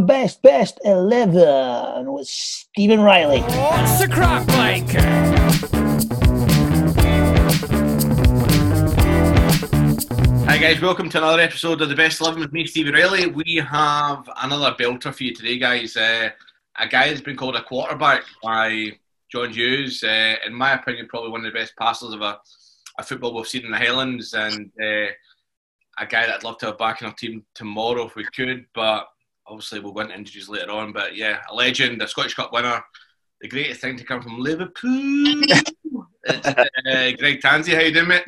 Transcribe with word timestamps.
Best 0.00 0.42
Best 0.42 0.78
Eleven 0.84 2.12
with 2.12 2.28
Stephen 2.28 3.00
Riley. 3.00 3.40
What's 3.40 3.98
the 4.00 4.08
crack, 4.08 4.46
Mike? 4.48 4.90
Hi 10.48 10.58
guys, 10.58 10.80
welcome 10.80 11.08
to 11.08 11.18
another 11.18 11.40
episode 11.40 11.80
of 11.80 11.88
the 11.88 11.94
Best 11.94 12.20
Eleven 12.20 12.40
with 12.40 12.52
me, 12.52 12.66
Stevie 12.66 12.92
Riley. 12.92 13.26
We 13.26 13.56
have 13.56 14.28
another 14.42 14.76
belter 14.78 15.12
for 15.14 15.24
you 15.24 15.34
today, 15.34 15.58
guys. 15.58 15.96
Uh, 15.96 16.30
a 16.78 16.86
guy 16.88 17.08
that's 17.08 17.20
been 17.20 17.36
called 17.36 17.56
a 17.56 17.62
quarterback 17.62 18.22
by 18.42 18.92
John 19.32 19.50
Hughes. 19.50 20.04
Uh, 20.04 20.34
in 20.46 20.54
my 20.54 20.74
opinion, 20.74 21.08
probably 21.08 21.30
one 21.30 21.44
of 21.44 21.52
the 21.52 21.58
best 21.58 21.74
passers 21.78 22.12
of 22.12 22.20
a, 22.20 22.38
a 22.98 23.02
football 23.02 23.34
we've 23.34 23.48
seen 23.48 23.64
in 23.64 23.70
the 23.70 23.78
Highlands, 23.78 24.34
and 24.34 24.70
uh, 24.80 25.10
a 25.98 26.06
guy 26.06 26.26
that 26.26 26.36
I'd 26.36 26.44
love 26.44 26.58
to 26.58 26.66
have 26.66 26.78
back 26.78 27.00
in 27.00 27.06
our 27.06 27.14
team 27.14 27.44
tomorrow 27.54 28.06
if 28.06 28.14
we 28.14 28.26
could. 28.36 28.66
But 28.74 29.06
obviously, 29.46 29.80
we'll 29.80 29.92
go 29.92 30.00
into 30.00 30.14
injuries 30.14 30.48
later 30.48 30.72
on. 30.72 30.92
But 30.92 31.16
yeah, 31.16 31.40
a 31.50 31.54
legend, 31.54 32.02
a 32.02 32.08
Scottish 32.08 32.34
Cup 32.34 32.52
winner, 32.52 32.82
the 33.40 33.48
greatest 33.48 33.80
thing 33.80 33.96
to 33.96 34.04
come 34.04 34.22
from 34.22 34.38
Liverpool. 34.38 34.72
it's 36.24 36.46
uh, 36.46 37.16
Greg 37.18 37.40
Tansey. 37.40 37.74
How 37.74 37.80
you 37.80 37.92
doing, 37.92 38.08
mate? 38.08 38.24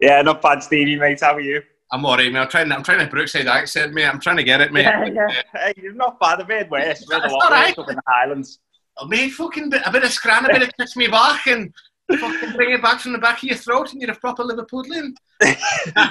Yeah, 0.00 0.22
not 0.22 0.42
bad, 0.42 0.62
Stevie, 0.62 0.96
mate. 0.96 1.20
How 1.20 1.34
are 1.34 1.40
you? 1.40 1.62
I'm 1.92 2.04
alright, 2.04 2.32
mate. 2.32 2.40
I'm 2.40 2.48
trying. 2.48 2.72
I'm 2.72 2.82
trying 2.82 2.98
to 2.98 3.06
Brookside 3.06 3.46
accent, 3.46 3.92
mate. 3.92 4.06
I'm 4.06 4.20
trying 4.20 4.38
to 4.38 4.44
get 4.44 4.60
it, 4.60 4.72
mate. 4.72 4.86
Yeah, 4.86 5.06
yeah. 5.06 5.42
Hey, 5.52 5.74
you're 5.76 5.92
not 5.92 6.18
bad. 6.18 6.40
I've 6.40 6.48
heard 6.48 6.70
worse. 6.70 7.04
I've 7.10 7.22
heard 7.22 7.30
a 7.30 7.32
lot 7.32 7.44
all 7.44 7.50
worse 7.50 7.60
right. 7.60 7.78
up 7.78 7.90
in 7.90 7.96
the 7.96 8.02
Highlands. 8.08 8.58
Oh, 8.98 9.06
mate, 9.06 9.30
fucking 9.30 9.70
bit, 9.70 9.82
a 9.84 9.92
bit 9.92 10.04
of 10.04 10.12
scran, 10.12 10.44
a 10.46 10.48
bit 10.48 10.62
of 10.62 10.70
kiss 10.78 10.96
me 10.96 11.08
back, 11.08 11.46
and 11.46 11.72
fucking 12.10 12.52
bring 12.54 12.72
it 12.72 12.82
back 12.82 13.00
from 13.00 13.12
the 13.12 13.18
back 13.18 13.38
of 13.38 13.44
your 13.44 13.56
throat, 13.56 13.92
and 13.92 14.00
you're 14.00 14.10
a 14.10 14.16
proper 14.16 14.42
Liverpoolian. 14.42 15.12
Do 15.40 15.48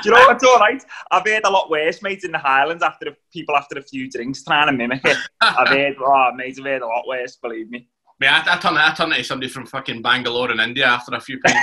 you 0.05 0.11
know 0.11 0.25
what's 0.27 0.43
all 0.43 0.59
right? 0.59 0.83
I've 1.11 1.25
heard 1.25 1.45
a 1.45 1.49
lot 1.49 1.69
worse, 1.69 2.01
mate, 2.01 2.23
in 2.23 2.31
the 2.31 2.37
Highlands 2.37 2.83
after 2.83 3.05
the, 3.05 3.15
people 3.33 3.55
after 3.55 3.79
a 3.79 3.81
few 3.81 4.09
drinks 4.09 4.43
trying 4.43 4.67
to 4.67 4.73
mimic 4.73 5.01
it. 5.03 5.17
I've 5.41 5.69
heard, 5.69 5.95
oh, 5.99 6.31
mate, 6.35 6.55
I've 6.59 6.65
heard 6.65 6.81
a 6.83 6.87
lot 6.87 7.07
worse, 7.07 7.37
believe 7.37 7.69
me. 7.69 7.87
Mate, 8.19 8.29
I, 8.29 8.55
I 8.55 8.57
turned 8.59 8.77
I 8.77 8.93
turned 8.93 9.11
into 9.11 9.25
somebody 9.25 9.51
from 9.51 9.65
fucking 9.65 10.01
Bangalore 10.01 10.51
in 10.51 10.59
India 10.59 10.85
after 10.85 11.15
a 11.15 11.19
few 11.19 11.39
pints. 11.45 11.59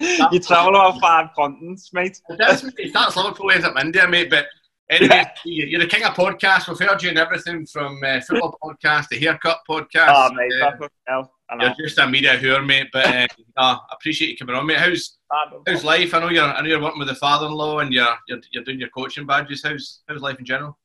You 0.32 0.38
travel 0.40 0.76
about 0.76 1.00
five 1.00 1.28
continents, 1.34 1.92
mate. 1.94 2.20
That's 2.36 2.62
mate. 2.62 2.90
That's 2.92 3.16
Liverpool 3.16 3.50
ends 3.50 3.64
up 3.64 3.74
in 3.76 3.86
India, 3.86 4.06
mate. 4.06 4.28
But 4.28 4.46
anyway, 4.90 5.24
you- 5.44 5.66
you're 5.66 5.80
the 5.80 5.86
king 5.86 6.04
of 6.04 6.14
podcasts. 6.14 6.68
We've 6.68 6.88
heard 6.88 7.02
you 7.02 7.10
in 7.10 7.18
everything 7.18 7.66
from 7.66 8.00
uh, 8.04 8.20
football 8.20 8.58
podcast 8.64 9.08
to 9.08 9.18
haircut 9.18 9.58
podcast. 9.68 10.12
Oh, 10.14 10.32
mate, 10.34 10.52
Uh, 10.60 10.70
that's 10.70 10.80
what 10.80 10.92
hell. 11.06 11.32
I 11.50 11.56
know. 11.56 11.74
you're 11.78 11.86
just 11.88 11.98
a 11.98 12.06
media 12.06 12.36
whore, 12.38 12.64
mate. 12.64 12.88
But 12.92 13.06
uh, 13.06 13.26
I 13.56 13.78
appreciate 13.92 14.30
you 14.30 14.36
coming 14.36 14.54
on, 14.54 14.66
mate. 14.66 14.78
How's 14.78 15.18
how's 15.66 15.84
life? 15.84 16.12
I 16.14 16.20
know 16.20 16.28
you're 16.30 16.44
I 16.44 16.60
know 16.60 16.68
you're 16.68 16.82
working 16.82 16.98
with 16.98 17.08
the 17.08 17.14
father-in-law 17.14 17.78
and 17.80 17.92
you're 17.92 18.16
you're, 18.28 18.40
you're 18.52 18.64
doing 18.64 18.78
your 18.80 18.90
coaching 18.90 19.26
badges. 19.26 19.62
How's 19.64 20.02
how's 20.08 20.20
life 20.20 20.38
in 20.38 20.44
general? 20.44 20.78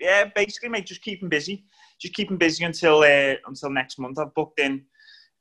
yeah, 0.00 0.24
basically, 0.34 0.68
mate, 0.68 0.86
just 0.86 1.02
keeping 1.02 1.28
busy. 1.28 1.64
Just 1.98 2.12
keeping 2.14 2.36
busy 2.38 2.64
until 2.64 3.00
uh, 3.00 3.34
until 3.46 3.70
next 3.70 3.98
month. 3.98 4.18
I've 4.18 4.32
booked 4.34 4.58
in 4.60 4.84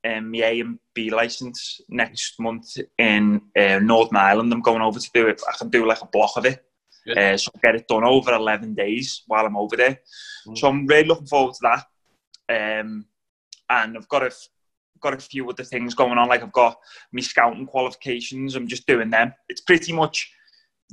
um, 0.05 0.31
my 0.31 0.39
A 0.39 0.59
and 0.61 0.77
B 0.93 1.09
license 1.09 1.79
next 1.89 2.37
month 2.39 2.75
in 2.97 3.41
uh, 3.57 3.79
Northern 3.79 4.17
Ireland. 4.17 4.51
I'm 4.51 4.61
going 4.61 4.81
over 4.81 4.99
to 4.99 5.11
do 5.13 5.27
it. 5.29 5.41
I 5.47 5.55
can 5.57 5.69
do 5.69 5.85
like 5.87 6.01
a 6.01 6.05
block 6.07 6.31
of 6.35 6.45
it. 6.45 6.64
Uh, 7.15 7.37
so 7.37 7.51
get 7.63 7.75
it 7.75 7.87
done 7.87 8.03
over 8.03 8.33
11 8.33 8.73
days 8.73 9.23
while 9.27 9.45
I'm 9.45 9.57
over 9.57 9.75
there. 9.77 9.99
Mm. 10.47 10.57
So 10.57 10.67
I'm 10.67 10.85
really 10.87 11.07
looking 11.07 11.27
forward 11.27 11.53
to 11.55 11.59
that. 12.49 12.79
Um, 12.81 13.05
and 13.69 13.97
I've 13.97 14.07
got 14.07 14.23
a, 14.23 14.27
f- 14.27 14.47
got 15.01 15.13
a 15.13 15.17
few 15.19 15.49
other 15.49 15.63
things 15.63 15.93
going 15.93 16.17
on. 16.17 16.27
Like 16.29 16.41
I've 16.43 16.51
got 16.51 16.77
my 17.11 17.21
scouting 17.21 17.65
qualifications. 17.65 18.55
I'm 18.55 18.67
just 18.67 18.87
doing 18.87 19.09
them. 19.09 19.33
It's 19.49 19.61
pretty 19.61 19.93
much 19.93 20.31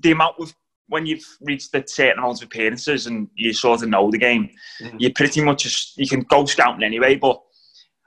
the 0.03 0.11
amount 0.13 0.37
of 0.39 0.55
when 0.89 1.07
you've 1.07 1.25
reached 1.41 1.75
a 1.75 1.85
certain 1.87 2.19
amount 2.19 2.43
of 2.43 2.47
appearances 2.47 3.07
and 3.07 3.29
you 3.35 3.53
sort 3.55 3.83
of 3.83 3.89
know 3.89 4.11
the 4.11 4.19
game, 4.19 4.51
Mhm. 4.81 4.97
you 5.01 5.13
pretty 5.13 5.41
much 5.43 5.63
just, 5.63 5.97
you 5.97 6.07
can 6.09 6.21
go 6.21 6.45
scouting 6.45 6.83
anyway. 6.83 7.15
But 7.15 7.41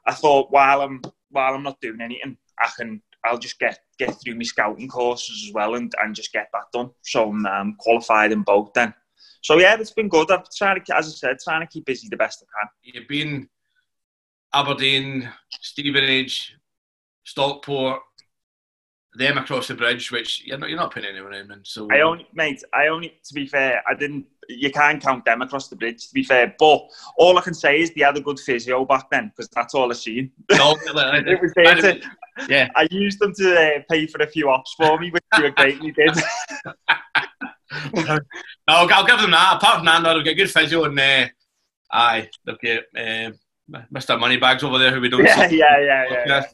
I 0.06 0.14
thought 0.14 0.52
while 0.52 0.82
I'm 0.82 1.02
while 1.30 1.54
I'm 1.56 1.64
not 1.64 1.82
doing 1.82 2.00
anything, 2.02 2.38
I 2.60 2.70
can 2.78 3.02
I'll 3.26 3.38
just 3.38 3.60
get 3.60 3.80
get 3.98 4.16
through 4.22 4.36
my 4.36 4.44
scouting 4.44 4.88
courses 4.88 5.46
as 5.48 5.54
well 5.54 5.76
and, 5.76 5.94
and 6.02 6.16
just 6.16 6.32
get 6.34 6.50
that 6.54 6.72
done. 6.74 6.92
So 7.04 7.30
I'm 7.30 7.46
um, 7.46 7.76
qualified 7.80 8.32
in 8.32 8.44
both 8.44 8.74
then. 8.74 8.94
So 9.42 9.60
yeah, 9.60 9.76
it's 9.80 9.92
been 9.92 10.10
good. 10.10 10.32
I'm 10.32 10.44
trying 10.56 10.84
to, 10.84 10.98
as 10.98 11.08
I 11.08 11.12
said, 11.12 11.38
trying 11.44 11.62
to 11.62 11.68
keep 11.68 11.86
busy 11.86 12.08
the 12.10 12.18
best 12.18 12.44
I 12.44 12.62
can. 12.62 12.70
You've 12.82 13.08
been 13.08 13.48
Aberdeen, 14.54 15.30
Stevenage, 15.62 16.56
Stockport, 17.24 18.02
them 19.16 19.38
across 19.38 19.68
the 19.68 19.76
bridge, 19.76 20.12
which 20.12 20.44
you're 20.46 20.58
not 20.58 20.70
you're 20.70 20.78
not 20.78 20.92
putting 20.94 21.10
anyone 21.10 21.34
in. 21.34 21.50
So 21.64 21.88
I 21.92 22.02
only, 22.02 22.28
mate, 22.34 22.64
I 22.74 22.88
only, 22.88 23.20
to 23.24 23.34
be 23.34 23.46
fair, 23.46 23.82
I 23.88 23.94
didn't, 23.94 24.26
you 24.50 24.72
can't 24.72 25.02
count 25.02 25.26
them 25.26 25.42
across 25.42 25.68
the 25.68 25.76
bridge, 25.76 26.08
to 26.08 26.14
be 26.14 26.24
fair. 26.24 26.54
But 26.60 26.88
all 27.18 27.38
I 27.38 27.42
can 27.42 27.54
say 27.54 27.82
is 27.82 27.92
they 27.94 28.02
had 28.02 28.18
a 28.18 28.22
good 28.22 28.40
physio 28.40 28.86
back 28.86 29.10
then, 29.10 29.32
because 29.36 29.50
that's 29.50 29.74
all 29.74 29.90
I've 29.90 29.98
seen. 29.98 30.32
No, 30.52 30.76
It 30.86 31.42
was 31.42 31.54
there 31.56 31.76
to, 31.76 32.02
yeah. 32.50 32.70
I 32.76 32.88
used 32.92 33.20
them 33.20 33.34
to 33.36 33.56
uh, 33.56 33.80
pay 33.90 34.08
for 34.08 34.22
a 34.22 34.28
few 34.28 34.50
ops 34.50 34.74
for 34.78 35.00
me, 35.00 35.12
which 35.12 35.24
they 35.36 35.44
were 35.44 35.52
greatly 35.52 35.92
did. 35.92 36.18
No, 37.94 38.20
I'll, 38.68 38.94
I'll 38.94 39.06
give 39.06 39.20
them 39.20 39.32
that. 39.32 39.58
Apart 39.58 39.78
from 39.78 39.86
that, 39.86 40.02
no, 40.02 40.16
they've 40.16 40.26
got 40.26 40.38
good 40.38 40.52
physio 40.52 40.86
and 40.86 41.00
uh, 41.00 41.28
aye, 41.92 42.30
they've 42.46 42.60
got 42.62 43.02
uh, 43.02 43.32
Mr. 43.94 44.20
Moneybags 44.20 44.64
over 44.64 44.78
there 44.78 44.94
who 44.94 45.02
we 45.02 45.10
don't 45.10 45.26
yeah, 45.26 45.48
see. 45.48 45.58
yeah, 45.60 45.80
yeah, 45.80 46.06
yeah, 46.10 46.24
yeah. 46.26 46.34
Right, 46.36 46.48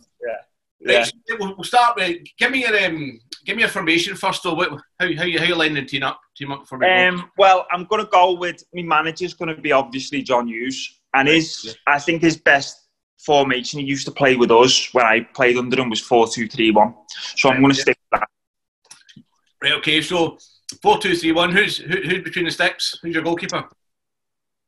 yeah. 0.82 1.04
so 1.04 1.38
we'll, 1.40 1.64
start 1.64 1.96
with 1.96 2.18
give 2.40 2.50
me 2.52 2.62
your 2.62 2.86
um, 2.86 3.20
give 3.46 3.56
me 3.56 3.62
your 3.62 3.70
formation 3.70 4.16
first. 4.16 4.42
Though, 4.42 4.56
What- 4.56 4.72
how 5.00 5.08
how 5.16 5.24
you 5.26 5.38
how 5.38 5.46
you 5.46 5.56
lining 5.56 5.76
the 5.76 5.86
team 5.86 6.04
up 6.04 6.20
team 6.36 6.52
up 6.52 6.68
for 6.68 6.78
me? 6.80 6.88
Um, 6.88 7.30
well, 7.38 7.68
I'm 7.72 7.86
going 7.86 8.04
to 8.04 8.10
go 8.10 8.34
with 8.34 8.64
my 8.74 8.82
manager's 8.82 9.36
going 9.36 9.56
to 9.56 9.62
be 9.62 9.72
obviously 9.72 10.24
John 10.24 10.48
Hughes, 10.48 11.02
and 11.14 11.28
his 11.28 11.64
Yeah. 11.66 11.74
I 11.86 12.00
think 12.00 12.24
his 12.24 12.38
best 12.38 12.81
formation 13.26 13.80
he 13.80 13.86
used 13.86 14.06
to 14.06 14.12
play 14.12 14.36
with 14.36 14.52
us 14.52 14.94
when 14.94 15.06
I 15.06 15.22
played 15.22 15.58
under 15.58 15.80
him 15.80 15.90
was 15.90 16.02
four 16.02 16.28
two 16.28 16.48
three 16.48 16.72
one. 16.72 16.94
So 17.36 17.50
I'm 17.50 17.62
going 17.62 17.74
to 17.74 17.80
stick 17.80 17.98
with 18.12 18.20
that. 18.20 19.24
right, 19.62 19.74
okay. 19.74 20.02
So 20.02 20.38
four 20.82 20.98
two 21.00 21.16
three 21.16 21.32
one. 21.32 21.52
Who's 21.52 21.78
who, 21.78 22.02
who's 22.02 22.24
between 22.24 22.46
the 22.46 22.52
sticks? 22.52 22.98
Who's 23.02 23.14
your 23.14 23.24
goalkeeper? 23.24 23.70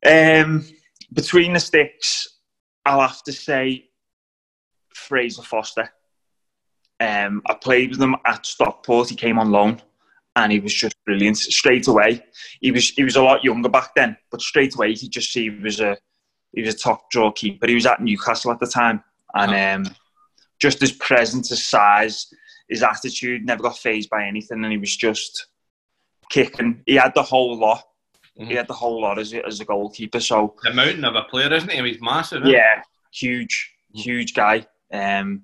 Um, 0.06 0.64
between 1.12 1.54
the 1.54 1.60
sticks, 1.60 2.28
I'll 2.84 3.00
have 3.00 3.22
to 3.24 3.32
say 3.32 3.88
Fraser 4.94 5.42
Forster. 5.42 5.88
Um, 7.00 7.42
I 7.46 7.54
played 7.54 7.90
with 7.90 8.02
him 8.02 8.16
at 8.24 8.46
Stockport. 8.46 9.08
He 9.08 9.16
came 9.16 9.38
on 9.38 9.50
loan, 9.50 9.82
and 10.36 10.52
he 10.52 10.60
was 10.60 10.72
just 10.72 10.96
brilliant 11.04 11.38
straight 11.38 11.88
away. 11.88 12.24
He 12.60 12.70
was 12.70 12.90
he 12.90 13.04
was 13.04 13.16
a 13.16 13.22
lot 13.22 13.44
younger 13.44 13.68
back 13.68 13.94
then, 13.94 14.16
but 14.30 14.40
straight 14.40 14.74
away 14.74 14.90
you 14.90 14.98
could 14.98 15.10
just 15.10 15.32
see 15.32 15.50
he 15.50 15.50
was 15.50 15.80
a 15.80 15.96
he 16.54 16.62
was 16.62 16.74
a 16.74 16.78
top 16.78 17.10
draw 17.10 17.30
keeper. 17.32 17.66
He 17.66 17.74
was 17.74 17.86
at 17.86 18.00
Newcastle 18.00 18.50
at 18.52 18.60
the 18.60 18.66
time, 18.66 19.02
and 19.34 19.86
um, 19.86 19.94
just 20.60 20.80
his 20.80 20.92
presence, 20.92 21.48
his 21.50 21.64
size, 21.66 22.26
his 22.68 22.82
attitude, 22.82 23.44
never 23.44 23.62
got 23.62 23.76
phased 23.78 24.10
by 24.10 24.24
anything, 24.24 24.62
and 24.62 24.72
he 24.72 24.78
was 24.78 24.96
just 24.96 25.46
kicking. 26.30 26.82
He 26.86 26.94
had 26.94 27.14
the 27.14 27.22
whole 27.22 27.56
lot. 27.58 27.82
He 28.36 28.44
Mhm. 28.46 28.56
had 28.56 28.66
the 28.68 28.74
whole 28.74 29.00
lot 29.00 29.18
as 29.18 29.32
a, 29.32 29.44
as 29.46 29.60
a 29.60 29.64
goalkeeper. 29.64 30.18
So 30.20 30.56
The 30.64 30.72
mountain 30.72 31.04
of 31.04 31.14
a 31.14 31.22
player, 31.22 31.52
isn't 31.52 31.70
he? 31.70 31.80
He's 31.88 32.00
massive. 32.00 32.38
isn't 32.42 32.48
he? 32.48 32.54
yeah, 32.54 32.82
huge, 33.12 33.72
huge 33.94 34.34
guy. 34.34 34.66
Um, 34.92 35.42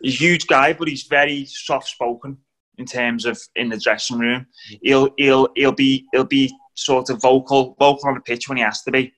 he's 0.00 0.14
a 0.14 0.24
huge 0.24 0.46
guy, 0.46 0.72
but 0.72 0.86
he's 0.88 1.04
very 1.04 1.44
soft 1.46 1.88
spoken 1.88 2.38
in 2.80 2.86
terms 2.86 3.26
of 3.26 3.38
in 3.54 3.68
the 3.68 3.76
dressing 3.76 4.18
room. 4.18 4.46
Mm. 4.72 4.78
He'll 4.82 5.08
he'll 5.18 5.48
he'll 5.54 5.72
be 5.72 6.06
he'll 6.12 6.24
be 6.24 6.52
sort 6.74 7.10
of 7.10 7.20
vocal 7.20 7.76
vocal 7.78 8.08
on 8.08 8.14
the 8.14 8.20
pitch 8.20 8.48
when 8.48 8.58
he 8.58 8.64
has 8.64 8.82
to 8.82 8.90
be. 8.90 9.12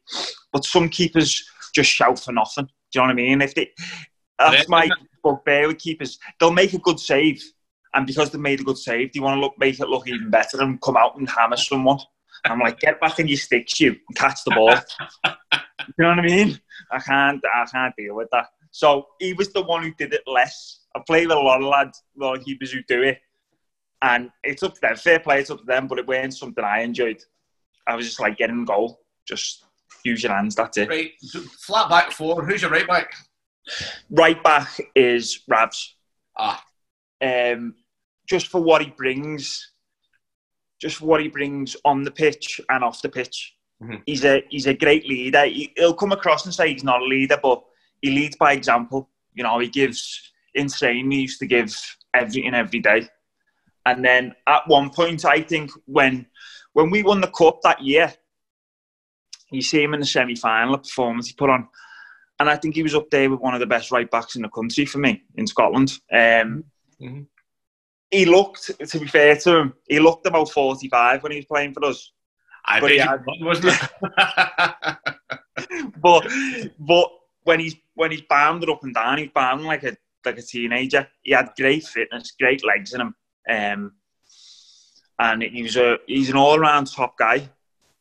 But 0.53 0.65
some 0.65 0.89
keepers 0.89 1.43
just 1.75 1.91
shout 1.91 2.19
for 2.19 2.33
nothing. 2.33 2.67
Do 2.67 2.71
you 2.95 3.01
know 3.01 3.07
what 3.07 3.13
I 3.13 3.15
mean? 3.15 3.41
If 3.41 3.55
they 3.55 3.71
that's 4.39 4.69
my 4.69 4.91
bugbear 5.23 5.69
with 5.69 5.79
keepers. 5.79 6.19
They'll 6.39 6.51
make 6.51 6.75
a 6.75 6.79
good 6.79 6.99
save, 6.99 7.43
and 7.95 8.07
because 8.07 8.31
they've 8.31 8.41
made 8.41 8.61
a 8.61 8.65
good 8.65 8.79
save, 8.79 9.13
they 9.13 9.21
want 9.21 9.37
to 9.37 9.41
look 9.41 9.55
make 9.59 9.79
it 9.79 9.89
look 9.89 10.09
even 10.09 10.31
better 10.31 10.61
and 10.61 10.81
come 10.81 10.97
out 10.97 11.17
and 11.17 11.29
hammer 11.29 11.57
someone. 11.57 11.99
I'm 12.45 12.59
like, 12.59 12.81
get 12.81 13.01
back 13.01 13.21
in 13.21 13.29
your 13.29 13.37
sticks, 13.37 13.79
you, 13.79 13.91
and 13.91 14.17
catch 14.17 14.43
the 14.45 14.51
ball. 14.51 14.75
you 15.25 15.95
know 15.99 16.09
what 16.09 16.19
I 16.19 16.23
mean? 16.23 16.59
I 16.91 16.99
can't, 16.99 17.41
I 17.55 17.65
can't 17.71 17.95
deal 17.97 18.17
with 18.17 18.29
that. 18.33 18.47
So 18.73 19.07
he 19.21 19.33
was 19.33 19.53
the 19.53 19.63
one 19.63 19.85
who 19.85 19.95
did 19.95 20.13
it 20.13 20.23
less. 20.27 20.81
I 20.97 21.01
played 21.07 21.29
with 21.29 21.37
a 21.37 21.41
lot 21.41 21.63
of 21.63 21.69
lads, 21.69 22.03
a 22.21 22.25
lot 22.25 22.39
of 22.39 22.45
keepers 22.45 22.73
who 22.73 22.83
do 22.89 23.03
it, 23.03 23.21
and 24.03 24.31
it's 24.43 24.63
up 24.63 24.75
to 24.75 24.81
them. 24.81 24.97
Fair 24.97 25.21
play, 25.21 25.41
it's 25.41 25.51
up 25.51 25.61
to 25.61 25.65
them, 25.65 25.87
but 25.87 25.99
it 25.99 26.07
weren't 26.07 26.35
something 26.35 26.65
I 26.65 26.81
enjoyed. 26.81 27.23
I 27.87 27.95
was 27.95 28.07
just 28.07 28.21
like, 28.21 28.37
getting 28.37 28.65
goal, 28.65 29.01
just 29.27 29.65
use 30.05 30.23
your 30.23 30.33
hands. 30.33 30.55
That's 30.55 30.77
it. 30.79 30.89
Right, 30.89 31.13
flat 31.61 31.89
back 31.89 32.13
four. 32.13 32.45
Who's 32.45 32.63
your 32.63 32.71
right 32.71 32.87
back? 32.87 33.15
Right 34.11 34.43
back 34.43 34.81
is 34.95 35.43
Ravs. 35.51 35.89
Ah, 36.37 36.65
um, 37.23 37.75
just 38.27 38.49
for 38.49 38.61
what 38.61 38.83
he 38.83 38.91
brings, 38.91 39.73
just 40.81 40.97
for 40.97 41.07
what 41.07 41.21
he 41.21 41.29
brings 41.29 41.77
on 41.85 42.03
the 42.03 42.11
pitch 42.11 42.61
and 42.71 42.83
off 42.83 43.03
the 43.03 43.09
pitch. 43.09 43.55
Mhm. 43.83 44.03
He's 44.07 44.25
a 44.25 44.43
he's 44.49 44.67
a 44.67 44.75
great 44.75 45.07
leader. 45.07 45.45
He, 45.45 45.73
he'll 45.77 45.95
come 45.95 46.13
across 46.13 46.45
and 46.45 46.55
say 46.55 46.73
he's 46.73 46.85
not 46.85 47.03
a 47.03 47.05
leader, 47.05 47.39
but 47.41 47.63
he 48.01 48.11
leads 48.11 48.37
by 48.37 48.53
example. 48.53 49.09
You 49.35 49.45
know, 49.45 49.59
he 49.59 49.69
gives 49.69 50.33
insane. 50.55 51.11
He 51.11 51.21
used 51.23 51.39
to 51.41 51.47
give 51.47 51.75
everything 52.15 52.55
every 52.55 52.81
day. 52.81 53.09
And 53.87 54.05
then 54.05 54.35
at 54.47 54.67
one 54.69 54.91
point, 54.91 55.25
I 55.25 55.41
think 55.43 55.71
when 55.87 56.27
when 56.73 56.91
we 56.91 57.03
won 57.03 57.21
the 57.21 57.27
cup 57.29 57.61
that 57.63 57.83
year, 57.83 58.13
you 59.51 59.61
see 59.63 59.83
him 59.83 59.95
in 59.95 60.01
the 60.01 60.07
semi 60.07 60.35
final 60.37 60.79
performance 60.79 61.29
he 61.29 61.35
put 61.35 61.51
on, 61.51 61.69
and 62.41 62.49
I 62.49 62.57
think 62.57 62.75
he 62.75 62.83
was 62.83 62.95
up 62.95 63.11
there 63.11 63.29
with 63.31 63.41
one 63.41 63.55
of 63.55 63.61
the 63.61 63.67
best 63.67 63.91
right 63.91 64.11
backs 64.11 64.37
in 64.37 64.43
the 64.43 64.49
country 64.49 64.85
for 64.87 64.99
me 64.99 65.23
in 65.37 65.47
Scotland. 65.47 65.93
Um, 66.13 66.65
Mhm. 67.01 67.27
He 68.13 68.27
looked, 68.27 68.71
to 68.89 68.99
be 69.01 69.07
fair 69.07 69.37
to 69.37 69.57
him, 69.57 69.75
he 69.89 69.99
looked 69.99 70.27
about 70.27 70.51
forty 70.51 70.89
five 70.89 71.23
when 71.23 71.33
he 71.33 71.39
was 71.39 71.47
playing 71.47 71.73
for 71.75 71.85
us. 71.87 72.13
I 72.65 72.79
But 72.79 72.87
bet 72.89 72.93
he 72.93 72.99
had- 72.99 73.25
wasn't 73.41 73.75
it? 73.75 73.81
but 76.01 76.27
but 76.79 77.09
when 77.45 77.59
he's 77.61 77.75
when 77.95 78.11
he's 78.11 78.23
bounded 78.23 78.71
up 78.71 78.83
and 78.85 78.95
down, 78.95 79.19
he's 79.19 79.31
bounding 79.35 79.67
like 79.67 79.83
a 79.83 79.97
like 80.25 80.39
a 80.39 80.43
teenager. 80.43 81.09
He 81.23 81.33
had 81.33 81.51
great 81.57 81.85
fitness, 81.85 82.33
great 82.39 82.65
legs 82.65 82.93
in 82.95 83.01
him, 83.01 83.15
um, 83.49 83.93
and 85.19 85.43
he 85.43 85.63
was 85.63 85.77
a 85.77 85.99
he's 86.07 86.31
an 86.31 86.37
all 86.37 86.59
round 86.59 86.93
top 86.93 87.17
guy. 87.19 87.49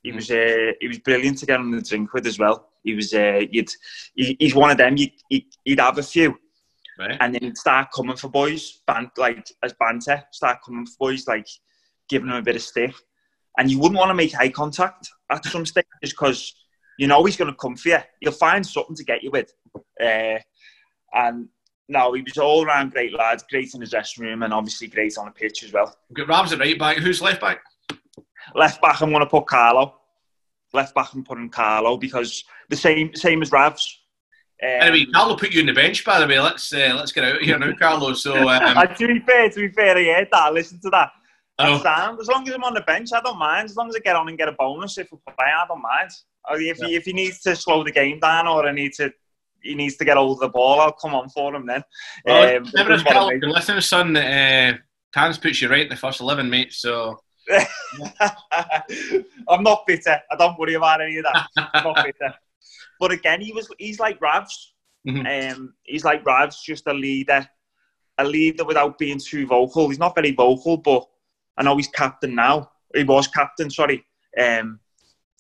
He 0.04 0.12
Mm. 0.12 0.16
was 0.16 0.32
uh, 0.32 0.72
he 0.80 0.88
was 0.88 1.00
brilliant 1.00 1.38
to 1.40 1.46
get 1.46 1.60
on 1.60 1.72
the 1.72 1.82
drink 1.82 2.12
with 2.14 2.26
as 2.26 2.40
well. 2.40 2.70
He 2.84 2.96
was 2.96 3.14
uh, 3.14 3.42
you'd, 3.52 3.70
he, 4.16 4.36
he's 4.40 4.56
one 4.56 4.72
of 4.72 4.78
them. 4.78 4.98
You 4.98 5.08
he'd, 5.30 5.46
he'd 5.64 5.80
have 5.80 5.98
a 6.00 6.04
few, 6.04 6.38
right. 6.98 7.18
and 7.20 7.34
then 7.36 7.44
he'd 7.44 7.58
start 7.58 7.90
coming 7.96 8.16
for 8.18 8.30
boys, 8.30 8.82
bant 8.88 9.12
like 9.18 9.46
as 9.64 9.74
banter, 9.74 10.24
start 10.32 10.60
coming 10.66 10.86
for 10.88 10.96
boys, 11.00 11.28
like 11.28 11.48
giving 12.10 12.30
them 12.30 12.38
a 12.38 12.42
bit 12.42 12.56
of 12.56 12.62
stick. 12.64 12.94
And 13.58 13.70
you 13.70 13.78
wouldn't 13.80 14.00
want 14.00 14.10
to 14.10 14.16
make 14.16 14.36
eye 14.40 14.50
contact 14.50 15.10
at 15.30 15.46
some 15.46 15.66
stage 15.66 15.86
just 16.02 16.14
because 16.14 16.56
you 16.98 17.06
know 17.06 17.24
he's 17.26 17.38
going 17.38 17.52
to 17.52 17.58
come 17.58 17.76
for 17.76 17.90
you. 17.90 18.00
You'll 18.22 18.32
find 18.34 18.66
something 18.66 18.96
to 18.96 19.04
get 19.04 19.22
you 19.22 19.30
with. 19.30 19.54
Uh, 20.02 20.40
and 21.14 21.50
no, 21.92 22.14
he 22.14 22.22
was 22.22 22.38
all 22.38 22.66
round 22.66 22.92
great 22.92 23.14
lad, 23.14 23.44
great 23.50 23.74
in 23.74 23.82
his 23.82 23.92
dressing 23.92 24.24
room, 24.24 24.44
and 24.44 24.54
obviously 24.54 24.88
great 24.88 25.18
on 25.18 25.26
the 25.26 25.32
pitch 25.32 25.64
as 25.64 25.74
well. 25.74 25.96
Ravs 26.14 26.54
at 26.54 26.60
right 26.60 26.80
back. 26.80 26.98
Who's 26.98 27.22
left 27.22 27.42
back? 27.42 27.60
Left 28.56 28.82
back, 28.82 29.02
I'm 29.02 29.10
going 29.10 29.22
to 29.22 29.28
put 29.28 29.48
Carlo. 29.48 29.96
Left 30.74 30.96
back, 30.96 31.14
I'm 31.14 31.24
putting 31.24 31.50
Carlo 31.50 31.98
because 31.98 32.44
the 32.70 32.78
same 32.78 33.14
same 33.14 33.42
as 33.42 33.50
Ravs. 33.50 33.98
Um, 34.64 34.70
Anyway, 34.70 35.12
Carlo 35.14 35.36
put 35.36 35.52
you 35.52 35.60
in 35.60 35.66
the 35.66 35.74
bench, 35.74 36.06
by 36.06 36.20
the 36.20 36.28
way. 36.28 36.40
Let's 36.40 36.74
uh, 36.74 36.94
let's 36.96 37.12
get 37.12 37.26
out 37.26 37.38
of 37.38 37.42
here 37.42 37.60
now, 37.60 37.74
Carlo. 37.78 38.14
So, 38.14 38.50
um, 38.50 38.88
to 38.98 39.08
be 39.08 39.20
fair, 39.20 39.50
to 39.50 39.60
be 39.60 39.70
fair, 39.70 39.98
I 39.98 40.04
heard 40.06 40.30
that. 40.32 40.54
Listen 40.54 40.80
to 40.82 40.90
that. 40.92 41.10
Know. 41.60 41.72
That's 41.72 41.84
sound. 41.84 42.20
As 42.20 42.28
long 42.28 42.48
as 42.48 42.54
I'm 42.54 42.64
on 42.64 42.74
the 42.74 42.82
bench, 42.82 43.10
I 43.14 43.22
don't 43.22 43.38
mind. 43.38 43.66
As 43.70 43.76
long 43.76 43.90
as 43.90 43.96
I 43.96 44.00
get 44.00 44.16
on 44.16 44.30
and 44.30 44.38
get 44.38 44.48
a 44.48 44.54
bonus 44.54 44.98
if 44.98 45.12
we 45.12 45.18
play, 45.28 45.46
I 45.46 45.66
don't 45.68 45.82
mind. 45.82 46.10
Or 46.50 46.60
if, 46.60 46.78
he, 46.78 46.96
if 46.96 47.06
he 47.06 47.14
needs 47.14 47.42
to 47.42 47.56
slow 47.56 47.84
the 47.84 47.92
game 47.92 48.20
down 48.20 48.48
or 48.48 48.68
I 48.68 48.72
need 48.72 48.94
to, 48.94 49.14
he 49.62 49.76
needs 49.76 49.96
to 49.98 50.06
get 50.06 50.18
hold 50.18 50.38
of 50.38 50.40
the 50.42 50.50
ball, 50.50 50.80
I'll 50.80 50.92
come 50.92 51.14
on 51.16 51.30
for 51.30 51.54
him 51.56 51.66
then. 51.68 51.84
well, 52.26 52.58
Um, 52.58 52.64
never 52.76 52.94
as 52.94 53.04
doesn't 53.04 53.06
bother 53.06 53.14
Carlo, 53.14 53.30
me. 53.30 53.36
if 53.36 53.42
you're 53.42 53.52
listening, 53.52 53.82
son, 53.82 54.18
uh, 54.18 54.78
Tans 55.14 55.38
puts 55.38 55.62
you 55.62 55.70
right 55.70 55.84
in 55.84 55.90
the 55.90 55.96
first 55.96 56.22
11, 56.22 56.50
mate. 56.50 56.74
So, 56.74 57.20
I'm 59.50 59.64
not 59.64 59.86
bitter. 59.88 60.20
I 60.32 60.36
don't 60.38 60.58
worry 60.58 60.76
about 60.76 61.02
any 61.02 61.18
of 61.18 61.26
that. 61.26 61.48
I'm 61.74 61.84
not 61.84 62.06
bitter. 62.06 62.34
But 63.00 63.12
again, 63.12 63.42
he 63.42 63.52
was 63.52 63.68
he's 63.80 64.00
like 64.00 64.20
Ravs. 64.20 64.54
Mhm. 65.08 65.26
Um, 65.56 65.74
he's 65.82 66.06
like 66.06 66.24
Ravs, 66.24 66.62
just 66.64 66.86
a 66.86 66.94
leader, 66.94 67.50
a 68.20 68.24
leader 68.24 68.64
without 68.64 69.00
being 69.00 69.18
too 69.20 69.48
vocal. 69.48 69.90
He's 69.90 69.98
not 69.98 70.14
very 70.14 70.30
vocal, 70.34 70.78
but 70.78 71.04
I 71.58 71.64
know 71.64 71.76
he's 71.78 71.88
captain 71.88 72.36
now. 72.36 72.70
He 72.94 73.04
was 73.04 73.28
captain, 73.28 73.72
sorry. 73.72 74.06
Um, 74.40 74.80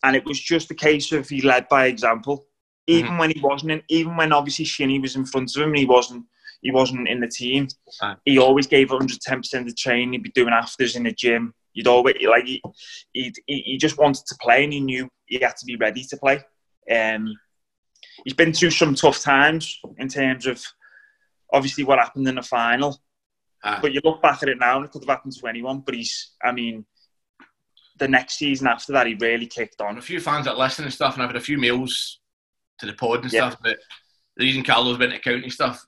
and 0.03 0.15
it 0.15 0.25
was 0.25 0.39
just 0.39 0.71
a 0.71 0.73
case 0.73 1.11
of 1.11 1.29
he 1.29 1.43
led 1.43 1.69
by 1.69 1.85
example. 1.85 2.47
Even 2.87 3.17
when 3.17 3.31
he 3.31 3.39
wasn't 3.39 3.71
in, 3.71 3.81
even 3.89 4.17
when 4.17 4.33
obviously 4.33 4.65
Shinny 4.65 4.99
was 4.99 5.15
in 5.15 5.25
front 5.25 5.55
of 5.55 5.61
him, 5.61 5.69
and 5.69 5.77
he 5.77 5.85
wasn't 5.85 6.25
he 6.61 6.71
wasn't 6.71 7.07
in 7.07 7.19
the 7.19 7.27
team. 7.27 7.67
He 8.25 8.37
always 8.37 8.67
gave 8.67 8.89
110 8.89 9.37
percent 9.39 9.67
of 9.67 9.75
training. 9.75 10.13
He'd 10.13 10.23
be 10.23 10.31
doing 10.31 10.53
afters 10.53 10.95
in 10.95 11.03
the 11.03 11.11
gym. 11.11 11.53
You'd 11.73 11.87
always 11.87 12.15
like 12.27 12.45
he, 12.45 12.61
he 13.13 13.33
he 13.45 13.77
just 13.77 13.97
wanted 13.97 14.25
to 14.27 14.35
play, 14.41 14.63
and 14.63 14.73
he 14.73 14.79
knew 14.79 15.09
he 15.25 15.39
had 15.39 15.55
to 15.57 15.65
be 15.65 15.75
ready 15.75 16.03
to 16.03 16.17
play. 16.17 16.41
Um, 16.91 17.35
he's 18.23 18.33
been 18.33 18.53
through 18.53 18.71
some 18.71 18.95
tough 18.95 19.19
times 19.19 19.79
in 19.97 20.07
terms 20.07 20.45
of 20.47 20.61
obviously 21.53 21.83
what 21.83 21.99
happened 21.99 22.27
in 22.27 22.35
the 22.35 22.41
final. 22.41 23.01
Aye. 23.63 23.79
But 23.81 23.93
you 23.93 24.01
look 24.03 24.21
back 24.21 24.41
at 24.41 24.49
it 24.49 24.59
now, 24.59 24.77
and 24.77 24.85
it 24.85 24.91
could 24.91 25.03
have 25.03 25.09
happened 25.09 25.33
to 25.33 25.47
anyone. 25.47 25.81
But 25.81 25.95
he's, 25.95 26.31
I 26.43 26.51
mean, 26.51 26.85
the 27.99 28.07
next 28.07 28.37
season 28.37 28.67
after 28.67 28.91
that, 28.93 29.07
he 29.07 29.13
really 29.15 29.45
kicked 29.45 29.81
on. 29.81 29.97
a 29.97 30.01
few 30.01 30.19
fans 30.19 30.45
that 30.45 30.57
listen 30.57 30.85
and 30.85 30.93
stuff, 30.93 31.13
and 31.13 31.23
I've 31.23 31.29
had 31.29 31.35
a 31.35 31.41
few 31.41 31.57
mails 31.57 32.20
to 32.81 32.85
the 32.87 32.93
pod 32.93 33.23
and 33.23 33.31
Yeah. 33.33 33.49
stuff. 33.49 33.59
But 33.63 33.79
the 34.37 34.45
reason 34.45 34.63
Carlo's 34.63 34.97
been 34.97 35.11
to 35.11 35.19
county 35.19 35.49
stuff, 35.49 35.83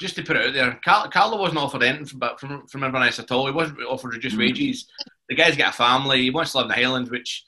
just 0.00 0.16
to 0.16 0.22
put 0.22 0.36
it 0.36 0.46
out 0.46 0.54
there, 0.54 0.80
Car- 0.84 1.08
Carlo 1.08 1.38
wasn't 1.38 1.58
offered 1.58 1.82
anything 1.82 2.06
from, 2.06 2.18
but 2.20 2.40
from, 2.40 2.66
from 2.66 2.84
Inverness 2.84 3.18
at 3.18 3.30
all. 3.30 3.46
He 3.46 3.52
wasn't 3.52 3.80
offered 3.82 4.14
reduced 4.14 4.36
Mhm. 4.36 4.40
wages. 4.40 4.86
The 5.28 5.34
guy's 5.34 5.56
got 5.56 5.70
a 5.74 5.76
family. 5.76 6.22
He 6.22 6.30
wants 6.30 6.52
to 6.52 6.58
live 6.58 6.64
in 6.66 6.68
the 6.68 6.74
Highlands, 6.74 7.10
which, 7.10 7.44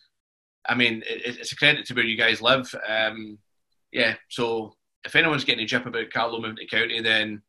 I 0.68 0.74
mean, 0.74 1.02
it, 1.06 1.38
it's 1.38 1.52
a 1.52 1.56
credit 1.56 1.86
to 1.86 1.94
where 1.94 2.04
you 2.04 2.16
guys 2.16 2.40
live. 2.40 2.72
Um, 2.88 3.38
yeah, 3.92 4.14
so 4.28 4.76
if 5.04 5.14
anyone's 5.16 5.44
getting 5.44 5.64
a 5.64 5.66
jip 5.66 5.86
about 5.86 6.10
Carlo 6.10 6.40
moving 6.40 6.56
to 6.56 6.66
county, 6.66 7.00
then 7.00 7.42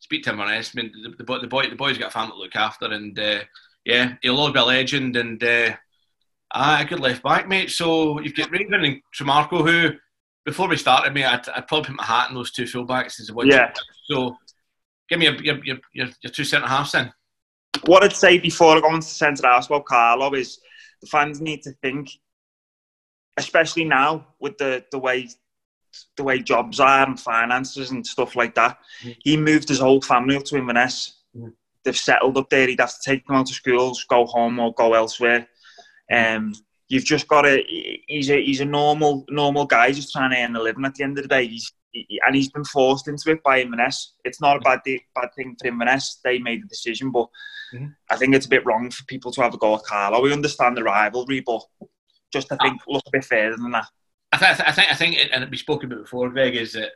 speak 0.00 0.22
to 0.24 0.30
Inverness. 0.30 0.72
I 0.76 0.80
mean, 0.82 0.92
the, 1.02 1.10
the, 1.10 1.24
boy, 1.24 1.38
the 1.38 1.46
boy, 1.46 1.68
the 1.68 1.76
boy's 1.76 1.98
got 1.98 2.08
a 2.08 2.10
family 2.10 2.32
to 2.32 2.38
look 2.38 2.56
after, 2.56 2.86
and 2.86 3.18
uh, 3.18 3.40
yeah, 3.84 4.14
he'll 4.22 4.38
always 4.38 4.52
be 4.54 4.60
a 4.60 4.64
legend. 4.64 5.16
And 5.16 5.42
uh, 5.42 5.76
ah, 6.52 6.80
a 6.80 6.84
good 6.84 7.00
left 7.00 7.22
back, 7.22 7.48
mate. 7.48 7.70
So 7.70 8.20
you've 8.20 8.34
got 8.34 8.50
Raven 8.50 8.74
and 8.74 9.00
Tremarco, 9.16 9.66
who 9.68 9.96
before 10.44 10.68
we 10.68 10.76
started, 10.76 11.14
mate, 11.14 11.24
I'd, 11.24 11.48
I'd 11.50 11.66
probably 11.68 11.88
put 11.88 11.96
my 11.96 12.04
hat 12.04 12.28
in 12.30 12.34
those 12.34 12.50
two 12.50 12.64
fullbacks 12.64 13.20
as 13.20 13.30
one. 13.30 13.46
Yeah. 13.48 13.72
So 14.04 14.36
give 15.08 15.18
me 15.18 15.26
your 15.26 15.42
your, 15.42 15.64
your, 15.64 15.78
your, 15.92 16.08
your 16.22 16.32
two 16.32 16.44
centre 16.44 16.66
halves 16.68 16.92
then. 16.92 17.12
What 17.84 18.02
I'd 18.04 18.14
say 18.14 18.38
before 18.38 18.76
I 18.76 18.80
go 18.80 18.94
into 18.94 19.06
centre 19.06 19.46
house 19.46 19.70
well, 19.70 19.80
Carlo 19.80 20.34
is 20.34 20.58
the 21.00 21.06
fans 21.06 21.40
need 21.40 21.62
to 21.62 21.72
think, 21.82 22.10
especially 23.36 23.84
now 23.84 24.26
with 24.40 24.58
the, 24.58 24.84
the 24.92 24.98
way 24.98 25.28
the 26.16 26.24
way 26.24 26.38
jobs 26.40 26.80
are 26.80 27.06
and 27.06 27.20
finances 27.20 27.90
and 27.90 28.06
stuff 28.06 28.34
like 28.34 28.54
that. 28.54 28.78
Mhm. 29.02 29.16
He 29.20 29.36
moved 29.36 29.68
his 29.68 29.80
whole 29.80 30.00
family 30.00 30.36
up 30.36 30.44
to 30.44 30.56
Inverness. 30.56 31.20
Mhm. 31.36 31.52
They've 31.84 31.96
settled 31.96 32.38
up 32.38 32.48
there. 32.48 32.66
He'd 32.66 32.80
have 32.80 32.94
to 32.94 33.10
take 33.10 33.26
them 33.26 33.36
out 33.36 33.50
of 33.50 33.54
schools, 33.54 34.04
go 34.08 34.24
home 34.24 34.58
or 34.58 34.72
go 34.72 34.94
elsewhere. 34.94 35.48
Um, 36.10 36.54
you've 36.92 37.04
just 37.04 37.26
got 37.26 37.42
to. 37.42 37.62
He's 38.06 38.30
a 38.30 38.42
he's 38.44 38.60
a 38.60 38.64
normal 38.64 39.24
normal 39.28 39.64
guy 39.64 39.92
just 39.92 40.12
trying 40.12 40.30
to 40.30 40.36
earn 40.36 40.56
a 40.56 40.60
living. 40.60 40.84
At 40.84 40.94
the 40.94 41.04
end 41.04 41.18
of 41.18 41.24
the 41.24 41.28
day, 41.28 41.46
he's 41.46 41.72
he, 41.90 42.20
and 42.26 42.36
he's 42.36 42.50
been 42.50 42.64
forced 42.64 43.08
into 43.08 43.30
it 43.30 43.42
by 43.42 43.60
Inverness. 43.60 44.14
It's 44.24 44.40
not 44.40 44.56
a 44.56 44.58
mm-hmm. 44.60 44.64
bad 44.64 44.80
di- 44.84 45.06
bad 45.14 45.28
thing 45.34 45.56
for 45.60 45.68
Inverness. 45.68 46.20
They 46.22 46.38
made 46.38 46.62
the 46.62 46.68
decision, 46.68 47.10
but 47.10 47.28
Mhm. 47.72 47.94
I 48.10 48.16
think 48.16 48.34
it's 48.34 48.46
a 48.46 48.50
bit 48.50 48.66
wrong 48.66 48.90
for 48.90 49.04
people 49.04 49.32
to 49.32 49.42
have 49.42 49.54
a 49.54 49.58
go 49.58 49.74
at 49.76 49.84
Carlo. 49.84 50.20
We 50.20 50.32
understand 50.32 50.76
the 50.76 50.82
rivalry, 50.82 51.40
but 51.40 51.62
just 52.32 52.52
I 52.52 52.56
ah. 52.60 52.64
think 52.64 52.82
look 52.86 53.02
a 53.06 53.10
bit 53.10 53.24
further 53.24 53.56
than 53.56 53.70
that. 53.72 53.86
I, 54.32 54.36
th- 54.38 54.68
I 54.68 54.72
think 54.72 54.90
I 54.90 54.94
think, 54.94 55.16
and 55.32 55.50
we 55.50 55.56
spoke 55.56 55.84
about 55.84 56.02
before, 56.02 56.30
Greg, 56.30 56.56
is 56.56 56.72
that 56.72 56.92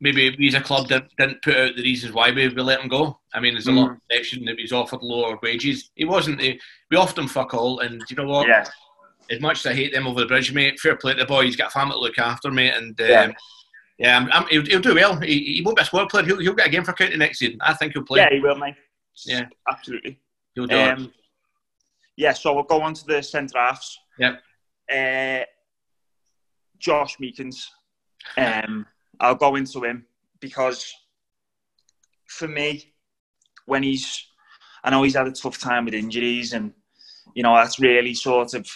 maybe 0.00 0.34
we 0.38 0.48
as 0.48 0.54
a 0.54 0.60
club 0.60 0.88
didn't, 0.88 1.10
didn't 1.18 1.42
put 1.42 1.56
out 1.56 1.76
the 1.76 1.82
reasons 1.82 2.12
why 2.12 2.30
we, 2.30 2.48
we 2.48 2.62
let 2.62 2.80
him 2.80 2.88
go. 2.88 3.18
I 3.34 3.40
mean, 3.40 3.54
there's 3.54 3.68
a 3.68 3.72
lot 3.72 3.90
mm. 3.90 3.92
of 3.92 4.08
perception 4.08 4.44
that 4.46 4.58
he's 4.58 4.72
offered 4.72 5.02
lower 5.02 5.38
wages. 5.42 5.90
He 5.94 6.04
wasn't. 6.04 6.40
He, 6.40 6.60
we 6.90 6.96
offered 6.96 7.18
him 7.18 7.28
fuck 7.28 7.54
all, 7.54 7.80
and 7.80 8.02
you 8.08 8.16
know 8.16 8.26
what? 8.26 8.48
Yeah, 8.48 8.66
As 9.30 9.40
much 9.40 9.58
as 9.60 9.66
I 9.66 9.74
hate 9.74 9.92
them 9.92 10.06
over 10.06 10.20
the 10.20 10.26
bridge, 10.26 10.52
mate, 10.52 10.78
fair 10.78 10.96
play 10.96 11.14
to 11.14 11.18
the 11.20 11.26
boy. 11.26 11.44
He's 11.44 11.56
got 11.56 11.68
a 11.68 11.70
family 11.70 11.94
to 11.94 11.98
look 12.00 12.18
after, 12.18 12.50
mate, 12.50 12.74
and 12.74 12.98
um, 13.00 13.06
Yeah. 13.08 13.32
yeah, 13.98 14.16
I'm, 14.18 14.28
I'm, 14.32 14.46
he'll, 14.48 14.64
he'll 14.64 14.80
do 14.80 14.94
well. 14.94 15.18
He, 15.20 15.56
he 15.56 15.62
won't 15.64 15.76
be 15.76 15.82
a 15.82 15.86
squad 15.86 16.08
player. 16.08 16.24
He'll, 16.24 16.38
he'll 16.38 16.54
get 16.54 16.68
a 16.68 16.70
game 16.70 16.84
for 16.84 16.92
county 16.92 17.16
next 17.16 17.38
season. 17.38 17.58
I 17.60 17.74
think 17.74 17.92
he'll 17.94 18.04
play. 18.04 18.20
yeah, 18.20 18.28
he 18.30 18.40
will, 18.40 18.56
mate. 18.56 18.74
Yeah. 19.24 19.46
absolutely. 19.68 20.20
He'll 20.54 20.66
do 20.66 20.76
it. 20.76 20.90
Um, 20.90 21.12
yeah, 22.16 22.32
so 22.32 22.54
we'll 22.54 22.64
go 22.64 22.80
on 22.82 22.94
to 22.94 23.04
the 23.06 23.22
centre 23.22 23.58
halves. 23.58 23.98
Yep. 24.18 24.40
Uh, 24.92 25.44
Josh 26.78 27.16
Meekins. 27.18 27.66
Um, 28.38 28.86
I'll 29.20 29.34
go 29.34 29.56
into 29.56 29.82
him 29.84 30.06
because 30.40 30.92
for 32.28 32.48
me, 32.48 32.92
when 33.66 33.82
he's, 33.82 34.26
I 34.84 34.90
know 34.90 35.02
he's 35.02 35.16
had 35.16 35.26
a 35.26 35.32
tough 35.32 35.58
time 35.58 35.84
with 35.84 35.94
injuries, 35.94 36.52
and 36.52 36.72
you 37.34 37.42
know 37.42 37.54
that's 37.56 37.80
really 37.80 38.14
sort 38.14 38.54
of 38.54 38.66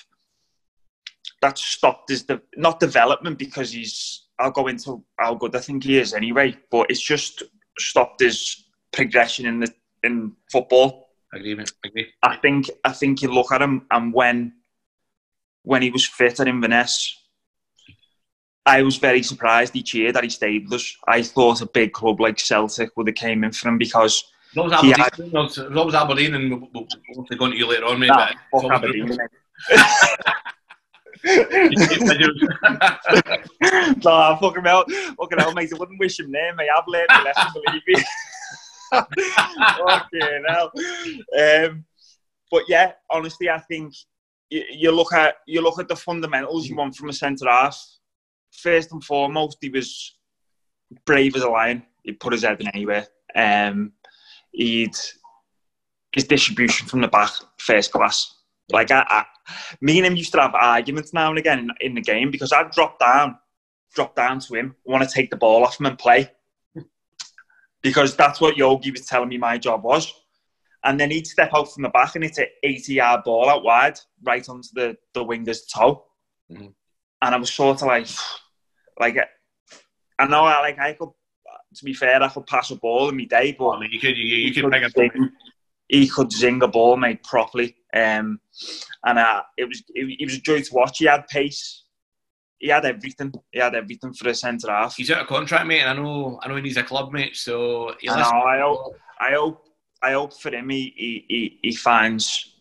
that's 1.43 1.63
stopped 1.65 2.11
his 2.11 2.23
de- 2.25 2.41
not 2.57 2.81
development 2.81 3.39
because 3.39 3.73
he's. 3.73 4.27
I'll 4.39 4.51
go 4.51 4.69
into 4.69 5.05
how 5.19 5.35
good 5.35 5.55
I 5.55 5.59
think 5.61 5.85
he 5.85 5.99
is 5.99 6.15
anyway, 6.15 6.57
but 6.71 6.91
it's 6.91 7.01
just 7.01 7.43
stopped 7.79 8.21
his 8.21 8.65
progression 8.93 9.45
in 9.47 9.61
the 9.61 9.73
in 10.03 10.33
football. 10.51 11.09
I 11.33 11.37
agree. 11.39 11.59
I 11.61 11.65
agree. 11.89 12.07
I 12.23 12.37
think 12.37 12.71
I 12.85 12.93
think 12.93 13.21
you 13.23 13.33
look 13.33 13.53
at 13.53 13.61
him 13.63 13.87
and 13.91 14.13
when 14.15 14.55
when 15.63 15.83
he 15.83 15.91
was 15.91 16.07
fit 16.07 16.41
at 16.41 16.49
Inverness, 16.49 17.15
I 18.65 18.83
was 18.83 18.97
very 18.97 19.23
surprised 19.23 19.77
each 19.77 19.93
year 19.95 20.11
that 20.13 20.25
he 20.25 20.31
stayed 20.31 20.65
with 20.65 20.81
us. 20.81 20.97
I 21.07 21.23
thought 21.23 21.61
a 21.61 21.67
big 21.67 21.93
club 21.93 22.19
like 22.21 22.39
Celtic 22.41 22.91
would 22.97 23.09
have 23.09 23.17
came 23.17 23.45
in 23.45 23.53
for 23.53 23.69
him 23.69 23.77
because 23.77 24.25
He 24.55 24.61
Aberdeen. 24.61 24.95
had- 24.95 25.19
was, 25.33 25.59
it 25.59 25.69
was 25.69 25.77
always 25.79 25.95
Aberdeen, 25.95 26.35
and 26.35 26.51
we'll, 26.51 26.69
we'll, 26.73 26.87
we'll 27.15 27.39
go 27.39 27.45
into 27.45 27.59
you 27.59 27.67
later 27.67 27.85
on, 27.87 28.01
mate. 28.01 28.09
Nah, 28.09 28.31
fuck 28.51 28.73
Aberdeen, 28.73 29.19
Do. 31.25 32.35
no, 34.05 34.39
fucking 34.41 34.65
hell, 34.65 34.85
fucking 35.19 35.39
hell, 35.39 35.53
mate. 35.53 35.73
I 35.73 35.79
wouldn't 35.79 35.99
wish 35.99 36.19
him 36.19 36.33
there, 36.33 36.55
mate. 36.55 36.69
I've 36.77 36.85
learned 36.87 37.09
a 37.11 37.23
lesson, 37.23 37.63
believe 37.65 37.83
me. 37.87 38.03
Fucking 38.93 40.45
hell. 40.49 40.73
Um, 41.39 41.85
but 42.51 42.65
yeah, 42.69 42.93
honestly, 43.09 43.49
I 43.49 43.61
think 43.61 43.95
you, 44.51 44.65
you 44.71 44.91
look 44.91 45.13
at 45.13 45.37
you 45.47 45.63
look 45.63 45.79
at 45.79 45.89
the 45.89 45.97
fundamentals 45.97 46.69
you 46.69 46.77
want 46.77 46.97
from 46.97 47.09
a 47.09 47.13
centre 47.13 47.49
half. 47.49 47.81
First 48.53 48.91
and 48.93 49.03
foremost, 49.05 49.59
he 49.61 49.69
was 49.69 50.17
brave 51.07 51.37
as 51.37 51.43
a 51.43 51.49
lion. 51.49 51.85
He'd 52.03 52.19
put 52.19 52.33
his 52.33 52.43
head 52.43 52.61
in 52.61 52.69
anywhere. 52.69 53.07
Um, 53.35 53.93
he'd 54.53 54.97
his 56.13 56.25
distribution 56.25 56.89
from 56.89 57.01
the 57.01 57.09
back, 57.09 57.31
first 57.59 57.93
class. 57.93 58.35
Like 58.73 58.91
I, 58.91 59.05
I, 59.09 59.25
me 59.81 59.99
and 59.99 60.07
him 60.07 60.17
used 60.17 60.33
to 60.33 60.41
have 60.41 60.55
arguments 60.55 61.13
now 61.13 61.31
and 61.31 61.39
again 61.39 61.59
in, 61.59 61.71
in 61.81 61.95
the 61.95 62.01
game 62.01 62.31
because 62.31 62.53
I'd 62.53 62.71
drop 62.71 62.99
down, 62.99 63.37
drop 63.95 64.15
down 64.15 64.41
to 64.41 64.55
him, 64.55 64.77
want 64.85 65.03
to 65.09 65.15
take 65.15 65.31
the 65.31 65.37
ball 65.37 65.65
off 65.65 65.79
him 65.81 65.87
and 65.87 65.99
play, 65.99 66.31
because 67.83 68.17
that's 68.17 68.41
what 68.41 68.57
Yogi 68.57 68.91
was 68.91 69.07
telling 69.07 69.29
me 69.29 69.39
my 69.39 69.59
job 69.59 69.83
was. 69.83 70.13
And 70.85 70.99
then 70.99 71.11
he'd 71.11 71.27
step 71.27 71.51
out 71.55 71.73
from 71.73 71.83
the 71.83 71.91
back 71.91 72.15
and 72.15 72.25
it's 72.25 72.39
an 72.39 72.47
80 72.63 72.95
yard 72.95 73.21
ball 73.25 73.51
out 73.51 73.63
wide, 73.65 73.99
right 74.23 74.47
onto 74.49 74.69
the, 74.73 74.97
the 75.13 75.23
winger's 75.23 75.67
toe. 75.67 76.05
Mhm. 76.51 76.73
And 77.23 77.35
I 77.35 77.37
was 77.39 77.53
sort 77.53 77.83
of 77.83 77.89
like, 77.89 78.07
like, 79.01 79.17
I 80.19 80.27
know 80.27 80.45
I 80.45 80.61
like 80.61 80.79
I 80.79 80.95
could, 80.95 81.11
to 81.77 81.85
be 81.85 81.93
fair, 81.95 82.23
I 82.23 82.29
could 82.29 82.47
pass 82.47 82.71
a 82.71 82.77
ball 82.77 83.09
in 83.11 83.17
my 83.17 83.25
day, 83.25 83.55
but 83.59 83.71
I 83.71 83.81
mean, 83.81 83.91
you 83.93 84.01
could 84.01 84.17
you, 84.17 84.25
you 84.25 84.53
could 84.53 84.65
could 84.65 84.73
pick 84.73 84.85
up. 84.85 84.93
zing- 84.93 85.31
he 85.89 86.09
could 86.09 86.33
zing 86.33 86.63
a 86.63 86.69
ball 86.69 86.97
made 86.97 87.23
properly, 87.23 87.77
um, 87.95 88.41
and 89.05 89.19
uh, 89.19 89.43
it 89.57 89.67
was 89.67 89.83
it, 89.95 90.17
it 90.21 90.25
was 90.25 90.37
a 90.37 90.41
joy 90.41 90.61
to 90.61 90.75
watch. 90.75 90.99
He 90.99 91.07
had 91.07 91.27
pace, 91.29 91.85
he 92.59 92.69
had 92.69 92.85
everything. 92.85 93.33
He 93.51 93.59
had 93.59 93.75
everything 93.75 94.13
for 94.13 94.29
a 94.29 94.35
centre 94.35 94.71
half. 94.71 94.97
He's 94.97 95.11
out 95.11 95.23
of 95.23 95.27
contract, 95.27 95.67
mate, 95.67 95.81
and 95.81 95.99
I 95.99 96.03
know 96.03 96.39
I 96.43 96.49
know 96.49 96.57
he 96.57 96.63
needs 96.63 96.77
a 96.77 96.83
club, 96.83 97.13
mate. 97.13 97.37
So 97.37 97.95
I 98.09 98.17
know, 98.17 98.43
I 98.43 98.59
hope, 98.61 98.97
I 99.19 99.31
hope, 99.33 99.65
I 100.03 100.13
hope 100.13 100.35
for 100.35 100.55
him 100.55 100.69
he, 100.69 100.93
he, 100.97 101.25
he, 101.29 101.59
he 101.63 101.77
finds. 101.77 102.55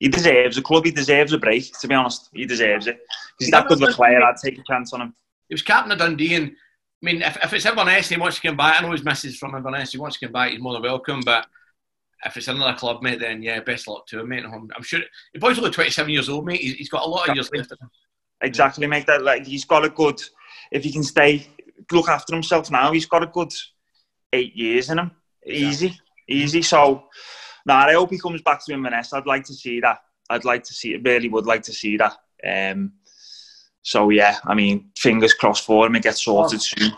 He 0.00 0.08
deserves 0.08 0.58
a 0.58 0.62
club. 0.62 0.84
He 0.84 0.90
deserves 0.90 1.32
a 1.32 1.38
break. 1.38 1.78
To 1.78 1.86
be 1.86 1.94
honest, 1.94 2.28
he 2.32 2.44
deserves 2.44 2.88
it. 2.88 2.98
He's 3.38 3.50
that 3.50 3.68
good 3.68 3.80
of 3.80 3.88
a 3.88 3.92
player. 3.92 4.20
I'd 4.20 4.34
take 4.42 4.58
a 4.58 4.62
chance 4.66 4.92
on 4.92 5.00
him. 5.00 5.14
he 5.48 5.54
was 5.54 5.62
captain 5.62 5.92
of 5.92 5.98
Dundee, 5.98 6.34
and 6.34 6.48
I 6.48 7.06
mean, 7.06 7.22
if, 7.22 7.36
if 7.42 7.52
it's 7.52 7.66
Inverness 7.66 8.08
he 8.08 8.16
wants 8.16 8.36
to 8.36 8.42
come 8.48 8.56
back, 8.56 8.80
I 8.80 8.84
know 8.84 8.92
his 8.92 9.04
missus 9.04 9.36
from 9.36 9.54
Inverness. 9.54 9.92
He 9.92 9.98
wants 9.98 10.18
to 10.18 10.26
come 10.26 10.32
back. 10.32 10.50
He's 10.50 10.60
more 10.60 10.72
than 10.72 10.82
welcome. 10.82 11.20
But 11.20 11.46
if 12.24 12.36
it's 12.36 12.48
another 12.48 12.76
club, 12.76 13.02
mate, 13.02 13.20
then 13.20 13.42
yeah, 13.42 13.60
best 13.60 13.88
luck 13.88 14.06
to 14.08 14.20
him, 14.20 14.28
mate. 14.28 14.44
I'm, 14.44 14.68
I'm 14.74 14.82
sure 14.82 15.00
the 15.32 15.40
boy's 15.40 15.58
only 15.58 15.70
27 15.70 16.10
years 16.10 16.28
old, 16.28 16.46
mate. 16.46 16.60
He's, 16.60 16.74
he's 16.74 16.88
got 16.88 17.04
a 17.04 17.08
lot 17.08 17.28
of 17.28 17.34
years 17.34 17.50
left. 17.52 17.72
Exactly, 18.42 18.86
make 18.86 19.06
that 19.06 19.22
like 19.22 19.46
he's 19.46 19.64
got 19.64 19.84
a 19.84 19.90
good. 19.90 20.20
If 20.70 20.84
he 20.84 20.92
can 20.92 21.02
stay, 21.02 21.46
look 21.90 22.08
after 22.08 22.34
himself 22.34 22.70
now. 22.70 22.92
He's 22.92 23.06
got 23.06 23.22
a 23.22 23.26
good 23.26 23.52
eight 24.32 24.54
years 24.56 24.90
in 24.90 24.98
him. 24.98 25.10
Easy, 25.46 25.98
easy. 26.28 26.62
So, 26.62 27.04
nah, 27.66 27.86
I 27.86 27.92
hope 27.92 28.10
he 28.10 28.18
comes 28.18 28.42
back 28.42 28.64
to 28.64 28.72
Inverness. 28.72 29.12
I'd 29.12 29.26
like 29.26 29.44
to 29.44 29.54
see 29.54 29.80
that. 29.80 29.98
I'd 30.30 30.44
like 30.44 30.64
to 30.64 30.72
see 30.72 30.94
it. 30.94 31.02
Really 31.04 31.28
would 31.28 31.46
like 31.46 31.62
to 31.64 31.72
see 31.72 31.96
that. 31.98 32.16
Um, 32.44 32.92
so 33.82 34.10
yeah, 34.10 34.38
I 34.44 34.54
mean, 34.54 34.90
fingers 34.96 35.34
crossed 35.34 35.66
for 35.66 35.86
him. 35.86 35.96
It 35.96 36.04
gets 36.04 36.24
sorted 36.24 36.62
soon. 36.62 36.92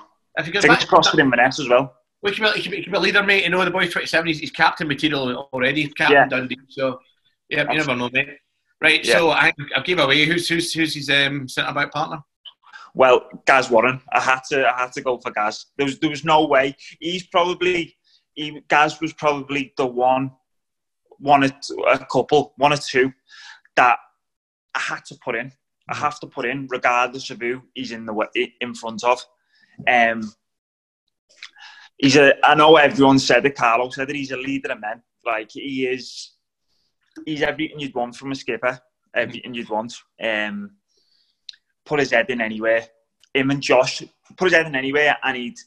He 0.45 0.51
goes 0.51 0.63
Fingers 0.63 0.81
back, 0.81 0.89
crossed 0.89 1.11
for 1.11 1.21
Inverness 1.21 1.61
as 1.61 1.69
well. 1.69 1.95
Well, 2.25 2.33
he, 2.33 2.37
can 2.37 2.53
be, 2.53 2.57
he, 2.57 2.63
can 2.63 2.71
be, 2.71 2.77
he 2.79 2.83
can 2.85 2.93
be 2.93 2.97
a 2.97 3.01
leader, 3.01 3.23
mate. 3.23 3.45
You 3.45 3.51
know, 3.51 3.63
the 3.65 3.71
boy's 3.71 3.93
27. 3.93 4.27
He's, 4.27 4.39
he's 4.39 4.51
captain 4.51 4.89
material 4.89 5.49
already. 5.53 5.89
Captain 5.89 6.17
Yeah. 6.17 6.27
Dundee. 6.27 6.57
So 6.69 7.01
yeah, 7.51 7.71
you 7.71 7.79
never 7.79 7.95
know, 7.95 8.09
mate. 8.11 8.39
Right. 8.81 9.05
Yeah. 9.05 9.19
So 9.19 9.31
I, 9.31 9.53
I 9.77 9.81
gave 9.83 9.99
away 9.99 10.25
who's 10.25 10.49
who's 10.49 10.73
who's 10.73 10.95
his 10.95 11.11
um, 11.11 11.47
centre 11.49 11.75
back 11.75 11.93
partner. 11.93 12.23
Well, 12.95 13.29
Gaz 13.45 13.71
Warren, 13.71 14.01
I 14.13 14.21
had 14.21 14.41
to, 14.51 14.67
I 14.67 14.83
had 14.83 14.93
to 14.93 15.03
go 15.03 15.19
for 15.19 15.33
Gaz. 15.33 15.67
There 15.77 15.85
was, 15.85 15.99
there 15.99 16.11
was 16.11 16.25
no 16.25 16.47
way. 16.47 16.77
He's 17.01 17.27
probably, 17.27 17.97
he, 18.35 18.63
Gaz 18.69 19.01
was 19.01 19.13
probably 19.13 19.75
the 19.77 19.85
one, 19.85 20.31
one 21.19 21.43
or 21.43 21.49
two, 21.49 21.85
a 21.91 21.99
couple, 22.07 22.55
one 22.57 22.73
or 22.73 22.77
two 22.77 23.13
that 23.75 23.99
I 24.77 24.79
had 24.79 25.05
to 25.07 25.17
put 25.25 25.35
in. 25.35 25.53
I 25.91 25.97
have 25.97 26.21
to 26.21 26.29
put 26.29 26.47
in, 26.47 26.69
regardless 26.71 27.31
of 27.31 27.41
who 27.41 27.63
he's 27.75 27.91
in 27.91 28.07
the 28.07 28.49
in 28.61 28.75
front 28.75 29.03
of. 29.03 29.23
Um, 29.89 30.33
he's 31.99 32.17
a. 32.17 32.35
I 32.47 32.55
know 32.55 32.77
everyone 32.77 33.19
said 33.19 33.47
it. 33.47 33.57
Carlo 33.57 33.91
said 33.91 34.09
that 34.09 34.17
he's 34.17 34.33
a 34.33 34.37
leader 34.37 34.73
of 34.73 34.81
men. 34.81 35.03
Like 35.25 35.51
he 35.53 35.87
is. 35.87 36.33
He's 37.25 37.43
everything 37.43 37.81
you'd 37.81 37.95
want 37.95 38.17
from 38.17 38.33
a 38.33 38.35
skipper. 38.35 38.79
Everything 39.15 39.55
you'd 39.55 39.71
want. 39.71 39.95
Um, 40.23 40.73
put 41.85 42.01
his 42.01 42.11
head 42.11 42.31
in 42.31 42.41
anywhere. 42.41 42.85
Him 43.33 43.51
and 43.51 43.63
Josh 43.63 44.03
put 44.37 44.47
his 44.47 44.55
head 44.55 44.67
in 44.67 44.75
anywhere, 44.75 45.17
and 45.23 45.37
he'd 45.37 45.59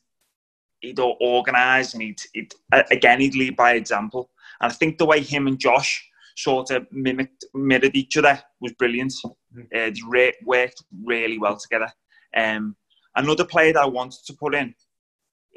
he'd 0.81 0.99
organise 0.99 1.93
and 1.93 2.03
he'd, 2.03 2.21
he'd 2.33 2.53
again 2.91 3.19
he'd 3.19 3.35
lead 3.35 3.55
by 3.55 3.73
example. 3.73 4.29
And 4.61 4.71
I 4.71 4.75
think 4.75 4.97
the 4.97 5.05
way 5.05 5.21
him 5.21 5.47
and 5.47 5.59
Josh 5.59 6.07
sort 6.35 6.69
of 6.71 6.85
mimicked 6.91 7.45
mirrored 7.53 7.95
each 7.95 8.17
other 8.17 8.39
was 8.61 8.73
brilliant. 8.73 9.13
Uh, 9.25 9.33
they 9.71 9.93
re- 10.07 10.33
worked 10.45 10.83
really 11.03 11.39
well 11.39 11.57
together. 11.57 11.91
Um, 12.35 12.75
another 13.15 13.45
player 13.45 13.73
that 13.73 13.83
I 13.83 13.87
wanted 13.87 14.19
to 14.27 14.33
put 14.33 14.53
in 14.53 14.75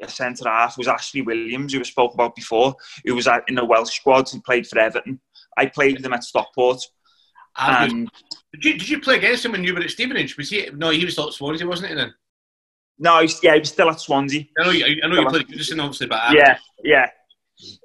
a 0.01 0.09
centre 0.09 0.49
half 0.49 0.77
was 0.77 0.87
Ashley 0.87 1.21
Williams, 1.21 1.73
who 1.73 1.79
we 1.79 1.85
spoke 1.85 2.13
about 2.13 2.35
before, 2.35 2.75
who 3.05 3.15
was 3.15 3.27
in 3.47 3.55
the 3.55 3.65
Welsh 3.65 3.95
squad. 3.95 4.29
He 4.29 4.39
played 4.39 4.67
for 4.67 4.79
Everton. 4.79 5.19
I 5.57 5.65
played 5.65 5.97
with 5.97 6.05
him 6.05 6.13
at 6.13 6.23
Stockport. 6.23 6.81
And 7.57 8.09
Did 8.53 8.63
you, 8.63 8.77
did 8.77 8.89
you 8.89 9.01
play 9.01 9.17
against 9.17 9.45
him 9.45 9.51
when 9.51 9.63
you 9.63 9.73
were 9.73 9.81
at 9.81 9.89
Stevenage? 9.89 10.37
Was 10.37 10.49
he? 10.49 10.69
No, 10.73 10.89
he 10.89 11.03
was 11.03 11.13
still 11.13 11.27
at 11.27 11.33
Swansea, 11.33 11.67
wasn't 11.67 11.89
he 11.89 11.95
then? 11.95 12.13
no, 13.01 13.17
he 13.17 13.23
was, 13.23 13.43
yeah, 13.43 13.53
he 13.55 13.59
was 13.59 13.69
still 13.69 13.89
at 13.89 13.99
Swansea. 13.99 14.45
I 14.57 14.63
know 14.63 14.69
you, 14.69 15.01
I 15.03 15.07
know 15.07 15.19
you 15.19 15.27
played 15.27 15.47
Goodison, 15.47 15.81
obviously, 15.81 16.07
but 16.07 16.33
Yeah, 16.33 16.57
yeah. 16.83 17.07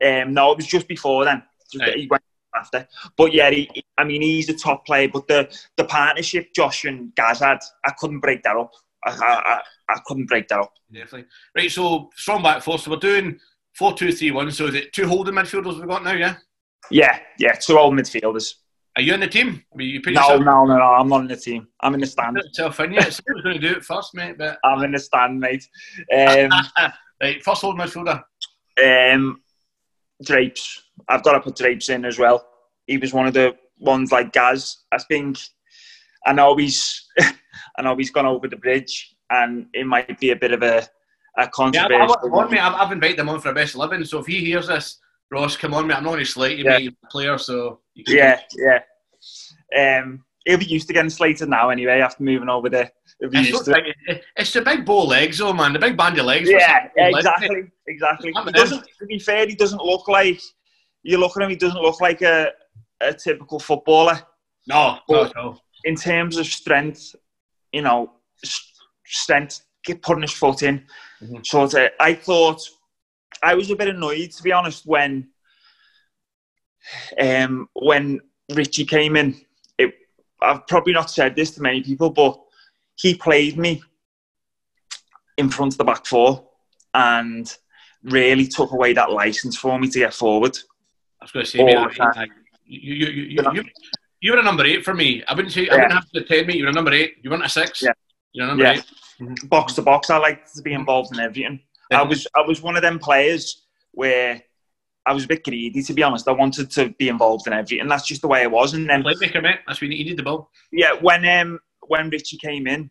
Um, 0.04 0.34
no, 0.34 0.52
it 0.52 0.58
was 0.58 0.66
just 0.66 0.86
before 0.86 1.24
then. 1.24 1.42
Just 1.72 1.82
Right. 1.82 1.96
He 1.96 2.06
went 2.06 2.22
after. 2.54 2.86
But 3.16 3.32
yeah, 3.32 3.50
he, 3.50 3.82
I 3.96 4.04
mean, 4.04 4.20
he's 4.20 4.50
a 4.50 4.54
top 4.54 4.84
player. 4.84 5.08
But 5.08 5.26
the, 5.26 5.48
the 5.78 5.84
partnership 5.84 6.48
Josh 6.54 6.84
and 6.84 7.14
Gaz 7.14 7.40
had, 7.40 7.58
I 7.84 7.92
couldn't 7.98 8.20
break 8.20 8.42
that 8.42 8.56
up. 8.56 8.72
I, 9.04 9.10
I, 9.10 9.52
I, 9.52 9.60
I 9.94 10.00
couldn't 10.06 10.26
break 10.26 10.48
that 10.48 10.60
up. 10.60 10.72
definitely. 10.92 11.26
Right, 11.56 11.70
so 11.70 12.10
strong 12.16 12.42
back 12.42 12.62
four. 12.62 12.78
So 12.78 12.90
we're 12.90 12.96
doing 12.98 13.38
four 13.74 13.92
two 13.94 14.12
three 14.12 14.30
one. 14.30 14.50
So 14.50 14.66
is 14.66 14.74
it 14.74 14.92
two 14.92 15.06
holding 15.06 15.34
midfielders 15.34 15.76
we've 15.78 15.88
got 15.88 16.04
now? 16.04 16.12
Yeah. 16.12 16.36
Yeah, 16.90 17.18
yeah, 17.38 17.52
two 17.54 17.78
old 17.78 17.94
midfielders. 17.94 18.54
Are 18.96 19.02
you 19.02 19.12
in 19.12 19.20
the 19.20 19.26
team? 19.28 19.62
You 19.76 20.00
no, 20.06 20.10
yourself- 20.12 20.40
no, 20.42 20.64
no, 20.64 20.78
no, 20.78 20.82
I'm 20.84 21.08
not 21.08 21.20
in 21.22 21.28
the 21.28 21.36
team. 21.36 21.66
I'm 21.80 21.94
in 21.94 22.00
the 22.00 22.06
stand. 22.06 22.36
yourself 22.36 22.80
in. 22.80 22.92
Yeah, 22.94 23.08
so 23.10 23.22
I 23.28 23.32
was 23.34 23.42
going 23.42 23.60
to 23.60 23.68
do 23.68 23.76
it 23.76 23.84
first, 23.84 24.14
mate. 24.14 24.38
But 24.38 24.58
I'm 24.64 24.82
in 24.84 24.92
the 24.92 24.98
stand, 24.98 25.38
mate. 25.38 25.68
Um, 26.16 26.50
right, 27.22 27.42
first 27.44 27.60
holding 27.62 27.84
midfielder. 27.84 28.22
um, 29.14 29.42
Drapes. 30.24 30.82
I've 31.08 31.22
got 31.22 31.32
to 31.32 31.40
put 31.40 31.56
Drapes 31.56 31.90
in 31.90 32.04
as 32.06 32.18
well. 32.18 32.46
He 32.86 32.96
was 32.96 33.12
one 33.12 33.26
of 33.26 33.34
the 33.34 33.54
ones 33.78 34.12
like 34.12 34.32
Gaz. 34.32 34.78
I 34.92 34.98
think. 34.98 35.38
I 36.26 36.32
know 36.32 36.56
he's. 36.56 37.06
I 37.78 37.82
know 37.82 37.96
he's 37.96 38.10
gone 38.10 38.26
over 38.26 38.48
the 38.48 38.56
bridge, 38.56 39.14
and 39.30 39.66
it 39.72 39.86
might 39.86 40.18
be 40.20 40.30
a 40.30 40.36
bit 40.36 40.52
of 40.52 40.62
a 40.62 40.86
a 41.38 41.42
Yeah, 41.42 41.44
I, 41.44 41.46
controversial. 41.48 42.00
I, 42.00 42.38
I, 42.38 42.44
on, 42.44 42.50
mate. 42.50 42.60
I've, 42.60 42.92
invited 42.92 43.18
him 43.18 43.28
on 43.28 43.40
for 43.40 43.50
a 43.50 43.54
best 43.54 43.74
eleven. 43.74 44.04
So 44.04 44.20
if 44.20 44.26
he 44.26 44.44
hears 44.44 44.68
this, 44.68 44.98
Ross, 45.30 45.56
come 45.56 45.74
on, 45.74 45.86
mate. 45.86 45.96
I'm 45.96 46.04
not 46.04 46.10
going 46.10 46.24
to 46.24 46.30
slate 46.30 46.58
you, 46.58 46.64
Yeah. 46.64 46.78
mate. 46.78 46.96
A 47.04 47.06
player, 47.08 47.38
so 47.38 47.80
yeah, 47.94 48.40
yeah. 48.56 48.80
Um, 49.76 50.24
he'll 50.44 50.58
be 50.58 50.64
used 50.64 50.86
to 50.88 50.94
getting 50.94 51.10
slated 51.10 51.48
now 51.48 51.68
anyway 51.70 52.00
after 52.00 52.22
moving 52.22 52.48
over 52.48 52.70
there. 52.70 52.90
It's, 53.20 53.64
so 53.64 53.72
big, 53.72 53.94
it's 54.36 54.52
the 54.52 54.60
big 54.62 54.84
bow 54.84 55.04
legs, 55.04 55.40
oh 55.40 55.52
man, 55.52 55.72
the 55.72 55.78
big 55.78 55.96
bandy 55.96 56.20
legs. 56.20 56.50
Yeah, 56.50 56.88
yeah, 56.96 57.08
Legs, 57.08 57.18
exactly, 57.26 57.62
exactly. 57.86 58.32
He 58.44 58.52
doesn't. 58.52 58.84
To 58.98 59.06
be 59.06 59.18
fair, 59.18 59.46
he 59.46 59.54
doesn't 59.54 59.82
look 59.82 60.08
like. 60.08 60.40
You 61.02 61.18
look 61.18 61.36
at 61.36 61.42
him. 61.42 61.50
He 61.50 61.56
doesn't 61.56 61.80
look 61.80 62.00
like 62.00 62.22
a, 62.22 62.50
a 63.00 63.12
typical 63.14 63.58
footballer. 63.58 64.20
No, 64.66 64.98
no, 65.08 65.30
no. 65.34 65.58
in 65.84 65.94
terms 65.94 66.36
of 66.36 66.46
strength, 66.46 67.14
you 67.76 67.82
know, 67.82 68.10
s- 68.42 68.72
strength, 69.04 69.60
get 69.84 70.00
putting 70.00 70.22
his 70.22 70.32
foot 70.32 70.62
in. 70.62 70.76
Mhm. 71.22 71.44
Sort 71.46 71.74
of, 71.74 71.90
I 72.00 72.14
thought 72.14 72.60
I 73.42 73.54
was 73.54 73.70
a 73.70 73.76
bit 73.76 73.88
annoyed 73.88 74.30
to 74.32 74.42
be 74.42 74.50
honest 74.52 74.86
when 74.86 75.28
um, 77.20 77.68
when 77.74 78.20
Richie 78.54 78.84
came 78.86 79.16
in. 79.16 79.28
It, 79.78 79.94
I've 80.40 80.66
probably 80.66 80.92
not 80.94 81.10
said 81.10 81.34
this 81.36 81.50
to 81.52 81.62
many 81.62 81.82
people, 81.82 82.10
but 82.10 82.40
he 82.96 83.14
played 83.14 83.58
me 83.58 83.82
in 85.36 85.50
front 85.50 85.74
of 85.74 85.78
the 85.78 85.84
back 85.84 86.06
four 86.06 86.48
and 86.94 87.54
really 88.04 88.46
took 88.46 88.70
away 88.72 88.94
that 88.94 89.10
license 89.10 89.56
for 89.58 89.78
me 89.78 89.88
to 89.90 89.98
get 89.98 90.14
forward. 90.14 90.56
I 91.20 91.24
was 91.24 91.32
going 91.32 91.44
to 91.44 91.50
say, 91.50 91.58
All 91.58 91.66
mate, 91.66 91.74
the 91.96 92.02
I- 92.02 92.12
time. 92.14 92.30
I- 92.30 92.42
you, 92.68 92.94
you, 93.06 93.06
you, 93.06 93.42
you, 93.52 93.64
you, 94.26 94.32
were 94.32 94.38
a 94.38 94.42
number 94.42 94.64
eight 94.64 94.84
for 94.84 94.94
me. 94.94 95.22
I 95.28 95.34
wouldn't 95.34 95.52
say 95.52 95.62
I 95.62 95.64
Yeah. 95.64 95.74
wouldn't 95.74 95.92
have 95.92 96.10
to 96.10 96.24
ten, 96.24 96.46
me. 96.46 96.56
You 96.56 96.64
were 96.64 96.70
a 96.70 96.74
number 96.74 96.92
eight. 96.92 97.16
You 97.22 97.30
weren't 97.30 97.44
a 97.44 97.48
six. 97.48 97.82
Yeah. 97.82 97.92
You're 98.32 98.46
a 98.46 98.48
number 98.48 98.64
Yeah. 98.64 98.72
eight. 98.72 98.84
Mm-hmm. 99.20 99.46
box 99.46 99.72
to 99.74 99.82
box. 99.82 100.10
I 100.10 100.18
like 100.18 100.44
to 100.52 100.62
be 100.62 100.70
mm-hmm. 100.70 100.80
involved 100.80 101.14
in 101.14 101.20
everything. 101.20 101.60
I 101.90 102.02
was 102.02 102.26
I 102.34 102.42
was 102.42 102.60
one 102.60 102.76
of 102.76 102.82
them 102.82 102.98
players 102.98 103.64
where 103.92 104.42
I 105.06 105.12
was 105.14 105.24
a 105.24 105.28
bit 105.28 105.44
greedy 105.44 105.82
to 105.82 105.94
be 105.94 106.02
honest. 106.02 106.28
I 106.28 106.32
wanted 106.32 106.70
to 106.72 106.90
be 106.98 107.08
involved 107.08 107.46
in 107.46 107.52
everything. 107.52 107.88
That's 107.88 108.06
just 108.06 108.20
the 108.20 108.28
way 108.28 108.42
I 108.42 108.46
was. 108.46 108.74
And 108.74 108.90
then 108.90 109.02
playmaker, 109.02 109.42
mate. 109.42 109.60
That's 109.66 109.80
when 109.80 109.92
you 109.92 109.98
needed 109.98 110.18
the 110.18 110.22
ball. 110.24 110.50
yeah, 110.72 110.92
when 111.00 111.24
um 111.26 111.58
when 111.86 112.10
Richie 112.10 112.38
came 112.38 112.66
in, 112.66 112.90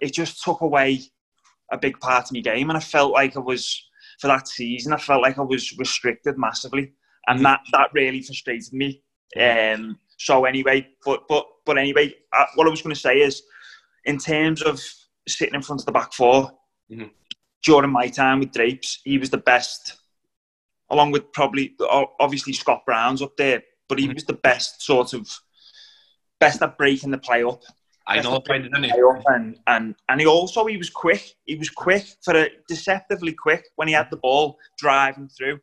it 0.00 0.12
just 0.12 0.42
took 0.44 0.60
away 0.60 1.00
a 1.72 1.78
big 1.78 1.98
part 1.98 2.26
of 2.26 2.32
my 2.32 2.40
game, 2.40 2.70
and 2.70 2.76
I 2.76 2.80
felt 2.80 3.12
like 3.12 3.36
I 3.36 3.40
was 3.40 3.82
for 4.20 4.28
that 4.28 4.46
season. 4.46 4.92
I 4.92 4.98
felt 4.98 5.22
like 5.22 5.38
I 5.38 5.42
was 5.42 5.76
restricted 5.78 6.38
massively, 6.38 6.92
and 7.26 7.38
mm-hmm. 7.38 7.44
that 7.44 7.60
that 7.72 7.90
really 7.94 8.22
frustrated 8.22 8.72
me. 8.72 9.02
Um, 9.40 9.98
so 10.18 10.44
anyway, 10.44 10.88
but 11.04 11.26
but 11.28 11.46
but 11.64 11.78
anyway, 11.78 12.14
uh, 12.32 12.46
what 12.54 12.66
I 12.66 12.70
was 12.70 12.82
going 12.82 12.94
to 12.94 13.00
say 13.00 13.18
is, 13.20 13.42
in 14.04 14.18
terms 14.18 14.62
of 14.62 14.80
sitting 15.28 15.54
in 15.54 15.62
front 15.62 15.80
of 15.82 15.86
the 15.86 15.92
back 15.92 16.12
4 16.12 16.50
Mhm. 16.90 17.10
during 17.64 17.90
my 17.90 18.08
time 18.08 18.38
with 18.40 18.52
Drapes, 18.52 19.00
he 19.04 19.18
was 19.18 19.30
the 19.30 19.38
best, 19.38 19.96
along 20.90 21.10
with 21.10 21.32
probably 21.32 21.74
obviously 22.20 22.52
Scott 22.52 22.84
Brown's 22.86 23.20
up 23.20 23.36
there, 23.36 23.62
but 23.88 23.98
he 23.98 24.06
Mhm. 24.08 24.14
was 24.14 24.24
the 24.24 24.34
best 24.34 24.82
sort 24.82 25.12
of 25.12 25.28
best 26.38 26.62
at 26.62 26.78
breaking 26.78 27.10
the 27.10 27.18
play 27.18 27.42
up 27.42 27.62
I 28.06 28.20
know, 28.20 28.38
didn't 28.38 28.84
he? 28.84 28.90
and, 29.26 29.58
and 29.66 29.96
and 30.08 30.20
he 30.20 30.26
also 30.28 30.64
he 30.66 30.76
was 30.76 30.90
quick. 30.90 31.34
He 31.44 31.56
was 31.56 31.68
quick 31.70 32.04
for 32.22 32.36
a 32.36 32.48
deceptively 32.68 33.32
quick 33.32 33.64
when 33.74 33.88
he 33.88 33.94
had 33.94 34.10
the 34.10 34.16
ball 34.18 34.58
driving 34.78 35.28
through. 35.28 35.58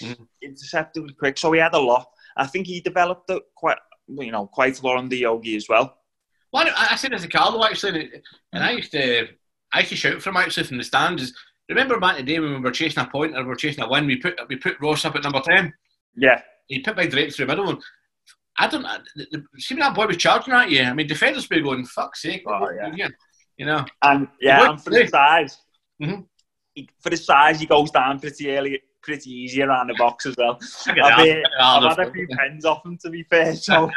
Mhm. 0.00 0.28
Deceptively 0.40 1.14
quick, 1.14 1.38
so 1.38 1.50
he 1.50 1.58
had 1.58 1.74
a 1.74 1.78
lot. 1.80 2.06
I 2.38 2.46
think 2.46 2.66
he 2.66 2.80
developed 2.80 3.28
it 3.30 3.42
quite 3.56 3.78
you 4.08 4.30
know 4.32 4.46
quite 4.46 4.80
a 4.80 4.86
lot 4.86 4.96
on 4.96 5.08
the 5.08 5.18
Yogi 5.18 5.56
as 5.56 5.68
well. 5.68 5.98
Well, 6.52 6.66
I 6.74 6.88
I 6.92 6.96
said 6.96 7.12
this 7.12 7.22
to 7.22 7.28
Carlo 7.28 7.62
actually, 7.64 8.10
and- 8.52 8.64
I 8.64 8.70
used 8.72 8.92
to, 8.92 9.28
I 9.72 9.80
used 9.80 9.90
to 9.90 9.96
shout 9.96 10.22
for 10.22 10.30
him 10.30 10.36
actually 10.38 10.64
from 10.64 10.78
the 10.78 10.84
stands. 10.84 11.34
Remember 11.68 12.00
back 12.00 12.18
in 12.18 12.24
the 12.24 12.32
day 12.32 12.40
when 12.40 12.54
we 12.54 12.60
were 12.60 12.70
chasing 12.70 13.02
a 13.02 13.06
point 13.06 13.36
or 13.36 13.42
we 13.42 13.48
were 13.48 13.54
chasing 13.56 13.84
a 13.84 13.88
win, 13.88 14.06
we 14.06 14.16
put 14.16 14.38
we 14.48 14.56
put 14.56 14.80
Ross 14.80 15.04
up 15.04 15.16
at 15.16 15.24
number 15.24 15.40
ten. 15.44 15.74
Yeah, 16.16 16.40
He 16.68 16.80
put 16.80 16.96
big 16.96 17.10
drapes 17.10 17.36
through 17.36 17.46
the 17.46 17.52
middle. 17.56 17.68
And 17.70 17.82
I 18.58 18.66
don't. 18.68 18.82
The- 19.14 19.26
the- 19.32 19.60
See 19.60 19.74
when 19.74 19.80
that 19.80 19.94
boy 19.94 20.06
was 20.06 20.16
charging 20.16 20.54
at 20.54 20.70
you. 20.70 20.82
I 20.82 20.94
mean, 20.94 21.06
defenders 21.06 21.46
be 21.46 21.60
going, 21.60 21.84
"Fuck's 21.84 22.22
sake!" 22.22 22.42
Oh, 22.46 22.70
yeah. 22.70 23.08
You 23.58 23.66
know. 23.66 23.84
and 24.02 24.28
yeah, 24.40 24.70
and 24.70 24.82
for 24.82 24.90
the 24.90 25.06
size, 25.06 25.58
Mhm. 26.02 26.26
he, 26.74 26.88
for 27.00 27.10
the 27.10 27.16
size, 27.16 27.60
he 27.60 27.66
goes 27.66 27.90
down 27.90 28.18
pretty 28.20 28.50
early, 28.56 28.80
pretty 29.08 29.30
easy 29.30 29.62
around 29.62 29.86
the 29.86 29.94
box 29.94 30.26
as 30.26 30.36
well. 30.36 30.58
I've, 30.86 31.16
been- 31.24 31.42
I've 31.58 31.96
had 31.96 32.08
a 32.08 32.12
few 32.12 32.28
pens 32.28 32.66
off 32.66 32.84
him 32.84 32.98
to 32.98 33.08
be 33.08 33.22
fair. 33.22 33.56
So 33.56 33.90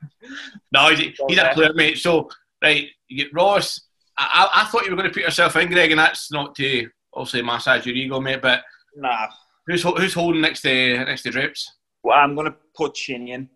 no, 0.72 0.90
he's, 0.90 1.18
he's 1.26 1.38
a 1.38 1.52
player, 1.54 1.72
mate. 1.72 1.96
So, 1.96 2.28
right, 2.62 2.86
you 3.08 3.24
get 3.24 3.32
Ross. 3.32 3.80
I, 4.18 4.50
I, 4.54 4.60
I 4.60 4.64
thought 4.66 4.84
you 4.84 4.90
were 4.90 4.96
going 4.98 5.08
to 5.08 5.14
put 5.14 5.22
yourself 5.22 5.56
in, 5.56 5.68
Greg, 5.68 5.90
and 5.90 5.98
that's 5.98 6.30
not 6.30 6.54
to 6.56 6.86
obviously 7.14 7.40
massage 7.40 7.86
your 7.86 7.96
ego, 7.96 8.20
mate. 8.20 8.42
But 8.42 8.62
nah, 8.94 9.28
who's 9.66 9.82
who's 9.82 10.12
holding 10.12 10.42
next 10.42 10.60
to 10.62 10.98
next 10.98 11.22
to 11.22 11.30
Drapes? 11.30 11.72
well, 12.02 12.18
I'm 12.18 12.34
going 12.34 12.52
to 12.52 12.56
put 12.76 12.94
Shinny 12.94 13.32
in. 13.32 13.48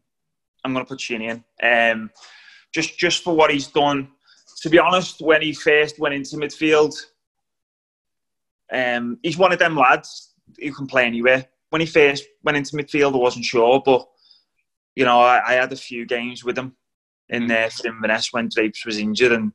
I'm 0.64 0.72
going 0.72 0.84
to 0.84 0.88
put 0.88 1.00
Shinny 1.00 1.26
in. 1.28 1.44
Um, 1.62 2.10
just 2.72 2.98
just 2.98 3.22
for 3.22 3.36
what 3.36 3.50
he's 3.50 3.66
done. 3.66 4.08
To 4.62 4.70
be 4.70 4.78
honest, 4.78 5.20
when 5.20 5.42
he 5.42 5.52
first 5.52 5.98
went 5.98 6.14
into 6.14 6.36
midfield, 6.36 6.94
um, 8.72 9.18
he's 9.22 9.36
one 9.36 9.52
of 9.52 9.58
them 9.58 9.76
lads 9.76 10.32
who 10.58 10.72
can 10.72 10.86
play 10.86 11.04
anywhere. 11.06 11.46
When 11.70 11.80
he 11.80 11.86
first 11.86 12.24
went 12.42 12.56
into 12.56 12.76
midfield, 12.76 13.14
I 13.14 13.18
wasn't 13.18 13.44
sure, 13.44 13.82
but 13.84 14.06
you 14.94 15.04
know, 15.04 15.20
I, 15.20 15.42
I 15.46 15.52
had 15.54 15.72
a 15.72 15.76
few 15.76 16.06
games 16.06 16.44
with 16.44 16.56
him 16.56 16.74
in 17.28 17.46
there 17.48 17.70
for 17.70 17.88
Inverness 17.88 18.32
when 18.32 18.48
Drapes 18.48 18.84
was 18.86 18.98
injured, 18.98 19.32
and 19.32 19.52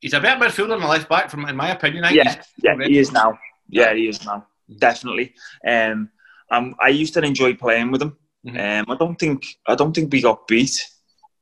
He's 0.00 0.14
a 0.14 0.20
better 0.20 0.40
midfielder 0.44 0.70
than 0.70 0.82
a 0.82 0.88
left 0.88 1.08
back, 1.08 1.30
from 1.30 1.46
in 1.46 1.54
my 1.54 1.70
opinion. 1.70 2.02
I 2.04 2.08
think 2.08 2.24
yeah, 2.24 2.32
he's- 2.32 2.46
yeah, 2.64 2.86
he 2.88 2.98
is 2.98 3.12
now. 3.12 3.38
Yeah, 3.68 3.94
he 3.94 4.08
is 4.08 4.24
now. 4.26 4.46
Definitely. 4.78 5.32
Um, 5.66 6.10
um, 6.50 6.74
I 6.80 6.88
used 6.88 7.14
to 7.14 7.22
enjoy 7.22 7.54
playing 7.54 7.92
with 7.92 8.02
him. 8.02 8.16
Mhm. 8.44 8.80
Um, 8.80 8.86
I 8.92 8.96
don't 8.96 9.16
think 9.16 9.46
I 9.68 9.76
don't 9.76 9.94
think 9.94 10.12
we 10.12 10.20
got 10.20 10.48
beat. 10.48 10.84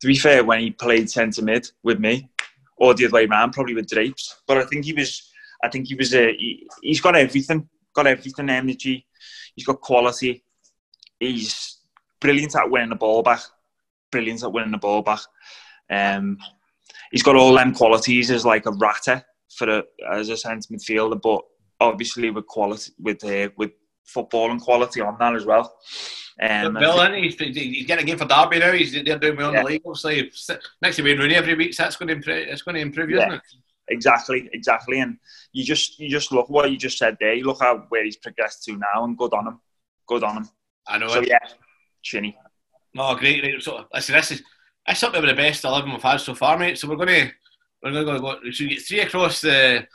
To 0.03 0.07
be 0.07 0.15
fair, 0.15 0.45
when 0.45 0.61
he 0.61 0.71
played 0.71 1.11
centre 1.11 1.43
mid 1.43 1.67
with 1.83 1.99
me, 2.01 2.29
or 2.77 2.93
the 2.93 3.07
other 3.07 3.15
way 3.15 3.25
around, 3.27 3.53
probably 3.53 3.75
with 3.75 3.89
Drapes. 3.89 4.43
But 4.47 4.59
I 4.59 4.65
think 4.67 4.85
he 4.85 4.93
was. 4.93 5.31
I 5.65 5.69
think 5.71 5.89
he 5.89 5.95
was. 5.95 6.15
A, 6.15 6.33
he, 6.37 6.69
he's 6.83 7.01
got 7.01 7.17
everything. 7.17 7.67
Got 8.01 8.07
everything. 8.07 8.49
Energy. 8.49 9.07
He's 9.55 9.67
got 9.67 9.83
quality. 9.83 10.43
He's 11.19 11.81
brilliant 12.19 12.57
at 12.57 12.71
winning 12.71 12.89
the 12.89 12.97
ball 12.97 13.23
back. 13.23 13.41
Brilliant 14.11 14.43
at 14.43 14.51
winning 14.53 14.71
the 14.71 14.79
ball 14.79 15.03
back. 15.03 15.21
Um, 15.91 16.39
he's 17.13 17.23
got 17.23 17.37
all 17.37 17.53
them 17.55 17.75
qualities 17.75 18.31
as 18.31 18.47
like 18.47 18.65
a 18.65 18.73
ratter 18.73 19.23
for 19.55 19.69
a, 19.69 19.83
as 20.11 20.31
a 20.31 20.37
centre 20.39 20.69
midfielder, 20.73 21.21
but 21.21 21.43
obviously 21.79 22.31
with 22.31 22.47
quality 22.47 22.91
with 22.99 23.23
uh, 23.23 23.51
with 23.59 23.73
football 24.07 24.51
and 24.51 24.63
quality 24.63 25.03
on 25.03 25.17
that 25.21 25.35
as 25.35 25.45
well. 25.45 25.77
Um, 26.41 26.73
Bill, 26.73 26.97
think- 26.97 27.39
he's, 27.39 27.55
he's 27.55 27.87
getting 27.87 28.05
a 28.05 28.07
game 28.07 28.17
for 28.17 28.25
Derby 28.25 28.61
now. 28.61 28.73
He's 28.73 28.93
they're 28.93 29.19
doing 29.19 29.37
well 29.37 29.49
in 29.51 29.57
Yeah. 29.57 29.63
the 29.63 29.69
league. 29.69 29.83
Obviously, 29.85 30.31
next 30.81 30.97
to 30.97 31.03
Wayne 31.03 31.19
Rooney 31.19 31.35
every 31.35 31.55
week, 31.55 31.75
so 31.75 31.83
that's 31.83 31.97
going 31.97 32.07
to 32.09 32.15
improve. 32.15 32.49
It's 32.49 32.63
going 32.63 32.77
to 32.77 32.81
improve, 32.81 33.11
Yeah. 33.11 33.27
isn't 33.27 33.33
it? 33.35 33.43
Exactly, 33.91 34.49
exactly, 34.53 35.01
and 35.01 35.19
you 35.53 35.65
just 35.65 35.99
you 35.99 36.09
just 36.09 36.33
look 36.33 36.49
what 36.49 36.71
you 36.71 36.77
just 36.77 36.99
said 36.99 37.17
there. 37.21 37.35
You 37.35 37.45
look 37.45 37.61
how 37.61 37.85
where 37.89 38.05
he's 38.05 38.17
progressed 38.17 38.65
to 38.65 38.73
now, 38.77 39.05
and 39.05 39.17
good 39.19 39.35
on 39.35 39.47
him, 39.47 39.61
good 40.07 40.25
on 40.25 40.39
him. 40.39 40.49
I 40.87 40.99
know. 40.99 41.09
So 41.09 41.21
it. 41.21 41.29
yeah, 41.29 41.39
Chinny. 42.03 42.37
No, 42.95 43.15
great. 43.15 43.43
Right. 43.43 43.63
So 43.63 43.85
listen, 43.93 44.15
this 44.15 44.31
is 44.33 44.43
that's 44.87 45.01
something 45.01 45.23
of 45.23 45.29
the 45.29 45.35
best 45.35 45.65
eleven 45.65 45.93
we've 45.93 46.03
had 46.03 46.19
so 46.21 46.35
far, 46.35 46.59
mate. 46.59 46.79
So 46.79 46.89
we're 46.89 46.97
going 46.97 47.09
to 47.09 47.31
we're 47.83 48.05
going 48.05 48.17
to 48.17 48.21
go. 48.21 48.51
So 48.51 48.65
we 48.65 48.71
get 48.71 48.83
three 48.83 49.01
across 49.01 49.41
the. 49.41 49.87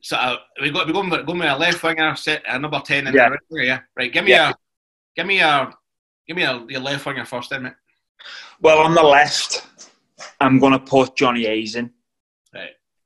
So 0.00 0.16
uh, 0.16 0.36
we 0.60 0.70
got 0.70 0.86
we 0.86 0.92
going 0.92 1.10
with, 1.10 1.26
going 1.26 1.38
with 1.38 1.48
a 1.48 1.56
left 1.56 1.82
winger, 1.82 2.16
set 2.16 2.42
a 2.48 2.58
number 2.58 2.80
ten, 2.80 3.06
and 3.06 3.14
Yeah. 3.14 3.28
right. 3.28 3.38
Yeah, 3.50 3.80
right. 3.96 4.12
Give 4.12 4.24
me 4.24 4.32
Yeah. 4.32 4.50
a, 4.50 4.54
give 5.16 5.26
me 5.26 5.40
a, 5.40 5.72
give 6.26 6.36
me 6.36 6.42
a, 6.42 6.64
your 6.68 6.80
left 6.80 7.06
winger 7.06 7.24
first, 7.24 7.50
then, 7.50 7.62
mate. 7.62 7.72
Well, 8.60 8.78
on 8.80 8.94
the 8.94 9.02
left, 9.02 9.66
I'm 10.40 10.58
going 10.58 10.72
to 10.72 10.78
put 10.80 11.16
Johnny 11.16 11.44
Hayes 11.44 11.76
in. 11.76 11.92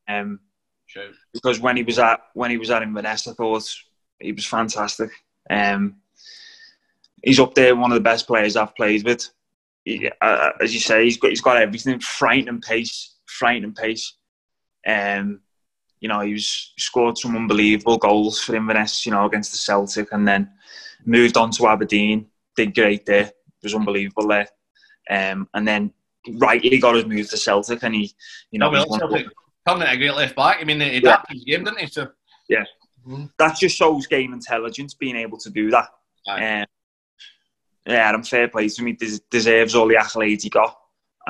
Um, 0.09 0.41
because 1.33 1.61
when 1.61 1.77
he 1.77 1.83
was 1.83 1.99
at 1.99 2.21
when 2.35 2.51
he 2.51 2.59
was 2.59 2.71
at 2.71 2.83
Inverness, 2.83 3.27
I 3.29 3.33
thought 3.33 3.69
he 4.21 4.33
was 4.33 4.47
fantastic. 4.47 5.11
Um, 5.51 5.97
he's 7.23 7.41
up 7.41 7.55
there, 7.55 7.77
one 7.77 7.91
of 7.91 7.97
the 7.97 8.01
best 8.01 8.27
players 8.27 8.57
I've 8.57 8.75
played 8.75 9.05
with. 9.05 9.29
He, 9.85 10.11
uh, 10.21 10.51
as 10.61 10.75
you 10.75 10.81
say, 10.81 11.05
he's 11.05 11.19
got 11.19 11.31
he's 11.31 11.41
got 11.41 11.57
everything: 11.57 12.01
frightening 12.01 12.61
pace, 12.61 13.17
frightening 13.27 13.75
pace. 13.75 14.15
Um, 14.87 15.41
you 16.01 16.09
know, 16.09 16.21
he 16.21 16.35
was 16.35 16.73
scored 16.79 17.19
some 17.19 17.37
unbelievable 17.37 17.99
goals 17.99 18.41
for 18.41 18.55
Inverness, 18.55 19.07
you 19.07 19.13
know, 19.13 19.27
against 19.27 19.53
the 19.53 19.59
Celtic, 19.59 20.09
and 20.13 20.27
then 20.27 20.51
moved 21.05 21.37
on 21.37 21.51
to 21.53 21.67
Aberdeen. 21.67 22.27
Did 22.57 22.75
great 22.75 23.07
there. 23.07 23.27
It 23.27 23.35
Was 23.63 23.75
unbelievable 23.75 24.29
there. 24.29 24.49
Um, 25.11 25.49
and 25.55 25.67
then 25.67 25.93
rightly 26.35 26.79
got 26.79 26.97
his 26.97 27.07
move 27.07 27.29
to 27.31 27.37
Celtic, 27.37 27.83
and 27.83 27.95
he, 27.95 28.13
you 28.51 28.59
know, 28.59 28.71
No, 28.71 28.79
he's 28.79 28.89
one 28.89 29.03
of 29.03 29.11
the- 29.67 29.71
Celtic 29.71 29.81
turned 29.81 29.83
into 29.83 29.93
a 29.93 29.97
great 29.97 30.17
left 30.17 30.37
back. 30.37 30.59
I 30.61 30.65
mean, 30.65 30.81
he 30.81 30.97
adapted 30.99 31.35
his 31.37 31.45
game, 31.45 31.65
didn't 31.65 31.81
he? 31.81 31.87
So 31.87 32.09
yeah, 32.49 32.65
that 33.39 33.57
just 33.57 33.77
shows 33.77 34.07
game 34.07 34.33
intelligence, 34.33 34.95
being 34.95 35.17
able 35.17 35.39
to 35.39 35.51
do 35.51 35.71
that. 35.71 35.89
Um, 36.63 36.67
yeah, 37.87 38.11
I'm 38.11 38.23
fair 38.25 38.49
play 38.49 38.69
to 38.69 38.81
him. 38.81 38.87
He 38.99 38.99
deserves 39.31 39.75
all 39.75 39.87
the 39.87 39.95
accolades 39.95 40.43
he 40.43 40.51
got, 40.51 40.77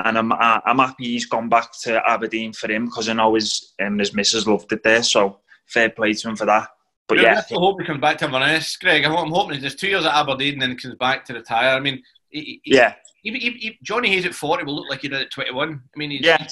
and 0.03 0.17
I'm 0.17 0.31
I- 0.33 0.61
I'm 0.65 0.79
happy 0.79 1.05
he's 1.05 1.25
gone 1.27 1.49
back 1.49 1.69
to 1.83 2.01
Aberdeen 2.09 2.53
for 2.53 2.71
him 2.71 2.85
because 2.85 3.09
I 3.09 3.13
know 3.13 3.35
his 3.35 3.73
um, 3.83 3.99
his 3.99 4.13
missus 4.13 4.47
loved 4.47 4.71
it 4.71 4.83
there. 4.83 5.03
So 5.03 5.39
fair 5.67 5.89
play 5.89 6.13
to 6.13 6.29
him 6.29 6.35
for 6.35 6.45
that. 6.45 6.69
But 7.07 7.19
yeah, 7.19 7.23
yeah, 7.33 7.37
I 7.37 7.41
still 7.41 7.59
hope 7.61 7.79
he 7.79 7.85
comes 7.87 8.01
back 8.01 8.17
to 8.19 8.25
Inverness, 8.25 8.75
Greg. 8.77 9.05
I'm, 9.05 9.15
I'm 9.15 9.29
hoping 9.31 9.61
there's 9.61 9.75
two 9.75 9.87
years 9.87 10.05
at 10.05 10.13
Aberdeen 10.13 10.53
and 10.53 10.61
then 10.61 10.69
he 10.71 10.75
comes 10.75 10.95
back 10.95 11.23
to 11.25 11.33
retire. 11.35 11.69
I 11.75 11.79
mean, 11.79 12.01
he, 12.29 12.59
he, 12.63 12.75
yeah, 12.75 12.95
he, 13.21 13.77
Johnny 13.81 14.09
Hayes 14.09 14.25
at 14.25 14.33
40 14.35 14.65
will 14.65 14.75
look 14.75 14.89
like 14.89 15.01
he 15.01 15.07
did 15.07 15.21
at 15.21 15.31
21. 15.31 15.69
I 15.95 15.97
mean, 15.97 16.11
he's, 16.11 16.21
yeah, 16.21 16.45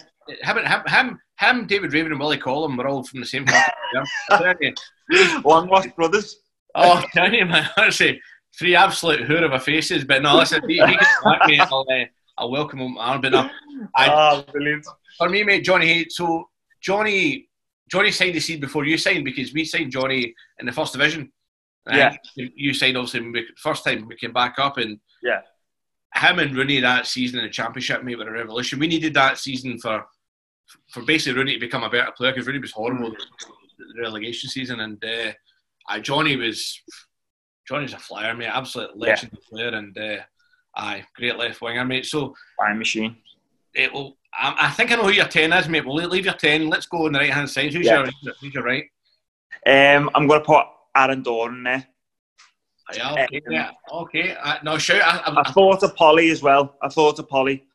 him, 0.44 0.58
him, 0.58 0.82
him, 0.88 1.20
him, 1.40 1.66
David 1.68 1.94
Raven, 1.94 2.12
and 2.12 2.20
Willie 2.20 2.38
Collum 2.38 2.78
were 2.78 2.88
all 2.88 3.04
from 3.04 3.20
the 3.20 3.26
same 3.26 3.46
country. 3.46 3.74
I'm 4.30 4.38
telling 4.40 4.56
you. 4.62 5.42
long 5.44 5.68
lost 5.68 5.96
brothers. 5.96 6.38
Oh, 6.76 6.94
I'm 6.94 7.08
telling 7.14 7.34
you, 7.36 7.46
man, 7.46 7.70
honestly, 7.78 8.22
three 8.58 8.76
absolute 8.76 9.26
hoor 9.26 9.44
of 9.44 9.54
a 9.54 9.60
faces. 9.60 10.04
But 10.06 10.22
no, 10.22 10.36
listen, 10.36 10.62
he, 10.68 10.76
he 10.76 10.94
gets 10.94 11.24
back, 11.24 11.42
mate. 11.48 11.60
I'll, 11.62 11.86
uh, 11.90 12.06
I'll 12.38 12.52
welcome 12.52 12.80
him. 12.80 12.98
I'll 13.00 13.20
be 13.20 13.30
no. 13.30 13.50
I, 13.96 14.10
Oh, 14.10 14.46
brilliant. 14.52 14.86
for 15.18 15.30
me, 15.30 15.44
mate, 15.44 15.64
Johnny 15.64 15.88
Hayes. 15.88 16.16
So 16.16 16.50
Johnny, 16.82 17.50
Johnny 17.90 18.12
signed 18.12 18.36
the 18.36 18.40
seed 18.40 18.62
before 18.62 18.86
you 18.86 18.98
signed 18.98 19.26
because 19.26 19.54
we 19.54 19.66
signed 19.66 19.92
Johnny 19.92 20.34
in 20.60 20.66
the 20.66 20.72
first 20.72 20.94
division. 20.94 21.32
Yeah. 21.90 22.16
You, 22.36 22.50
you 22.56 22.74
signed 22.74 22.98
obviously 22.98 23.22
when 23.22 23.32
we- 23.34 23.48
first 23.58 23.84
time 23.84 24.08
we 24.08 24.16
came 24.16 24.34
back 24.34 24.56
up 24.58 24.78
and 24.78 25.00
Yeah. 25.22 25.42
him 26.16 26.40
and 26.40 26.56
Rooney 26.56 26.80
that 26.80 27.06
season 27.08 27.40
in 27.40 27.46
the 27.46 27.52
championship 27.52 28.04
mate 28.04 28.18
were 28.18 28.28
a 28.28 28.32
revolution. 28.32 28.80
We 28.80 28.88
needed 28.88 29.14
that 29.14 29.38
season 29.38 29.78
for 29.80 30.06
for 30.90 31.04
basically 31.04 31.38
Rooney 31.38 31.54
to 31.54 31.60
become 31.60 31.84
a 31.84 31.90
better 31.90 32.12
player 32.12 32.32
because 32.32 32.48
Rooney 32.48 32.60
was 32.60 32.72
horrible 32.72 33.12
the 33.12 34.02
relegation 34.02 34.50
season 34.50 34.80
and 34.80 35.04
uh, 35.04 36.00
Johnny 36.00 36.36
was 36.36 36.82
Johnny's 37.68 37.94
a 37.94 38.00
flyer 38.00 38.34
mate, 38.36 38.46
absolute 38.48 38.98
legend 38.98 39.38
player 39.50 39.70
and 39.70 39.98
uh, 39.98 40.18
aye, 40.76 41.04
great 41.16 41.36
left 41.38 41.62
winger 41.62 41.86
mate. 41.86 42.06
So 42.06 42.34
Time 42.60 42.80
machine. 42.80 43.18
it 43.74 43.92
will. 43.92 44.18
I, 44.34 44.56
I 44.68 44.70
think 44.72 44.92
I 44.92 44.96
know 44.96 45.04
who 45.04 45.12
your 45.12 45.28
ten 45.28 45.54
is, 45.54 45.68
mate. 45.70 45.86
We'll 45.86 45.96
leave 46.08 46.26
your 46.26 46.34
ten. 46.36 46.68
Let's 46.70 46.86
go 46.86 47.06
on 47.06 47.14
the 47.14 47.20
right 47.20 47.34
hand 47.34 47.50
side. 47.50 47.74
Who's 47.74 47.86
Yeah. 47.86 48.06
your 48.24 48.34
Who's 48.42 48.54
your 48.54 48.64
right? 48.64 48.86
Um, 49.66 50.10
I'm 50.14 50.28
going 50.28 50.42
to 50.42 50.46
put 50.46 50.66
Aaron 50.96 51.24
Doran 51.24 51.64
there. 51.64 51.88
Yeah, 52.96 53.14
okay, 53.14 53.42
yeah, 53.50 53.72
okay. 53.92 54.36
Uh, 54.36 54.58
no, 54.64 54.78
shout. 54.78 55.02
I, 55.02 55.32
I, 55.32 55.42
I 55.42 55.52
thought 55.52 55.82
of 55.82 55.96
Polly 55.96 56.30
as 56.30 56.44
well. 56.44 56.76
I 56.84 56.88
thought 56.90 57.18
of 57.18 57.28
Polly. 57.28 57.66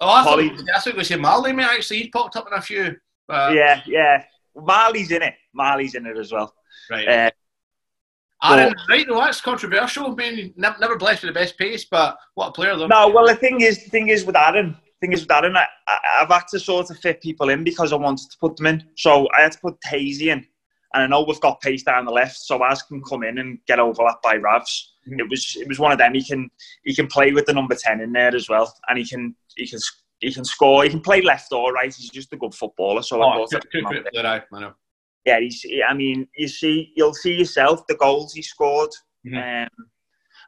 Oh, 0.00 0.08
I 0.08 0.24
thought, 0.24 0.30
Polly. 0.30 0.52
that's 0.66 0.86
what 0.86 0.96
we 0.96 1.04
say. 1.04 1.16
Marley, 1.16 1.52
mate. 1.52 1.64
Actually, 1.64 1.98
he's 1.98 2.10
popped 2.10 2.36
up 2.36 2.46
in 2.46 2.58
a 2.58 2.62
few. 2.62 2.96
Uh, 3.28 3.52
yeah, 3.54 3.82
yeah. 3.86 4.24
Marley's 4.56 5.10
in 5.10 5.22
it. 5.22 5.34
Marley's 5.54 5.94
in 5.94 6.06
it 6.06 6.16
as 6.16 6.32
well. 6.32 6.54
Right. 6.90 7.08
Uh, 7.08 7.30
Aaron, 8.42 8.74
right 8.88 9.04
though, 9.08 9.18
that's 9.18 9.40
controversial. 9.40 10.12
I 10.12 10.14
mean, 10.14 10.54
never, 10.56 10.96
blessed 10.96 11.24
with 11.24 11.34
the 11.34 11.40
best 11.40 11.58
pace, 11.58 11.84
but 11.84 12.16
what 12.34 12.48
a 12.48 12.52
player 12.52 12.76
though. 12.76 12.86
No, 12.86 13.08
well, 13.08 13.26
the 13.26 13.34
thing 13.34 13.62
is, 13.62 13.82
the 13.82 13.90
thing 13.90 14.08
is 14.08 14.24
with 14.24 14.36
Aaron, 14.36 14.70
the 14.70 15.06
thing 15.06 15.12
is 15.12 15.22
with 15.22 15.32
Aaron, 15.32 15.56
I, 15.56 15.66
I, 15.88 15.98
I've 16.20 16.28
had 16.28 16.46
to 16.50 16.60
sort 16.60 16.90
of 16.90 16.98
fit 16.98 17.20
people 17.20 17.48
in 17.48 17.64
because 17.64 17.92
I 17.92 17.96
wanted 17.96 18.30
to 18.30 18.38
put 18.38 18.56
them 18.56 18.66
in. 18.66 18.84
So 18.96 19.28
I 19.36 19.42
had 19.42 19.52
to 19.52 19.58
put 19.58 19.76
Hazy 19.84 20.30
in, 20.30 20.46
and 20.94 21.02
I 21.02 21.06
know 21.06 21.22
we've 21.22 21.40
got 21.40 21.60
pace 21.60 21.82
down 21.82 22.04
the 22.04 22.12
left, 22.12 22.36
so 22.38 22.62
Az 22.64 22.82
can 22.82 23.02
come 23.02 23.22
in 23.22 23.38
and 23.38 23.58
get 23.66 23.78
overlapped 23.78 24.22
by 24.22 24.36
Ravs. 24.38 24.88
Mhm. 25.08 25.20
It 25.20 25.28
was 25.30 25.56
it 25.60 25.68
was 25.68 25.78
one 25.78 25.92
of 25.92 25.98
them. 25.98 26.14
He 26.14 26.24
can 26.24 26.50
he 26.84 26.94
can 26.94 27.06
play 27.06 27.32
with 27.32 27.46
the 27.46 27.52
number 27.52 27.74
ten 27.74 28.00
in 28.00 28.12
there 28.12 28.34
as 28.34 28.48
well, 28.48 28.72
and 28.88 28.98
he 28.98 29.04
can 29.06 29.34
he 29.56 29.66
can 29.66 29.78
he 30.20 30.32
can 30.32 30.44
score. 30.44 30.84
He 30.84 30.90
can 30.90 31.00
play 31.00 31.20
left 31.22 31.52
or 31.52 31.72
right. 31.72 31.94
He's 31.94 32.10
just 32.10 32.32
a 32.32 32.36
good 32.36 32.54
footballer. 32.54 33.02
So 33.02 33.20
I 33.22 33.36
Oh, 33.38 33.46
good, 33.46 33.62
good, 33.70 33.84
good 33.84 33.84
out 33.84 33.92
there. 33.92 34.22
player, 34.22 34.26
aye, 34.26 34.56
I 34.56 34.60
know. 34.60 34.74
yeah, 35.24 35.40
he's. 35.40 35.64
I 35.88 35.94
mean, 35.94 36.26
you 36.36 36.48
see, 36.48 36.92
you'll 36.96 37.14
see 37.14 37.34
yourself 37.34 37.86
the 37.86 37.94
goals 37.96 38.32
he 38.32 38.42
scored. 38.42 38.90
Mhm. 39.26 39.64
Um, 39.64 39.86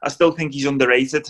I 0.02 0.08
still 0.08 0.32
think 0.32 0.54
he's 0.54 0.66
underrated. 0.66 1.28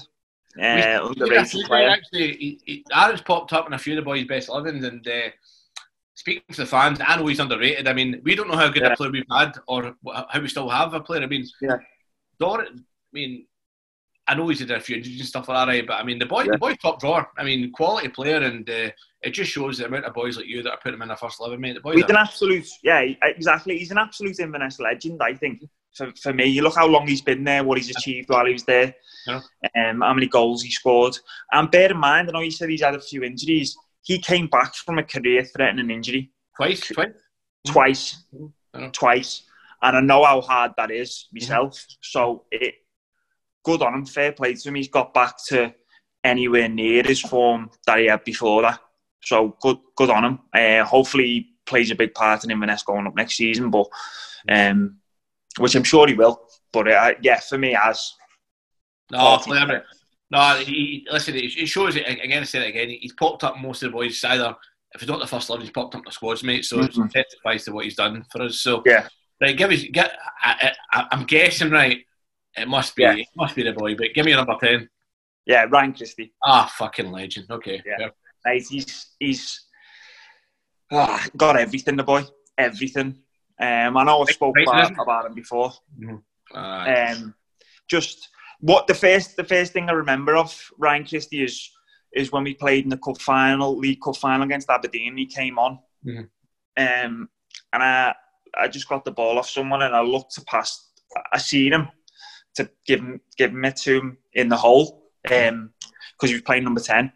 Uh, 0.61 1.01
underrated 1.09 1.65
player. 1.67 1.89
actually, 1.89 2.37
he, 2.37 2.61
he, 2.65 2.85
Aaron's 2.93 3.21
popped 3.23 3.53
up 3.53 3.67
in 3.67 3.73
a 3.73 3.79
few 3.79 3.93
of 3.95 3.97
the 4.05 4.09
boys' 4.09 4.27
best 4.27 4.49
11s, 4.49 4.85
and 4.85 5.07
uh, 5.07 5.29
speaking 6.21 6.43
to 6.53 6.63
the 6.65 6.67
fans, 6.67 6.99
I 7.05 7.17
know 7.17 7.27
he's 7.27 7.41
underrated. 7.41 7.89
I 7.89 7.95
mean, 7.95 8.21
we 8.25 8.35
don't 8.35 8.49
know 8.51 8.57
how 8.63 8.69
good 8.69 8.83
Yeah. 8.83 8.93
a 8.93 8.97
player 8.97 9.11
we've 9.11 9.25
had 9.39 9.53
or 9.67 9.81
how 10.33 10.41
we 10.41 10.49
still 10.49 10.69
have 10.69 10.93
a 10.95 11.01
player. 11.01 11.23
I 11.23 11.27
mean, 11.35 11.45
Yeah. 11.63 11.79
Dor, 12.39 12.61
I 12.63 12.67
mean, 13.13 13.47
I 14.29 14.35
know 14.35 14.47
he's 14.49 14.61
had 14.61 14.71
a 14.71 14.81
few 14.81 14.97
injuries 14.97 15.19
and 15.21 15.29
stuff 15.29 15.49
like 15.49 15.57
that, 15.67 15.73
right? 15.73 15.87
But 15.87 15.95
I 16.01 16.05
mean, 16.05 16.19
the 16.19 16.27
boy, 16.27 16.43
Yeah. 16.45 16.53
the 16.53 16.59
boy's 16.59 16.77
top 16.79 17.01
drawer. 17.01 17.23
I 17.39 17.43
mean, 17.49 17.73
quality 17.73 18.09
player, 18.09 18.37
and 18.49 18.69
uh, 18.69 18.91
it 19.27 19.31
just 19.31 19.51
shows 19.51 19.79
the 19.79 19.87
amount 19.87 20.05
of 20.05 20.15
boys 20.15 20.37
like 20.37 20.47
you 20.47 20.63
that 20.63 20.71
are 20.75 20.79
putting 20.83 20.99
him 20.99 21.03
in 21.03 21.09
the 21.09 21.17
first 21.17 21.41
eleven, 21.41 21.61
mate. 21.61 21.75
The 21.75 21.81
boys, 21.81 21.97
He's 21.97 22.05
are, 22.05 22.11
an 22.11 22.17
absolute, 22.17 22.69
yeah, 22.83 23.01
exactly. 23.23 23.79
He's 23.79 23.91
an 23.91 23.99
absolute 23.99 24.39
Inverness 24.39 24.79
legend, 24.79 25.21
I 25.23 25.35
think. 25.35 25.63
For, 25.97 26.13
for 26.23 26.33
me, 26.33 26.45
you 26.47 26.63
look 26.63 26.77
how 26.77 26.87
long 26.87 27.09
he's 27.09 27.23
been 27.31 27.43
there, 27.43 27.65
what 27.65 27.77
he's 27.79 27.91
achieved 27.91 28.29
while 28.29 28.47
he 28.47 28.53
was 28.53 28.63
there, 28.65 28.95
Yeah. 29.27 29.41
um, 29.75 30.03
how 30.03 30.15
many 30.15 30.29
goals 30.29 30.63
he 30.63 30.71
scored. 30.71 31.17
And 31.51 31.69
bear 31.69 31.91
in 31.91 31.97
mind, 31.97 32.29
I 32.29 32.33
know 32.33 32.41
you 32.41 32.53
said 32.53 32.69
he's 32.71 32.83
had 32.83 32.95
a 32.95 33.01
few 33.01 33.25
injuries. 33.25 33.77
He 34.03 34.19
came 34.19 34.47
back 34.47 34.75
from 34.75 34.99
a 34.99 35.03
career-threatening 35.03 35.91
injury 35.91 36.31
twice, 36.57 36.81
twice. 36.81 37.13
twice, 37.67 38.25
twice, 38.93 39.43
and 39.83 39.97
I 39.97 40.01
know 40.01 40.25
how 40.25 40.41
hard 40.41 40.73
that 40.77 40.91
is 40.91 41.29
myself. 41.33 41.85
So 42.03 42.45
it, 42.51 42.75
good 43.65 43.83
on 43.83 43.95
him, 43.95 44.07
fair 44.07 44.33
play 44.33 44.55
to 44.55 44.69
him. 44.69 44.75
He's 44.75 44.89
got 44.89 45.15
back 45.15 45.35
to 45.49 45.75
anywhere 46.25 46.69
near 46.69 47.03
his 47.03 47.21
form 47.21 47.71
that 47.87 47.99
he 47.99 48.07
had 48.07 48.25
before 48.25 48.63
that. 48.63 48.81
So 49.23 49.57
good, 49.61 49.79
good 49.97 50.11
on 50.11 50.25
him. 50.25 50.39
Uh, 50.53 50.85
hopefully, 50.85 51.27
he 51.27 51.55
plays 51.67 51.91
a 51.91 51.95
big 51.95 52.15
part 52.15 52.45
in 52.45 52.51
Inverness 52.51 52.83
going 52.83 53.07
up 53.07 53.15
next 53.15 53.37
season, 53.37 53.71
but 53.71 53.87
um, 54.49 54.97
which 55.59 55.75
I'm 55.75 55.85
sure 55.85 56.09
he 56.09 56.15
will. 56.15 56.41
But 56.73 56.91
uh, 56.91 57.13
yeah, 57.21 57.41
for 57.41 57.59
me, 57.59 57.77
as 57.77 58.15
No, 59.11 59.39
player. 59.39 59.85
No, 60.31 60.55
he, 60.57 61.07
listen, 61.11 61.35
it 61.37 61.49
shows 61.67 61.97
it 61.97 62.07
again. 62.09 62.43
I 62.43 62.45
say 62.45 62.65
it 62.67 62.69
again. 62.71 62.89
He's 63.01 63.13
popped 63.15 63.43
up 63.43 63.59
most 63.59 63.83
of 63.83 63.91
the 63.91 63.97
boys. 63.97 64.23
Either 64.25 64.55
if 64.95 65.01
he's 65.01 65.09
not 65.11 65.19
the 65.21 65.27
first 65.27 65.49
eleven, 65.49 65.67
he's 65.67 65.73
popped 65.73 65.95
up 65.97 66.05
the 66.05 66.13
squads, 66.13 66.45
mate. 66.45 66.65
So 66.65 66.77
Mhm. 66.79 67.07
it 67.07 67.13
testifies 67.13 67.65
to 67.65 67.73
what 67.73 67.85
he's 67.85 67.97
done 67.97 68.25
for 68.31 68.43
us. 68.43 68.61
So 68.61 68.83
Yeah. 68.87 69.09
right, 69.41 69.57
give 69.57 69.71
us. 69.73 69.83
Get, 69.91 70.17
I, 70.43 70.73
I, 70.93 71.09
I'm 71.11 71.25
guessing 71.25 71.71
right. 71.71 72.05
It 72.57 72.69
must 72.69 72.95
be. 72.95 73.03
Yeah. 73.03 73.15
It 73.15 73.27
must 73.37 73.57
be 73.57 73.63
the 73.65 73.73
boy. 73.73 73.97
But 73.97 74.15
give 74.15 74.25
me 74.25 74.33
a 74.33 74.37
number 74.37 74.57
ten. 74.61 74.89
yeah, 75.47 75.67
Ryan 75.69 75.95
Christie. 75.95 76.33
Ah, 76.45 76.73
fucking 76.79 77.11
legend. 77.11 77.51
Okay. 77.51 77.83
Yeah. 77.85 78.09
Yeah. 78.47 78.55
He's 78.69 79.07
he's 79.19 79.65
ah, 80.93 81.27
got 81.37 81.57
everything. 81.57 81.97
The 81.97 82.05
boy, 82.05 82.23
everything. 82.57 83.23
Um, 83.61 83.97
I 83.97 84.05
know 84.05 84.23
I 84.23 84.31
spoke 84.33 84.55
Right, 84.57 84.67
about, 84.67 84.93
about 85.03 85.27
him 85.27 85.35
before. 85.35 85.73
Uh, 86.55 86.59
Um, 87.11 87.35
just 87.89 88.29
what 88.61 88.87
the 88.87 88.95
first 88.95 89.37
the 89.37 89.45
first 89.45 89.73
thing 89.73 89.89
I 89.89 89.93
remember 89.93 90.37
of 90.37 90.55
Ryan 90.79 91.05
Christie 91.05 91.43
is 91.45 91.71
is 92.13 92.33
when 92.33 92.43
we 92.45 92.55
played 92.55 92.85
in 92.85 92.91
the 92.91 92.99
cup 92.99 93.21
final, 93.21 93.77
League 93.79 94.01
Cup 94.03 94.17
final 94.17 94.43
against 94.45 94.69
Aberdeen. 94.69 95.17
He 95.17 95.27
came 95.27 95.59
on, 95.59 95.79
Mhm. 96.07 96.29
um, 96.77 97.29
and 97.73 97.83
I 97.83 98.15
I 98.59 98.69
just 98.69 98.89
got 98.89 99.05
the 99.05 99.13
ball 99.13 99.39
off 99.39 99.49
someone 99.49 99.83
and 99.83 99.95
I 99.95 100.01
looked 100.01 100.33
to 100.35 100.45
pass. 100.45 100.93
I 101.33 101.39
seen 101.39 101.73
him 101.73 101.89
to 102.57 102.69
give 102.87 103.01
him 103.01 103.21
give 103.37 103.51
him 103.53 103.65
it 103.65 103.77
to 103.77 103.99
him 103.99 104.19
in 104.35 104.49
the 104.49 104.57
hole 104.57 105.11
because 105.23 106.31
he 106.31 106.35
was 106.35 106.43
playing 106.43 106.65
number 106.65 106.81
ten. 106.81 107.13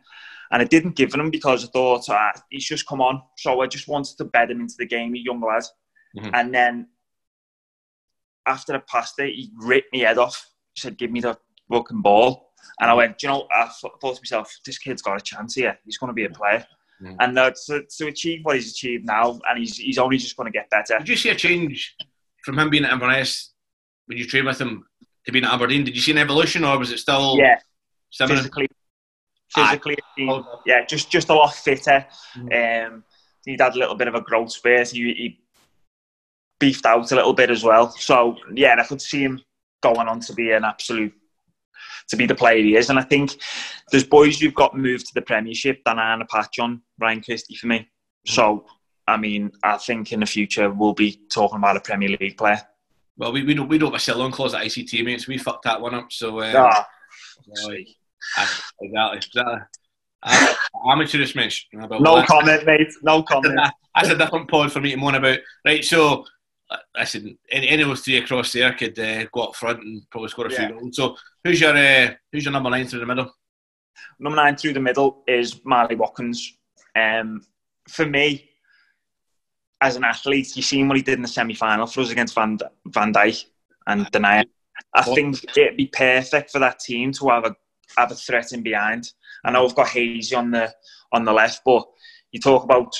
And 0.52 0.62
I 0.62 0.66
didn't 0.66 0.94
give 0.94 1.12
him 1.12 1.30
because 1.30 1.64
I 1.64 1.68
thought 1.68 2.08
ah, 2.08 2.32
he's 2.50 2.64
just 2.66 2.86
come 2.86 3.00
on. 3.00 3.20
So 3.38 3.60
I 3.60 3.66
just 3.66 3.88
wanted 3.88 4.16
to 4.18 4.24
bed 4.24 4.50
him 4.52 4.60
into 4.60 4.76
the 4.78 4.86
game, 4.86 5.14
a 5.14 5.18
young 5.18 5.40
lad. 5.40 5.64
Mhm. 6.16 6.30
And 6.32 6.54
then 6.54 6.88
after 8.46 8.74
I 8.74 8.78
passed 8.78 9.18
it, 9.18 9.34
he 9.34 9.50
ripped 9.56 9.92
my 9.92 10.00
head 10.00 10.18
off. 10.18 10.48
Said, 10.76 10.98
"Give 10.98 11.10
me 11.10 11.20
the 11.20 11.36
fucking 11.70 12.02
ball." 12.02 12.52
And 12.80 12.90
I 12.90 12.94
went, 12.94 13.18
"Do 13.18 13.26
you 13.26 13.32
know, 13.32 13.46
I 13.54 13.68
thought 13.68 14.00
to 14.00 14.20
myself, 14.20 14.52
this 14.64 14.78
kid's 14.78 15.02
got 15.02 15.16
a 15.16 15.20
chance 15.20 15.54
here. 15.54 15.78
He's 15.84 15.98
going 15.98 16.08
to 16.08 16.14
be 16.14 16.24
a 16.24 16.30
player. 16.30 16.66
Mhm. 17.02 17.16
And 17.20 17.38
uh, 17.38 17.50
to, 17.66 17.82
to 17.98 18.06
achieve 18.06 18.40
what 18.44 18.54
he's 18.56 18.70
achieved 18.72 19.04
now, 19.04 19.40
and 19.48 19.58
he's, 19.58 19.76
he's 19.76 19.98
only 19.98 20.16
just 20.16 20.36
going 20.36 20.50
to 20.50 20.56
get 20.56 20.70
better. 20.70 20.98
did 20.98 21.08
you 21.08 21.16
see 21.16 21.28
a 21.30 21.34
change 21.34 21.96
from 22.44 22.58
him 22.58 22.70
being 22.70 22.84
at 22.84 22.92
Inverness 22.92 23.52
when 24.06 24.16
you 24.16 24.26
trained 24.26 24.46
with 24.46 24.60
him 24.60 24.86
to 25.26 25.32
being 25.32 25.44
at 25.44 25.52
Aberdeen? 25.52 25.84
Did 25.84 25.94
you 25.96 26.00
see 26.00 26.12
an 26.12 26.18
evolution, 26.18 26.64
or 26.64 26.78
was 26.78 26.92
it 26.92 26.98
still 26.98 27.36
Yeah, 27.38 27.56
similar? 28.10 28.36
physically, 28.36 28.68
physically, 29.54 29.98
yeah, 30.66 30.84
just 30.86 31.10
just 31.10 31.28
a 31.30 31.34
lot 31.34 31.52
fitter. 31.54 32.06
Um, 32.36 33.04
he'd 33.44 33.60
had 33.60 33.74
a 33.74 33.78
little 33.78 33.96
bit 33.96 34.08
of 34.08 34.14
a 34.14 34.20
growth 34.20 34.52
spurt. 34.52 34.88
He, 34.88 35.00
he 35.14 35.40
beefed 36.60 36.86
out 36.86 37.10
a 37.10 37.14
little 37.14 37.34
bit 37.34 37.50
as 37.50 37.64
well. 37.64 37.90
So 37.90 38.36
yeah, 38.54 38.76
I 38.78 38.84
could 38.84 39.02
see 39.02 39.22
him 39.24 39.42
going 39.84 40.08
on 40.08 40.20
to 40.20 40.32
be 40.32 40.50
an 40.52 40.64
absolute 40.64 41.12
to 42.08 42.16
be 42.16 42.26
the 42.26 42.34
player 42.34 42.62
he 42.62 42.76
is. 42.76 42.90
And 42.90 42.98
I 42.98 43.02
think 43.02 43.36
there's 43.90 44.04
boys 44.04 44.38
who've 44.40 44.54
got 44.54 44.76
moved 44.76 45.06
to 45.06 45.14
the 45.14 45.22
Premiership 45.22 45.80
a 45.86 46.24
patch 46.30 46.58
on 46.58 46.82
Ryan 46.98 47.22
Christie 47.22 47.54
for 47.54 47.66
me. 47.68 47.88
So 48.26 48.66
I 49.06 49.16
mean, 49.16 49.52
I 49.62 49.76
think 49.76 50.12
in 50.12 50.20
the 50.20 50.26
future 50.26 50.70
we'll 50.70 50.94
be 50.94 51.20
talking 51.30 51.58
about 51.58 51.76
a 51.76 51.80
Premier 51.80 52.08
League 52.08 52.38
player. 52.38 52.60
Well, 53.16 53.32
we, 53.32 53.44
we 53.44 53.54
don't 53.54 53.68
we 53.68 53.78
don't 53.78 53.92
have 53.92 54.00
a 54.00 54.00
sell 54.00 54.22
on 54.22 54.32
clause 54.32 54.54
at 54.54 54.62
ICT, 54.62 55.04
mates. 55.04 55.28
we 55.28 55.38
fucked 55.38 55.64
that 55.64 55.80
one 55.80 55.94
up. 55.94 56.10
So 56.10 56.40
um, 56.42 56.54
Ah. 56.56 56.86
Aye, 57.68 57.84
exactly, 58.80 59.18
exactly. 59.18 59.60
Uh, 60.22 60.54
amateurish. 60.90 61.66
About 61.74 62.00
no 62.00 62.16
that. 62.16 62.26
comment, 62.26 62.64
mate. 62.64 62.92
No 63.02 63.22
comment. 63.22 63.58
That's 63.94 64.08
a 64.08 64.16
different 64.16 64.48
pod 64.48 64.72
for 64.72 64.80
me 64.80 64.92
to 64.92 64.96
moan 64.96 65.14
about. 65.14 65.38
Right, 65.64 65.84
so 65.84 66.24
listen, 66.96 67.38
any, 67.50 67.68
any 67.68 67.82
of 67.82 67.88
those 67.88 68.00
three 68.00 68.18
across 68.18 68.52
there 68.52 68.72
could 68.72 68.98
uh, 68.98 69.24
go 69.32 69.42
up 69.42 69.56
front 69.56 69.80
and 69.80 70.02
probably 70.10 70.28
score 70.28 70.46
a 70.46 70.52
Yeah. 70.52 70.66
few 70.68 70.78
goals. 70.80 70.96
So 70.96 71.16
who's 71.42 71.60
your 71.60 71.76
uh, 71.76 72.14
who's 72.32 72.44
your 72.44 72.52
number 72.52 72.70
nine 72.70 72.86
through 72.86 73.00
the 73.00 73.06
middle? 73.06 73.32
Number 74.18 74.36
nine 74.36 74.56
through 74.56 74.72
the 74.74 74.80
middle 74.80 75.22
is 75.26 75.64
Marley 75.64 75.96
Watkins. 75.96 76.56
Um, 76.96 77.42
for 77.88 78.06
me, 78.06 78.48
as 79.80 79.96
an 79.96 80.04
athlete, 80.04 80.56
you've 80.56 80.64
seen 80.64 80.88
what 80.88 80.96
he 80.96 81.02
did 81.02 81.14
in 81.14 81.22
the 81.22 81.28
semi 81.28 81.54
final 81.54 81.86
for 81.86 82.00
us 82.00 82.10
against 82.10 82.34
Van, 82.34 82.58
Van 82.86 83.12
Dijk 83.12 83.44
and 83.86 84.06
Denayer. 84.12 84.44
I 84.94 85.02
think 85.02 85.44
it'd 85.56 85.76
be 85.76 85.86
perfect 85.86 86.50
for 86.50 86.58
that 86.60 86.80
team 86.80 87.12
to 87.12 87.28
have 87.28 87.44
a 87.44 87.54
have 87.98 88.10
a 88.10 88.14
threat 88.14 88.52
in 88.52 88.62
behind. 88.62 89.12
I 89.44 89.50
know 89.50 89.62
we've 89.62 89.74
got 89.74 89.88
Hazy 89.88 90.34
on 90.34 90.50
the 90.50 90.72
on 91.12 91.24
the 91.24 91.32
left, 91.32 91.60
but 91.64 91.84
you 92.32 92.40
talk 92.40 92.64
about 92.64 92.94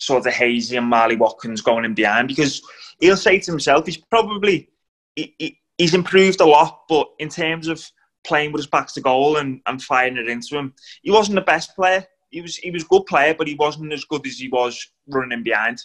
sort 0.00 0.26
of 0.26 0.32
Hazy 0.32 0.76
and 0.76 0.86
Marley 0.86 1.16
Watkins 1.16 1.60
going 1.60 1.84
in 1.84 1.94
behind 1.94 2.28
because 2.28 2.62
he'll 2.98 3.16
say 3.16 3.38
to 3.38 3.50
himself, 3.50 3.86
he's 3.86 3.96
probably 3.96 4.68
he, 5.14 5.34
he, 5.38 5.58
he's 5.78 5.94
improved 5.94 6.40
a 6.40 6.46
lot, 6.46 6.82
but 6.88 7.08
in 7.18 7.28
terms 7.28 7.68
of 7.68 7.84
playing 8.24 8.52
with 8.52 8.60
his 8.60 8.66
back 8.66 8.92
to 8.92 9.00
goal 9.00 9.36
and, 9.36 9.60
and 9.66 9.82
firing 9.82 10.16
it 10.16 10.28
into 10.28 10.56
him, 10.56 10.74
he 11.02 11.10
wasn't 11.10 11.34
the 11.34 11.42
best 11.42 11.76
player. 11.76 12.04
He 12.30 12.40
was 12.40 12.56
he 12.56 12.70
was 12.70 12.82
a 12.84 12.88
good 12.88 13.06
player, 13.06 13.34
but 13.34 13.46
he 13.46 13.54
wasn't 13.54 13.92
as 13.92 14.04
good 14.04 14.26
as 14.26 14.38
he 14.38 14.48
was 14.48 14.90
running 15.08 15.32
in 15.32 15.42
behind. 15.42 15.80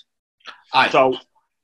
Aye. 0.74 0.90
So 0.90 1.18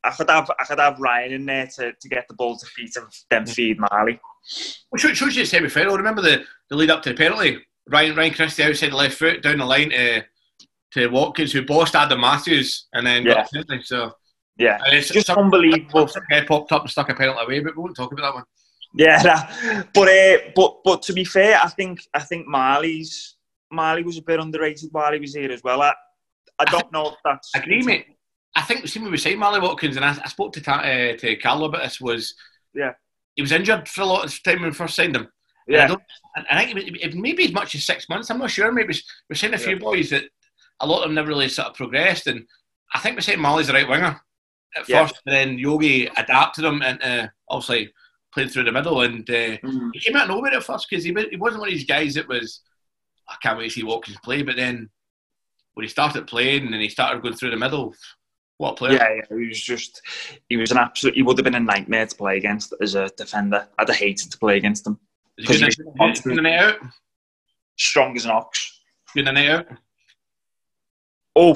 I 0.03 0.11
could 0.11 0.29
have 0.29 0.51
I 0.59 0.63
could 0.65 0.79
have 0.79 0.99
Ryan 0.99 1.33
in 1.33 1.45
there 1.45 1.67
to, 1.75 1.93
to 1.93 2.09
get 2.09 2.27
the 2.27 2.33
ball 2.33 2.57
to 2.57 2.65
feet 2.65 2.95
and 2.95 3.07
then 3.29 3.45
feed 3.45 3.79
Marley. 3.79 4.19
Well, 4.91 4.97
should, 4.97 5.15
should 5.15 5.35
you 5.35 5.45
semi 5.45 5.69
final? 5.69 5.97
Remember 5.97 6.21
the, 6.21 6.43
the 6.69 6.75
lead 6.75 6.89
up 6.89 7.03
to 7.03 7.09
the 7.09 7.15
penalty? 7.15 7.59
Ryan 7.89 8.15
Ryan 8.15 8.33
Christie 8.33 8.63
outside 8.63 8.91
the 8.91 8.95
left 8.95 9.17
foot 9.17 9.43
down 9.43 9.59
the 9.59 9.65
line 9.65 9.91
to 9.91 10.23
to 10.93 11.07
Watkins, 11.07 11.51
who 11.51 11.65
bossed 11.65 11.95
Adam 11.95 12.21
Matthews 12.21 12.87
and 12.93 13.05
then 13.05 13.23
got 13.23 13.49
the 13.51 13.63
penalty. 13.63 13.83
So 13.85 14.13
Yeah, 14.57 14.79
and 14.85 14.95
it's 14.95 15.09
just 15.09 15.29
unbelievable. 15.29 16.09
guy 16.29 16.45
popped 16.45 16.71
up 16.71 16.81
and 16.81 16.91
stuck 16.91 17.09
a 17.09 17.13
penalty 17.15 17.43
away, 17.43 17.59
but 17.61 17.75
we 17.75 17.81
won't 17.83 17.95
talk 17.95 18.11
about 18.11 18.23
that 18.23 18.33
one. 18.35 18.43
Yeah, 18.93 19.23
that- 19.23 19.87
but 19.93 20.07
uh, 20.09 20.51
but 20.55 20.77
but 20.83 21.01
to 21.03 21.13
be 21.13 21.23
fair, 21.23 21.59
I 21.63 21.69
think 21.69 22.01
I 22.13 22.19
think 22.19 22.47
Marley's 22.47 23.37
Marley 23.71 24.03
was 24.03 24.17
a 24.17 24.21
bit 24.21 24.39
underrated 24.39 24.89
while 24.91 25.13
he 25.13 25.19
was 25.19 25.33
here 25.33 25.51
as 25.51 25.63
well. 25.63 25.81
I, 25.81 25.93
I 26.59 26.65
don't 26.65 26.91
know 26.91 27.07
if 27.09 27.15
that's 27.23 27.49
Agree, 27.55 27.81
mate. 27.83 28.05
I 28.53 28.61
think 28.63 28.85
see 28.87 28.99
when 28.99 29.11
we 29.11 29.17
signed 29.17 29.39
Marley 29.39 29.61
Watkins, 29.61 29.95
and 29.95 30.03
I, 30.03 30.09
I 30.23 30.27
spoke 30.27 30.51
to 30.53 30.71
uh, 30.71 31.15
to 31.17 31.35
Carlo 31.37 31.65
about 31.69 31.83
this. 31.83 32.01
Was 32.01 32.35
Yeah. 32.73 32.91
he 33.35 33.41
was 33.41 33.53
injured 33.53 33.87
for 33.87 34.01
a 34.01 34.05
lot 34.05 34.25
of 34.25 34.43
time 34.43 34.59
when 34.59 34.69
we 34.71 34.75
first 34.75 34.95
signed 34.97 35.15
him. 35.15 35.29
I, 35.69 35.71
Yeah, 35.73 35.95
and 36.35 36.45
I 36.49 36.65
think 36.65 36.79
it, 36.79 37.01
it, 37.01 37.15
maybe 37.15 37.45
as 37.45 37.53
much 37.53 37.75
as 37.75 37.85
six 37.85 38.09
months. 38.09 38.29
I'm 38.29 38.39
not 38.39 38.51
sure. 38.51 38.69
Maybe 38.73 38.93
we're 39.29 39.35
seeing 39.37 39.53
a 39.53 39.57
few 39.57 39.77
boys 39.79 40.09
that 40.09 40.25
a 40.81 40.87
lot 40.87 40.97
of 40.97 41.03
them 41.03 41.15
never 41.15 41.29
really 41.29 41.49
sort 41.49 41.67
of 41.69 41.75
progressed, 41.75 42.27
and 42.27 42.45
I 42.93 42.99
think 42.99 43.15
we 43.15 43.21
said 43.21 43.39
Molly's 43.39 43.67
the 43.67 43.73
right 43.73 43.87
winger 43.87 44.19
at 44.75 44.87
Yeah. 44.89 45.05
first, 45.07 45.21
and 45.25 45.33
then 45.35 45.59
Yogi 45.59 46.07
adapted 46.07 46.63
him 46.65 46.81
into 46.81 47.31
obviously 47.49 47.93
played 48.33 48.51
through 48.51 48.63
the 48.63 48.71
middle, 48.71 49.01
and 49.01 49.29
uh, 49.29 49.57
Mm. 49.57 49.89
he 49.93 49.99
came 49.99 50.15
out 50.15 50.23
of 50.23 50.29
nowhere 50.29 50.53
at 50.53 50.63
first 50.63 50.87
because 50.89 51.03
he, 51.03 51.13
he 51.29 51.37
wasn't 51.37 51.59
one 51.61 51.69
of 51.69 51.73
these 51.73 51.85
guys 51.85 52.13
that 52.15 52.27
was, 52.27 52.61
I 53.29 53.35
can't 53.43 53.57
wait 53.57 53.65
to 53.65 53.69
see 53.71 53.83
Watkins 53.83 54.17
play. 54.23 54.41
But 54.41 54.55
then 54.55 54.89
when 55.73 55.83
he 55.83 55.89
started 55.89 56.27
playing 56.27 56.63
and 56.65 56.73
then 56.73 56.79
he 56.81 56.89
started 56.89 57.21
going 57.21 57.35
through 57.35 57.51
the 57.51 57.57
middle, 57.57 57.93
what 58.57 58.71
a 58.71 58.75
player! 58.75 58.93
Yeah, 58.93 59.15
yeah, 59.15 59.37
he 59.37 59.47
was 59.47 59.61
just, 59.61 60.01
he 60.47 60.55
was 60.55 60.71
an 60.71 60.77
absolute, 60.77 61.15
he 61.15 61.23
would 61.23 61.37
have 61.37 61.43
been 61.43 61.55
a 61.55 61.59
nightmare 61.59 62.05
to 62.05 62.15
play 62.15 62.37
against 62.37 62.73
as 62.81 62.95
a 62.95 63.09
defender. 63.17 63.67
I'd 63.77 63.89
have 63.89 63.97
hated 63.97 64.31
to 64.31 64.37
play 64.37 64.55
against 64.57 64.87
him. 64.87 64.97
Is 65.37 65.47
he 65.47 65.53
good, 65.53 65.59
he 65.59 65.65
was 65.65 65.75
good 65.75 65.87
in 65.87 65.93
constant. 65.97 66.35
the 66.37 66.41
night 66.41 66.59
out? 66.59 66.75
Strong 67.77 68.15
as 68.15 68.25
an 68.25 68.31
ox. 68.31 68.79
Good 69.13 69.21
in 69.21 69.25
the 69.25 69.31
night 69.33 69.49
out? 69.49 69.67
Oh, 71.35 71.55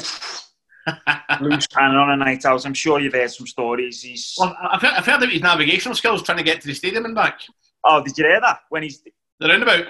loose 1.41 1.67
cannon 1.67 1.97
on 1.97 2.11
a 2.11 2.15
night 2.17 2.45
out. 2.45 2.65
I'm 2.65 2.73
sure 2.73 2.99
you've 2.99 3.13
heard 3.13 3.31
some 3.31 3.47
stories. 3.47 4.01
He's, 4.01 4.35
well, 4.37 4.55
I've 4.71 4.81
heard, 4.81 4.93
I've 4.93 5.05
heard 5.05 5.17
about 5.17 5.31
his 5.31 5.41
navigational 5.41 5.95
skills 5.95 6.21
trying 6.23 6.37
to 6.37 6.43
get 6.43 6.61
to 6.61 6.67
the 6.67 6.73
stadium 6.73 7.05
and 7.05 7.15
back. 7.15 7.39
oh, 7.83 8.03
did 8.03 8.17
you 8.17 8.25
hear 8.25 8.39
that? 8.41 8.59
When 8.69 8.83
he's 8.83 9.01
The 9.39 9.47
roundabout. 9.47 9.87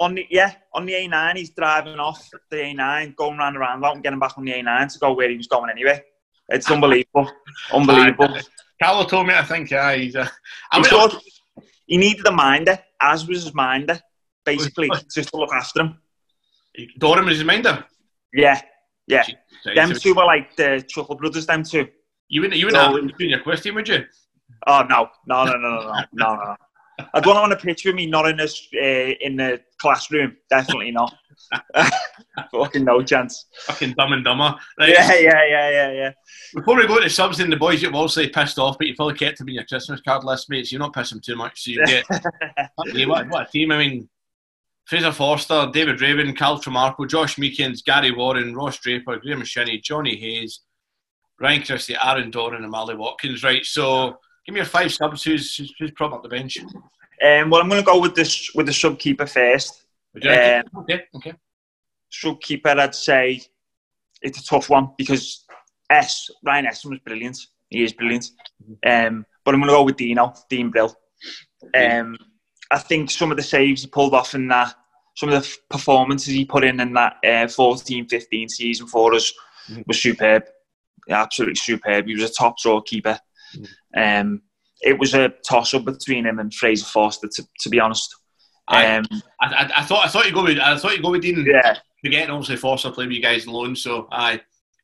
on 0.00 0.14
the, 0.14 0.26
yeah, 0.30 0.54
on 0.74 0.86
the 0.86 0.92
A9, 0.94 1.36
he's 1.36 1.50
driving 1.50 1.98
off 1.98 2.26
the 2.50 2.56
A9, 2.56 3.14
going 3.16 3.36
round 3.38 3.56
the 3.56 3.60
roundabout 3.60 3.94
and 3.94 4.02
getting 4.02 4.18
back 4.18 4.36
on 4.38 4.44
the 4.44 4.52
A9 4.52 4.92
to 4.92 4.98
go 4.98 5.12
where 5.12 5.28
he 5.30 5.36
was 5.36 5.46
going 5.46 5.70
anyway. 5.70 6.02
It's 6.50 6.70
unbelievable. 6.70 7.30
Unbelievable. 7.72 8.38
Carlo 8.82 9.04
told 9.04 9.26
me, 9.26 9.34
I 9.34 9.42
think, 9.44 9.70
yeah, 9.70 9.94
he's 9.94 10.14
a. 10.14 10.22
I 10.22 10.28
I'm 10.72 10.82
mean, 10.82 10.90
sure 10.90 11.10
he 11.86 11.98
needed 11.98 12.26
a 12.26 12.32
minder, 12.32 12.78
as 13.02 13.28
was 13.28 13.44
his 13.44 13.54
minder, 13.54 14.00
basically, 14.46 14.88
just 15.14 15.28
to 15.28 15.36
look 15.36 15.52
after 15.52 15.80
him. 15.82 15.98
Doran 16.96 17.26
was 17.26 17.36
his 17.36 17.44
minder. 17.44 17.84
Yeah, 18.32 18.60
yeah. 19.08 19.24
Them 19.74 19.92
two 19.94 20.14
were 20.14 20.24
like 20.24 20.54
the 20.56 20.84
Chuckle 20.88 21.16
Brothers, 21.16 21.46
them 21.46 21.62
two. 21.62 21.88
You 22.28 22.42
wouldn't, 22.42 22.58
you 22.58 22.66
wouldn't 22.66 22.82
No. 22.82 22.96
have 23.00 23.18
doing 23.18 23.30
your 23.30 23.56
team, 23.56 23.74
would 23.74 23.88
you? 23.88 24.04
Oh, 24.66 24.82
no. 24.88 25.08
No, 25.26 25.44
no, 25.44 25.56
no, 25.56 25.80
no, 25.80 25.94
no, 26.12 26.34
no. 26.36 26.56
I'd 27.14 27.24
want 27.26 27.36
to 27.36 27.40
on 27.42 27.52
a 27.52 27.56
picture 27.56 27.90
of 27.90 27.94
me 27.94 28.06
not 28.06 28.28
in 28.28 28.36
this 28.36 28.66
uh, 28.74 28.84
in 29.20 29.36
the 29.36 29.60
classroom. 29.80 30.36
Definitely 30.50 30.90
not. 30.90 31.14
Fucking 32.52 32.84
no 32.84 33.02
chance. 33.02 33.46
Fucking 33.66 33.94
dumb 33.96 34.12
and 34.12 34.24
dumber. 34.24 34.54
Right, 34.78 34.90
Yeah, 34.90 35.14
yeah, 35.14 35.46
yeah, 35.48 35.70
yeah, 35.70 35.92
yeah. 35.92 36.12
Before 36.54 36.76
we 36.76 36.86
go 36.88 37.00
to 37.00 37.08
subs 37.08 37.38
and 37.38 37.52
the 37.52 37.56
boys, 37.56 37.82
you've 37.82 37.94
obviously 37.94 38.28
pissed 38.28 38.58
off, 38.58 38.78
but 38.78 38.88
you 38.88 38.94
probably 38.96 39.14
kept 39.14 39.38
them 39.38 39.48
in 39.48 39.54
your 39.54 39.64
Christmas 39.64 40.00
card 40.00 40.24
list, 40.24 40.50
mate. 40.50 40.66
So 40.66 40.72
you're 40.72 40.80
not 40.80 40.92
pissing 40.92 41.22
too 41.22 41.36
much. 41.36 41.62
So 41.62 41.70
you 41.70 41.86
get 41.86 42.04
what, 43.06 43.28
what 43.28 43.48
a 43.48 43.50
team. 43.50 43.70
I 43.70 43.78
mean, 43.78 44.08
Fraser 44.88 45.12
Forster, 45.12 45.70
David 45.70 46.00
Raven, 46.00 46.34
Carl 46.34 46.58
Tremarco, 46.58 47.06
Josh 47.06 47.36
Meekins, 47.36 47.84
Gary 47.84 48.10
Warren, 48.10 48.54
Ross 48.54 48.78
Draper, 48.78 49.18
Graham 49.18 49.44
Shinnie, 49.44 49.80
Johnny 49.80 50.16
Hayes, 50.16 50.60
Ryan 51.38 51.62
Christie, 51.62 51.96
Aaron 52.02 52.30
Doran, 52.30 52.62
and 52.62 52.70
Marley 52.70 52.94
Watkins. 52.94 53.44
Right, 53.44 53.64
so 53.66 54.18
give 54.46 54.54
me 54.54 54.60
your 54.60 54.64
five 54.64 54.90
subs. 54.90 55.22
Who's 55.22 55.54
who's, 55.56 55.74
who's 55.78 55.90
propped 55.90 56.14
up 56.14 56.22
the 56.22 56.30
bench? 56.30 56.56
Um, 56.58 57.50
well, 57.50 57.60
I'm 57.60 57.68
going 57.68 57.82
to 57.82 57.86
go 57.86 58.00
with 58.00 58.14
this 58.14 58.50
with 58.54 58.64
the 58.64 58.72
subkeeper 58.72 59.28
first. 59.28 59.84
Would 60.14 60.24
you 60.24 60.30
like 60.30 60.64
Um, 60.74 60.82
okay, 60.82 61.02
okay. 61.16 61.34
Subkeeper, 62.10 62.78
I'd 62.78 62.94
say 62.94 63.42
it's 64.22 64.40
a 64.40 64.44
tough 64.44 64.70
one 64.70 64.92
because 64.96 65.44
S 65.90 66.30
Ryan 66.42 66.64
Esson 66.64 66.90
was 66.90 66.98
brilliant. 67.00 67.38
He 67.68 67.84
is 67.84 67.92
brilliant. 67.92 68.30
Um, 68.86 69.26
but 69.44 69.54
I'm 69.54 69.60
going 69.60 69.68
to 69.68 69.76
go 69.76 69.82
with 69.82 69.96
Dino, 69.96 70.32
Dean 70.48 70.70
Brill. 70.70 70.96
Um, 71.74 72.16
I 72.70 72.78
think 72.78 73.10
some 73.10 73.30
of 73.30 73.36
the 73.36 73.42
saves 73.42 73.82
he 73.82 73.88
pulled 73.88 74.14
off 74.14 74.34
in 74.34 74.48
that, 74.48 74.74
some 75.16 75.28
of 75.30 75.42
the 75.42 75.56
performances 75.70 76.34
he 76.34 76.44
put 76.44 76.64
in 76.64 76.80
in 76.80 76.92
that 76.94 77.14
uh, 77.24 77.46
14-15 77.46 78.50
season 78.50 78.86
for 78.86 79.14
us 79.14 79.32
Mhm. 79.70 79.86
was 79.86 80.00
superb. 80.02 80.44
Yeah, 81.06 81.22
absolutely 81.22 81.56
superb. 81.56 82.06
He 82.06 82.14
was 82.14 82.30
a 82.30 82.32
top 82.32 82.58
draw 82.58 82.80
keeper. 82.80 83.18
Um, 83.96 84.42
it 84.82 84.98
was 84.98 85.14
a 85.14 85.30
toss 85.46 85.74
up 85.74 85.84
between 85.84 86.26
him 86.26 86.38
and 86.38 86.52
Fraser 86.54 86.84
Forster, 86.86 87.28
to, 87.28 87.42
to 87.60 87.68
be 87.68 87.80
honest. 87.80 88.14
Um, 88.68 89.04
I, 89.40 89.46
I, 89.46 89.70
I 89.78 89.82
thought 89.84 90.04
I 90.04 90.08
thought 90.08 90.26
you 90.26 90.32
go 90.32 90.44
with 90.44 90.58
I 90.58 90.76
thought 90.76 90.94
you 90.96 91.02
go 91.02 91.10
with 91.10 91.22
Dean. 91.22 91.44
yeah, 91.46 91.78
Forgetting 92.04 92.30
obviously 92.30 92.56
Forster 92.56 92.90
played 92.90 93.08
with 93.08 93.16
you 93.16 93.22
guys 93.22 93.46
alone. 93.46 93.74
So 93.74 94.06
aye, 94.12 94.40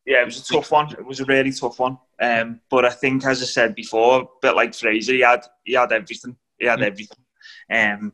yeah, 0.06 0.22
it 0.22 0.24
was 0.24 0.40
a 0.40 0.52
tough 0.54 0.70
one. 0.70 0.90
It 0.92 1.04
was 1.04 1.20
a 1.20 1.24
really 1.26 1.52
tough 1.52 1.78
one. 1.78 1.98
Um, 2.20 2.60
but 2.70 2.86
I 2.86 2.90
think, 2.90 3.24
as 3.26 3.42
I 3.42 3.46
said 3.46 3.74
before, 3.74 4.22
a 4.22 4.26
bit 4.40 4.56
like 4.56 4.74
Fraser, 4.74 5.12
he 5.12 5.20
had 5.20 5.44
he 5.64 5.74
had 5.74 5.92
everything. 5.92 6.34
He 6.58 6.66
had 6.66 6.78
Mm. 6.80 6.86
everything. 6.86 7.23
Um, 7.70 8.12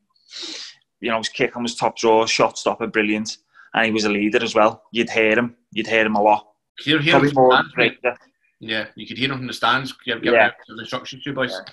you 1.00 1.10
know, 1.10 1.18
his 1.18 1.28
kicking 1.28 1.62
was 1.62 1.74
top 1.76 1.96
draw, 1.96 2.26
shot 2.26 2.58
stopper, 2.58 2.86
brilliant, 2.86 3.38
and 3.74 3.86
he 3.86 3.92
was 3.92 4.04
a 4.04 4.10
leader 4.10 4.42
as 4.42 4.54
well. 4.54 4.82
You'd 4.92 5.10
hear 5.10 5.38
him. 5.38 5.56
You'd 5.72 5.86
hear 5.86 6.04
him 6.06 6.16
a 6.16 6.22
lot. 6.22 6.46
hear, 6.78 7.00
hear 7.00 7.12
Probably 7.12 7.28
him 7.30 7.34
more 7.34 7.50
the 7.62 7.68
stands. 7.70 8.18
Yeah, 8.60 8.86
you 8.94 9.06
could 9.06 9.16
hear 9.18 9.30
him 9.32 9.38
from 9.38 9.46
the 9.46 9.52
stands. 9.54 9.92
Give, 10.04 10.22
give 10.22 10.34
Yeah. 10.34 10.50
some 10.66 10.78
instructions 10.78 11.22
to 11.24 11.30
you 11.30 11.34
boys. 11.36 11.52
Yeah. 11.52 11.72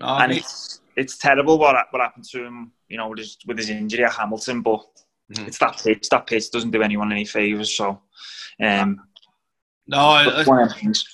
No, 0.00 0.06
and 0.16 0.30
mate. 0.30 0.38
it's 0.38 0.80
it's 0.96 1.16
terrible 1.18 1.58
what 1.58 1.76
what 1.90 2.02
happened 2.02 2.24
to 2.32 2.44
him. 2.44 2.72
You 2.88 2.96
know, 2.98 3.08
with 3.10 3.18
his 3.20 3.38
with 3.46 3.58
his 3.58 3.70
injury 3.70 4.04
at 4.04 4.12
Hamilton, 4.12 4.62
but 4.62 4.84
Mhm. 5.32 5.46
it's 5.46 5.58
that 5.58 5.80
pitch. 5.82 6.08
That 6.08 6.26
pitch 6.26 6.50
doesn't 6.50 6.72
do 6.72 6.82
anyone 6.82 7.12
any 7.12 7.24
favors. 7.24 7.72
So, 7.76 8.02
um, 8.60 9.00
no, 9.86 10.22
but 10.24 10.34
let's, 10.38 10.48
one 10.48 10.62
of 10.62 10.68
them 10.70 10.78
things. 10.78 11.04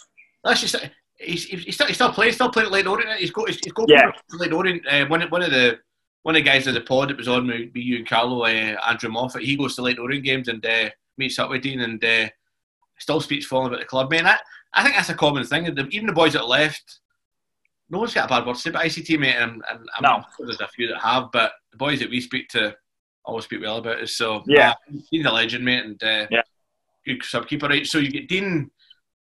let's 0.42 0.60
just 0.62 0.74
he's, 1.18 1.44
he's, 1.44 1.64
he's 1.64 1.74
still, 1.74 1.86
he's 1.86 1.96
still 1.96 2.12
playing, 2.12 2.32
still 2.32 2.50
playing 2.50 2.66
at 2.66 2.72
Leyton 2.72 2.88
Orient. 2.90 3.18
He's 3.20 3.30
got 3.30 3.48
he's, 3.48 3.58
he's 3.62 3.72
got 3.72 3.88
Yeah. 3.88 4.10
Leyton 4.32 4.54
Orient. 4.54 4.86
Uh, 4.88 5.06
one 5.06 5.22
of- 5.22 5.30
one 5.30 5.42
of 5.42 5.50
the 5.50 5.78
one 6.22 6.34
of 6.34 6.44
the 6.44 6.50
guys 6.50 6.66
in 6.66 6.74
the 6.74 6.80
pod 6.80 7.08
that 7.10 7.16
was 7.16 7.28
on 7.28 7.46
with, 7.46 7.70
you 7.74 7.96
and 7.98 8.08
Carlo, 8.08 8.42
uh, 8.42 8.46
Andrew 8.86 9.08
Moffat. 9.10 9.42
He 9.42 9.56
goes 9.56 9.76
to 9.76 9.82
Leyton 9.82 10.02
Orient 10.02 10.24
games 10.24 10.48
and 10.48 10.64
uh, 10.66 10.90
meets 11.16 11.38
up 11.38 11.48
with 11.48 11.62
Dean 11.62 11.80
and 11.80 12.04
uh, 12.04 12.28
still 12.98 13.20
speaks 13.20 13.46
fondly 13.46 13.68
about 13.68 13.80
the 13.80 13.86
club. 13.86 14.10
Man, 14.10 14.26
I, 14.26 14.36
I 14.74 14.82
think 14.82 14.96
that's 14.96 15.08
a 15.08 15.14
common 15.14 15.44
thing. 15.44 15.66
Even 15.90 16.06
the 16.06 16.12
boys 16.12 16.32
that 16.34 16.46
left, 16.48 17.00
no 17.88 17.98
one's 18.00 18.12
got 18.14 18.26
a 18.26 18.28
bad 18.28 18.46
word 18.46 18.54
to 18.56 18.60
say 18.60 18.70
about 18.70 18.84
ICT, 18.84 19.18
mate. 19.18 19.36
And, 19.36 19.62
and 19.70 19.88
I'm 19.96 20.02
No. 20.02 20.24
sure 20.36 20.44
there's 20.46 20.60
a 20.60 20.68
few 20.68 20.88
that 20.88 20.98
have, 21.00 21.30
but 21.32 21.52
the 21.70 21.78
boys 21.78 22.00
that 22.00 22.10
we 22.10 22.20
speak 22.20 22.48
to 22.50 22.76
always 23.24 23.44
speak 23.44 23.62
well 23.62 23.78
about 23.78 24.02
us. 24.02 24.16
So 24.16 24.42
Yeah. 24.46 24.70
uh, 24.70 24.92
Dean's 25.10 25.24
a 25.26 25.30
legend, 25.30 25.64
mate, 25.64 25.84
and 25.84 26.02
uh, 26.02 26.26
Yeah. 26.30 26.42
good 27.06 27.20
subkeeper. 27.22 27.68
Right, 27.68 27.86
so 27.86 27.98
you 27.98 28.10
get 28.10 28.28
Dean 28.28 28.70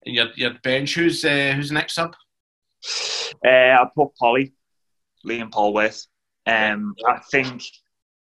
your 0.05 0.27
your 0.35 0.53
bench. 0.63 0.95
Who's 0.95 1.25
uh, 1.25 1.53
who's 1.55 1.71
next 1.71 1.97
up? 1.97 2.15
Uh, 3.45 3.49
I 3.49 3.85
put 3.95 4.15
Polly, 4.15 4.53
Liam 5.25 5.49
Polworth. 5.51 6.07
Um, 6.47 6.93
I 7.07 7.19
think, 7.31 7.63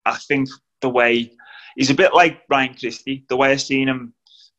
I 0.06 0.16
think 0.16 0.48
the 0.80 0.88
way 0.88 1.32
he's 1.76 1.90
a 1.90 1.94
bit 1.94 2.14
like 2.14 2.42
Ryan 2.48 2.74
Christie. 2.74 3.24
The 3.28 3.36
way 3.36 3.52
I've 3.52 3.60
seen 3.60 3.88
him 3.88 4.14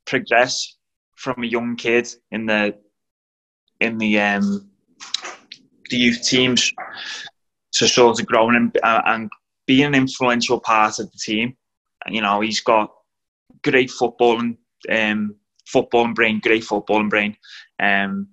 progress 0.05 0.77
from 1.15 1.43
a 1.43 1.47
young 1.47 1.75
kid 1.75 2.07
in 2.31 2.45
the 2.45 2.75
in 3.79 3.97
the 3.97 4.19
um, 4.19 4.69
the 5.89 5.97
youth 5.97 6.23
teams 6.23 6.71
to 7.73 7.87
sort 7.87 8.19
of 8.19 8.25
growing 8.25 8.55
and, 8.55 8.77
and 8.83 9.29
being 9.65 9.85
an 9.85 9.95
influential 9.95 10.59
part 10.59 10.99
of 10.99 11.11
the 11.11 11.17
team. 11.17 11.55
You 12.07 12.21
know, 12.21 12.41
he's 12.41 12.59
got 12.59 12.91
great 13.63 13.89
footballing, 13.89 14.57
um, 14.91 15.35
footballing 15.73 16.15
brain, 16.15 16.39
great 16.39 16.63
footballing 16.63 17.09
brain. 17.09 17.35
Um, 17.79 18.29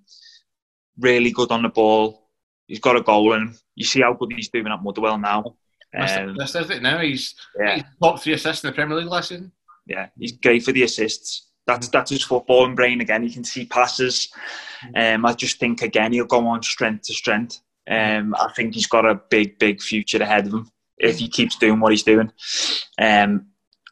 really 0.99 1.31
good 1.31 1.51
on 1.51 1.63
the 1.63 1.69
ball. 1.69 2.29
He's 2.67 2.81
got 2.81 2.97
a 2.97 3.03
goal, 3.03 3.33
and 3.33 3.57
you 3.75 3.85
see 3.85 4.03
how 4.03 4.13
good 4.15 4.33
he's 4.35 4.49
doing 4.51 4.69
at 4.69 4.83
Motherwell 4.83 5.19
now. 5.19 5.57
Um, 5.99 6.37
This 6.37 6.55
is 6.55 6.71
it 6.71 6.83
now. 6.83 6.99
He's, 6.99 7.35
yeah, 7.59 7.75
he's 7.77 7.85
top 8.01 8.21
three 8.21 8.35
assists 8.35 8.63
in 8.63 8.71
the 8.71 8.75
Premier 8.75 8.97
League 8.97 9.09
last 9.09 9.31
season. 9.31 9.51
yeah, 9.87 10.09
he's 10.19 10.33
great 10.33 10.63
for 10.63 10.73
the 10.73 10.85
assists. 10.85 11.49
That's 11.67 11.89
that's 11.89 12.11
his 12.11 12.25
footballing 12.27 12.77
brain 12.77 13.01
again. 13.01 13.23
He 13.23 13.33
can 13.33 13.45
see 13.45 13.65
passes. 13.67 14.29
Um, 14.95 15.27
I 15.27 15.33
just 15.35 15.59
think 15.59 15.83
again 15.83 16.13
he'll 16.13 16.25
go 16.27 16.47
on 16.47 16.63
strength 16.63 17.03
to 17.07 17.13
strength. 17.13 17.61
Um, 17.91 18.35
I 18.39 18.53
think 18.55 18.75
he's 18.75 18.87
got 18.87 19.05
a 19.05 19.21
big, 19.31 19.59
big 19.59 19.83
future 19.83 20.23
ahead 20.23 20.47
of 20.47 20.55
him 20.55 20.71
if 20.99 21.19
he 21.19 21.29
keeps 21.29 21.57
doing 21.57 21.81
what 21.81 21.93
he's 21.93 22.03
doing. 22.05 22.31
Um, 23.01 23.47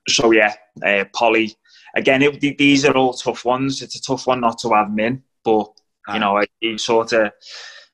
so 0.08 0.30
yeah, 0.30 0.54
uh, 0.84 1.04
Polly. 1.14 1.56
Again, 1.96 2.22
it, 2.22 2.58
these 2.58 2.84
are 2.84 2.96
all 2.96 3.14
tough 3.14 3.44
ones. 3.44 3.82
It's 3.82 3.96
a 3.96 4.02
tough 4.02 4.26
one 4.26 4.40
not 4.40 4.58
to 4.60 4.70
have 4.70 4.88
him 4.88 4.98
in, 5.00 5.22
but 5.44 5.66
you 6.08 6.14
ah. 6.14 6.18
know, 6.18 6.44
he 6.60 6.78
sort 6.78 7.12
of. 7.12 7.32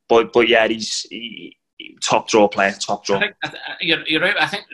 But 0.09 0.33
but 0.33 0.49
yeah, 0.49 0.67
he's 0.69 1.07
he, 1.11 1.57
top 2.03 2.29
draw 2.29 2.49
player, 2.49 2.73
top 2.73 3.03
I 3.03 3.07
draw. 3.07 3.21
think 3.21 3.35
I 3.43 3.49
th- 3.49 3.63
you're, 3.81 4.07
you're 4.07 4.21
right. 4.21 4.37
I 4.39 4.47
think 4.47 4.67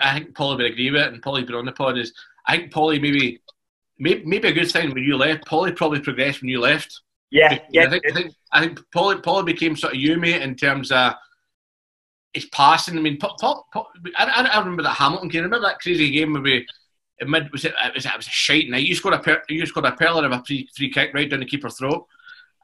I 0.00 0.18
think 0.18 0.34
Paulie 0.34 0.56
would 0.56 0.66
agree 0.66 0.90
with 0.90 1.02
it, 1.02 1.12
and 1.12 1.22
been 1.22 1.54
on 1.54 1.66
the 1.66 1.72
pod. 1.72 1.98
Is 1.98 2.12
I 2.46 2.56
think 2.56 2.72
Paulie 2.72 3.00
maybe 3.00 3.40
maybe, 3.98 4.24
maybe 4.24 4.48
a 4.48 4.52
good 4.52 4.70
thing 4.70 4.92
when 4.92 5.02
you 5.02 5.16
left. 5.16 5.46
Paulie 5.46 5.76
probably 5.76 6.00
progressed 6.00 6.40
when 6.40 6.48
you 6.48 6.60
left. 6.60 7.02
Yeah, 7.30 7.58
yeah, 7.70 7.84
I 7.84 7.90
think 7.90 8.04
I 8.06 8.12
think 8.12 8.34
I 8.52 8.60
think 8.60 8.80
Paulie, 8.94 9.22
Paulie 9.22 9.46
became 9.46 9.76
sort 9.76 9.94
of 9.94 10.00
you 10.00 10.16
mate 10.16 10.42
in 10.42 10.54
terms 10.54 10.90
of 10.90 11.14
his 12.32 12.46
passing. 12.46 12.96
I 12.96 13.00
mean, 13.00 13.18
Paul, 13.18 13.36
Paul, 13.38 13.66
Paul, 13.72 13.88
I, 14.16 14.24
I, 14.24 14.42
I 14.46 14.58
remember 14.58 14.82
that 14.82 14.94
Hamilton 14.94 15.28
game. 15.28 15.42
Remember 15.44 15.66
that 15.66 15.80
crazy 15.80 16.10
game 16.10 16.32
where 16.32 16.42
we. 16.42 16.66
It 17.20 17.28
mid, 17.28 17.50
was 17.50 17.64
it, 17.64 17.74
it 17.84 17.94
was 17.94 18.06
it 18.06 18.12
was 18.16 18.26
a 18.26 18.30
shite 18.30 18.68
night. 18.68 18.86
You 18.86 18.94
scored 18.94 19.14
a 19.14 19.18
per, 19.18 19.42
you 19.48 19.64
scored 19.66 19.86
a 19.86 19.92
pearler 19.92 20.24
of 20.26 20.32
a 20.32 20.42
free, 20.46 20.68
free 20.76 20.90
kick 20.90 21.12
right 21.14 21.28
down 21.28 21.40
the 21.40 21.46
keeper's 21.46 21.76
throat, 21.76 22.06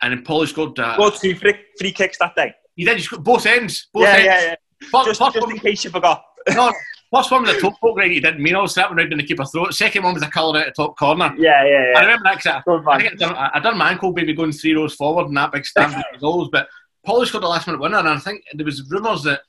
and 0.03 0.13
then 0.13 0.25
Paulie 0.25 0.47
scored. 0.49 0.79
Uh, 0.79 0.97
Got 0.97 1.17
two 1.21 1.35
free, 1.35 1.55
free 1.79 1.93
kicks 1.93 2.19
that 2.19 2.37
day. 2.37 2.55
he 2.77 2.85
did. 2.85 2.97
He 2.99 3.03
scored 3.03 3.25
both 3.25 3.47
ends. 3.47 3.89
Both 3.93 4.05
Yeah, 4.05 4.11
ends. 4.15 4.25
yeah, 4.27 4.41
yeah. 4.43 4.55
First, 4.91 5.07
Just, 5.07 5.21
first 5.21 5.35
just 5.35 5.47
one- 5.47 5.55
in 5.57 5.61
case 5.61 5.85
you 5.85 5.91
forgot. 5.91 6.23
no, 6.55 6.73
first 7.15 7.31
one 7.31 7.43
was 7.43 7.51
a 7.57 7.61
top 7.61 7.81
poke 7.81 7.97
right. 7.97 8.11
He 8.11 8.21
didn't 8.21 8.41
mean 8.43 8.55
all 8.55 8.67
that 8.69 8.89
one 8.89 8.97
right 8.99 9.09
down 9.11 9.19
the 9.19 9.25
keeper's 9.27 9.51
throat. 9.51 9.73
Second 9.75 10.05
one 10.05 10.15
was 10.15 10.23
a 10.23 10.29
colour 10.29 10.61
out 10.61 10.67
the 10.67 10.73
top 10.73 10.97
corner. 10.97 11.35
Yeah, 11.39 11.65
yeah, 11.65 11.71
I 11.75 11.91
yeah. 11.93 12.01
remember 12.03 12.25
that 12.25 12.35
'cause 12.43 12.47
I, 12.67 12.91
I 12.91 12.95
I 12.97 13.09
done, 13.17 13.35
I 13.55 13.61
done 13.61 13.79
my 13.79 13.91
ankle 13.91 14.13
baby 14.13 14.35
going 14.35 14.53
three 14.53 14.75
rows 14.75 14.95
forward 14.95 15.27
and 15.29 15.37
that 15.37 15.53
big 15.53 15.65
stand 15.67 15.95
with 15.97 16.21
goals. 16.21 16.49
But 16.53 16.69
Paulie 17.07 17.27
scored 17.27 17.43
the 17.45 17.49
last 17.49 17.67
minute 17.67 17.81
winner, 17.81 17.99
and 17.99 18.09
I 18.09 18.19
think 18.19 18.43
there 18.55 18.65
was 18.67 18.89
rumours 18.91 19.23
that 19.25 19.41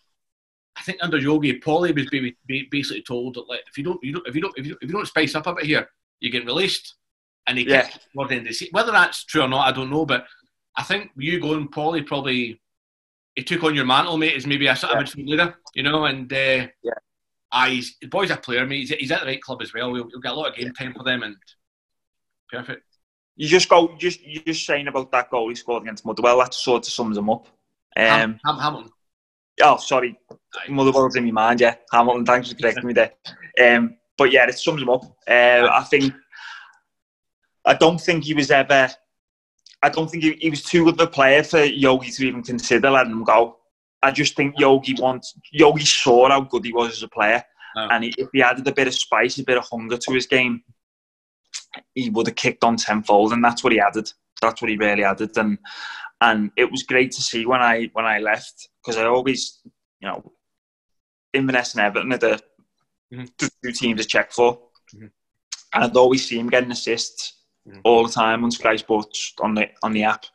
I 0.78 0.82
think 0.82 1.00
under 1.02 1.18
Yogi, 1.18 1.60
Paulie 1.60 1.96
was 1.96 2.34
basically 2.70 3.02
told 3.04 3.36
that 3.36 3.48
like, 3.48 3.62
if 3.70 3.78
you 3.78 3.84
don't, 3.84 4.04
you 4.04 4.14
don't, 4.14 4.28
if 4.28 4.36
you 4.36 4.42
don't, 4.42 4.54
if 4.58 4.66
you 4.66 4.72
don't, 4.74 4.84
if 4.84 4.90
you 4.90 4.94
don't 4.96 5.08
spice 5.08 5.36
up 5.36 5.48
a 5.48 5.54
bit 5.54 5.66
here, 5.66 5.88
you 6.20 6.30
get 6.30 6.46
released. 6.46 6.96
And 7.48 7.58
he 7.58 7.64
Yeah. 7.70 7.84
kept 7.84 8.08
toward 8.14 8.30
the 8.30 8.40
of 8.40 8.48
season. 8.48 8.70
Whether 8.72 8.92
that's 8.92 9.24
true 9.24 9.44
or 9.44 9.48
not, 9.48 9.68
I 9.68 9.72
don't 9.72 9.92
know. 9.92 10.06
But 10.06 10.26
I 10.76 10.84
think 10.84 11.12
you 11.16 11.40
going, 11.40 11.68
Paulie 11.70 12.06
probably 12.06 12.60
he 13.36 13.44
took 13.44 13.64
on 13.64 13.76
your 13.76 13.86
mantle, 13.86 14.18
mate, 14.18 14.36
Is 14.36 14.48
maybe 14.48 14.68
a 14.68 14.76
sort 14.76 14.94
of 14.94 15.00
Yeah. 15.00 15.04
midfield 15.06 15.28
leader, 15.30 15.56
you 15.76 15.84
know. 15.84 16.06
And 16.06 16.32
uh, 16.32 16.68
Yeah. 16.84 16.94
ah, 17.52 17.68
he's, 17.68 17.98
the 18.00 18.08
boy's 18.08 18.32
a 18.32 18.38
player, 18.38 18.66
mate. 18.66 18.80
He's, 18.80 18.90
he's 18.90 19.12
at 19.12 19.22
the 19.22 19.28
right 19.28 19.42
club 19.42 19.62
as 19.62 19.74
well. 19.74 19.92
We'll, 19.92 20.08
we'll 20.12 20.22
get 20.22 20.32
a 20.32 20.36
lot 20.36 20.50
of 20.50 20.56
game 20.56 20.74
time 20.74 20.94
for 20.94 21.04
them, 21.04 21.24
and 21.24 21.36
perfect. 22.52 22.84
You 23.36 23.48
just 23.48 23.68
go, 23.70 23.96
just 23.98 24.22
you 24.22 24.40
just 24.42 24.66
saying 24.66 24.88
about 24.88 25.12
that 25.12 25.30
goal 25.30 25.50
he 25.50 25.56
scored 25.56 25.84
against 25.84 26.06
Motherwell. 26.06 26.40
That 26.40 26.54
sort 26.54 26.88
of 26.88 26.94
sums 26.94 27.18
him 27.18 27.30
up. 27.30 27.48
Um, 27.98 28.04
Ham, 28.06 28.40
Ham, 28.46 28.58
Hamilton. 28.58 28.92
Oh, 29.62 29.78
sorry, 29.78 30.18
Motherwell's 30.70 31.16
in 31.16 31.26
my 31.26 31.32
mind. 31.32 31.62
Yeah, 31.62 31.76
Hamilton. 31.92 32.26
Thanks 32.26 32.50
for 32.50 32.56
correcting 32.56 32.88
me 32.88 32.94
there. 32.94 33.12
Um, 33.62 33.98
but 34.18 34.32
yeah, 34.32 34.48
it 34.48 34.58
sums 34.58 34.82
him 34.82 34.90
up. 34.90 35.04
Uh, 35.28 35.68
I 35.72 35.86
think. 35.90 36.14
I 37.66 37.74
don't 37.74 38.00
think 38.00 38.24
he 38.24 38.34
was 38.34 38.52
ever. 38.52 38.90
I 39.82 39.90
don't 39.90 40.10
think 40.10 40.24
he, 40.24 40.34
he 40.34 40.50
was 40.50 40.64
too 40.64 40.86
good 40.86 40.96
of 40.96 41.08
a 41.08 41.12
player 41.12 41.44
for 41.44 41.64
Yogi 41.64 42.12
to 42.12 42.28
even 42.28 42.44
consider 42.44 42.90
letting 42.90 43.12
him 43.12 43.24
go. 43.24 43.58
I 44.04 44.12
just 44.12 44.36
think 44.36 44.60
Yogi 44.60 44.96
wants 45.00 45.38
Yogi 45.52 45.86
saw 45.86 46.30
how 46.30 46.42
good 46.42 46.66
he 46.66 46.74
was 46.74 46.94
as 46.94 47.04
a 47.04 47.08
player, 47.08 47.44
and 47.76 48.04
he, 48.04 48.14
if 48.18 48.30
he 48.34 48.42
added 48.42 48.68
a 48.68 48.74
bit 48.74 48.88
of 48.88 48.94
spice, 48.94 49.40
a 49.40 49.44
bit 49.44 49.58
of 49.58 49.68
hunger 49.68 49.98
to 49.98 50.14
his 50.14 50.28
game, 50.28 50.64
he 51.94 52.10
would 52.10 52.28
have 52.28 52.36
kicked 52.36 52.64
on 52.64 52.78
tenfold, 52.78 53.34
and 53.34 53.44
that's 53.44 53.64
what 53.64 53.74
he 53.74 53.80
added. 53.80 54.12
That's 54.42 54.62
what 54.62 54.70
he 54.70 54.78
really 54.78 55.04
added, 55.04 55.38
and 55.38 55.58
and 56.22 56.52
it 56.56 56.72
was 56.72 56.84
great 56.84 57.12
to 57.12 57.22
see 57.22 57.46
when 57.46 57.62
I 57.62 57.90
when 57.94 58.06
I 58.06 58.20
left 58.20 58.70
because 58.82 58.98
I 58.98 59.06
always, 59.06 59.60
you 60.00 60.08
know, 60.08 60.32
Inverness 61.34 61.74
and 61.74 61.84
Everton 61.84 62.14
are 62.14 62.18
the 62.18 62.42
Mhm. 63.14 63.30
two 63.38 63.72
teams 63.72 64.02
to 64.02 64.08
check 64.08 64.32
for, 64.32 64.60
Mhm. 64.94 65.12
and 65.74 65.84
I'd 65.84 65.96
always 65.98 66.28
see 66.28 66.40
him 66.40 66.50
getting 66.50 66.72
assists 66.72 67.44
Mhm. 67.68 67.82
all 67.84 68.06
the 68.06 68.14
time 68.14 68.44
on 68.44 68.52
Sky 68.52 68.76
Sports 68.78 69.34
on 69.40 69.54
the 69.56 69.70
on 69.84 69.94
the 69.94 70.04
app. 70.04 70.26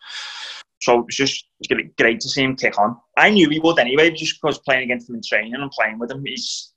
So 0.82 1.00
it 1.00 1.06
was 1.06 1.16
just 1.16 1.46
great- 1.68 1.96
great 1.96 2.20
to 2.20 2.28
see 2.28 2.42
him 2.42 2.56
kick 2.56 2.78
on. 2.78 2.98
I 3.16 3.30
knew 3.30 3.50
he 3.50 3.58
would 3.60 3.78
anyway, 3.78 4.10
just 4.10 4.40
because 4.40 4.58
playing 4.60 4.84
against 4.84 5.10
him 5.10 5.16
in 5.16 5.22
training 5.22 5.54
and 5.54 5.70
playing 5.70 5.98
with 5.98 6.10
him, 6.10 6.24
he's 6.24 6.72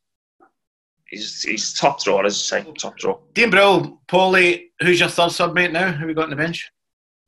he's 1.13 1.43
he's 1.43 1.73
top 1.73 2.03
drawer, 2.03 2.25
as 2.25 2.35
I 2.53 2.61
say, 2.63 2.71
top 2.73 2.97
drawer. 2.97 3.19
Dean 3.33 3.49
Brill, 3.49 4.01
Paulie, 4.07 4.69
who's 4.81 4.99
your 4.99 5.09
third 5.09 5.31
sub 5.31 5.53
mate 5.53 5.71
now? 5.71 5.91
Who 5.91 6.07
we 6.07 6.13
got 6.13 6.25
on 6.25 6.29
the 6.29 6.35
bench? 6.35 6.69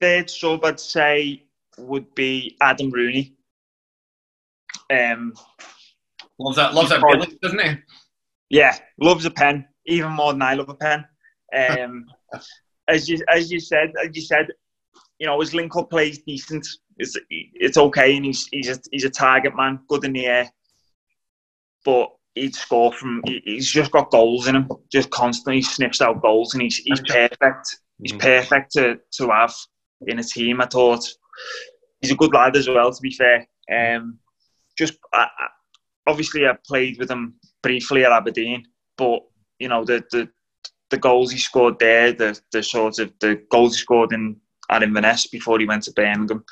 Third 0.02 0.30
sub, 0.30 0.64
I'd 0.66 0.80
say, 0.80 1.44
would 1.78 2.14
be 2.16 2.58
Adam 2.62 2.90
Rooney. 2.92 3.34
Um, 4.92 5.34
Loves 6.38 6.58
that, 6.58 6.74
loves 6.74 6.90
that 6.90 7.00
Because- 7.02 7.26
Bailey, 7.28 7.40
doesn't 7.42 7.62
he? 7.62 7.78
yeah, 8.50 8.78
loves 9.00 9.24
a 9.26 9.32
pen 9.32 9.66
even 9.86 10.12
more 10.12 10.34
than 10.34 10.42
I 10.42 10.54
love 10.56 10.68
a 10.68 10.76
pen. 10.76 11.06
Um, 11.56 12.06
as 12.90 13.08
you 13.08 13.20
as 13.30 13.50
you 13.50 13.60
said, 13.62 13.94
as 14.04 14.10
you 14.14 14.22
said, 14.22 14.48
you 15.18 15.28
know 15.28 15.40
his 15.40 15.54
link 15.54 15.76
up 15.78 15.90
play 15.90 16.10
is 16.10 16.20
decent. 16.20 16.68
It's 16.98 17.16
it's 17.30 17.78
okay, 17.78 18.18
and 18.18 18.26
he's 18.26 18.48
he's 18.48 18.70
a, 18.70 18.78
he's 18.92 19.06
a 19.06 19.10
target 19.10 19.56
man, 19.56 19.80
good 19.88 20.04
in 20.04 20.12
the 20.12 20.26
air. 20.26 20.50
But 21.86 22.10
he'd 22.36 22.56
score 22.56 22.94
from. 22.94 23.22
He's 23.26 23.70
just 23.70 23.92
got 23.92 24.12
goals 24.12 24.48
in 24.48 24.56
him, 24.56 24.70
just 24.92 25.10
constantly 25.10 25.62
sniffs 25.62 26.02
out 26.02 26.22
goals, 26.22 26.54
and 26.54 26.62
he's 26.62 26.78
he's 26.78 27.02
perfect. 27.02 27.78
He's 28.02 28.14
Mhm. 28.14 28.20
perfect 28.20 28.72
to 28.74 29.00
to 29.18 29.30
have 29.30 29.54
in 30.08 30.20
a 30.20 30.24
team. 30.24 30.62
I 30.62 30.68
thought 30.68 31.04
he's 32.02 32.12
a 32.12 32.16
good 32.16 32.34
lad 32.34 32.56
as 32.56 32.68
well. 32.68 32.92
To 32.92 33.02
be 33.02 33.12
fair, 33.12 33.48
um, 33.72 34.20
just 34.78 34.98
I, 35.14 35.22
I, 35.38 35.48
obviously 36.08 36.46
I 36.46 36.58
played 36.68 37.00
with 37.00 37.10
him 37.10 37.36
briefly 37.64 38.06
at 38.06 38.12
Aberdeen, 38.12 38.66
but 38.98 39.22
you 39.60 39.70
know 39.70 39.84
the 39.86 40.04
the, 40.12 40.30
the 40.90 40.98
goals 40.98 41.32
he 41.32 41.38
scored 41.40 41.80
there, 41.80 42.12
the 42.12 42.40
the 42.52 42.62
sort 42.62 43.00
of 43.00 43.14
the 43.22 43.42
goals 43.50 43.76
he 43.76 43.82
scored 43.82 44.12
in 44.14 44.36
at 44.70 44.84
Inverness 44.84 45.28
before 45.28 45.60
he 45.60 45.66
went 45.66 45.84
to 45.84 45.92
Birmingham, 45.94 46.44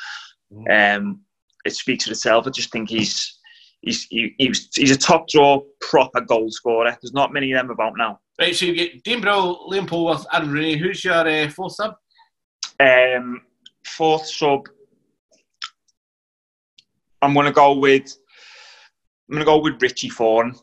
um, 0.70 1.22
it 1.66 1.74
speaks 1.76 2.06
for 2.06 2.12
itself. 2.12 2.48
I 2.48 2.52
just 2.52 2.72
think 2.72 2.90
he's. 2.90 3.40
He's, 3.84 4.04
he, 4.06 4.34
he 4.38 4.50
was, 4.50 4.70
he's 4.74 4.92
a 4.92 4.98
top 4.98 5.28
draw 5.28 5.62
proper 5.82 6.22
goal 6.22 6.50
scorer. 6.50 6.98
There's 7.02 7.14
not 7.14 7.34
many 7.34 7.52
of 7.52 7.60
them 7.60 7.70
about 7.70 7.94
now. 7.98 8.20
Right, 8.40 8.56
so 8.56 8.66
you 8.66 8.74
get 8.74 9.04
Dean 9.04 9.22
Brill, 9.22 9.70
Liam 9.70 9.88
Polworth, 9.88 10.26
Adam 10.32 10.52
Rooney. 10.52 10.78
Who's 10.78 11.04
your 11.04 11.28
uh, 11.28 11.50
fourth 11.50 11.74
sub? 11.74 11.96
Um, 12.80 13.42
fourth 13.86 14.26
sub, 14.26 14.68
I'm 17.22 17.34
going 17.34 17.46
to 17.46 17.52
go 17.52 17.78
with 17.78 18.18
I'm 19.30 19.36
going 19.36 19.46
to 19.46 19.46
go 19.46 19.62
with 19.62 19.82
Richie 19.82 20.10
Foran 20.10 20.60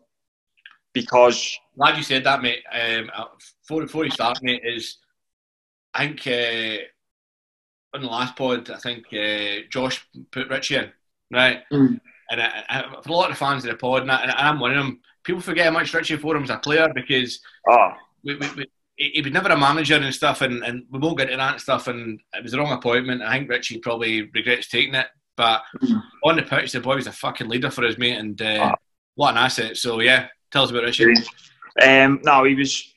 because 0.92 1.59
Glad 1.80 1.96
you 1.96 2.02
said 2.02 2.24
that, 2.24 2.42
mate. 2.42 2.62
Um, 2.70 3.11
uh, 3.14 3.24
before, 3.62 3.80
before 3.83 4.04
you 4.04 4.11
start, 4.11 4.38
mate, 4.42 4.61
is 4.62 4.98
I 5.94 6.09
think 6.09 6.26
uh, 6.26 7.96
on 7.96 8.02
the 8.02 8.09
last 8.09 8.37
pod, 8.37 8.68
I 8.70 8.76
think 8.76 9.06
uh, 9.14 9.66
Josh 9.70 10.06
put 10.30 10.50
Richie 10.50 10.76
in, 10.76 10.92
right? 11.33 11.62
Mm. 11.72 11.98
And 12.31 12.40
I, 12.40 12.64
I, 12.69 12.83
for 13.03 13.09
a 13.09 13.12
lot 13.12 13.31
of 13.31 13.38
fans 13.38 13.64
of 13.64 13.71
the 13.71 13.77
pod, 13.77 14.03
and, 14.03 14.12
I, 14.12 14.23
and 14.23 14.31
I'm 14.33 14.61
one 14.61 14.71
of 14.71 14.77
them, 14.77 15.01
people 15.25 15.40
forget 15.40 15.66
how 15.66 15.73
much 15.73 15.93
Richie 15.93 16.16
for 16.16 16.37
him 16.37 16.45
as 16.45 16.51
a 16.51 16.59
player 16.59 16.88
because 16.95 17.40
oh 17.69 17.93
we, 18.25 18.37
we, 18.37 18.47
we, 18.57 18.66
he 18.97 19.23
was 19.23 19.33
never 19.33 19.49
a 19.49 19.57
manager 19.59 19.97
and 19.97 20.14
stuff, 20.14 20.43
and, 20.43 20.62
and 20.62 20.85
we 20.90 20.99
won't 20.99 21.16
get 21.19 21.29
into 21.29 21.38
that 21.38 21.53
and 21.53 21.61
stuff. 21.61 21.88
And 21.88 22.21
it 22.35 22.43
was 22.43 22.53
the 22.53 22.59
wrong 22.59 22.73
appointment. 22.73 23.23
I 23.23 23.38
think 23.38 23.49
Richie 23.49 23.79
probably 23.79 24.23
regrets 24.35 24.69
taking 24.69 24.95
it. 24.95 25.07
But 25.37 25.62
Mhm. 25.83 26.03
on 26.25 26.37
the 26.37 26.43
pitch, 26.43 26.73
the 26.73 26.81
boy 26.81 26.97
was 26.97 27.07
a 27.07 27.12
fucking 27.12 27.49
leader 27.49 27.71
for 27.71 27.83
his 27.83 27.97
mate, 27.99 28.19
and 28.19 28.40
uh, 28.43 28.71
Ah. 28.73 28.75
what 29.14 29.31
an 29.33 29.38
asset. 29.38 29.77
So 29.79 30.01
yeah, 30.01 30.29
tell 30.51 30.64
us 30.64 30.71
about 30.71 30.83
Richie. 30.85 31.14
um, 31.83 32.21
no 32.25 32.45
he 32.45 32.55
was 32.55 32.95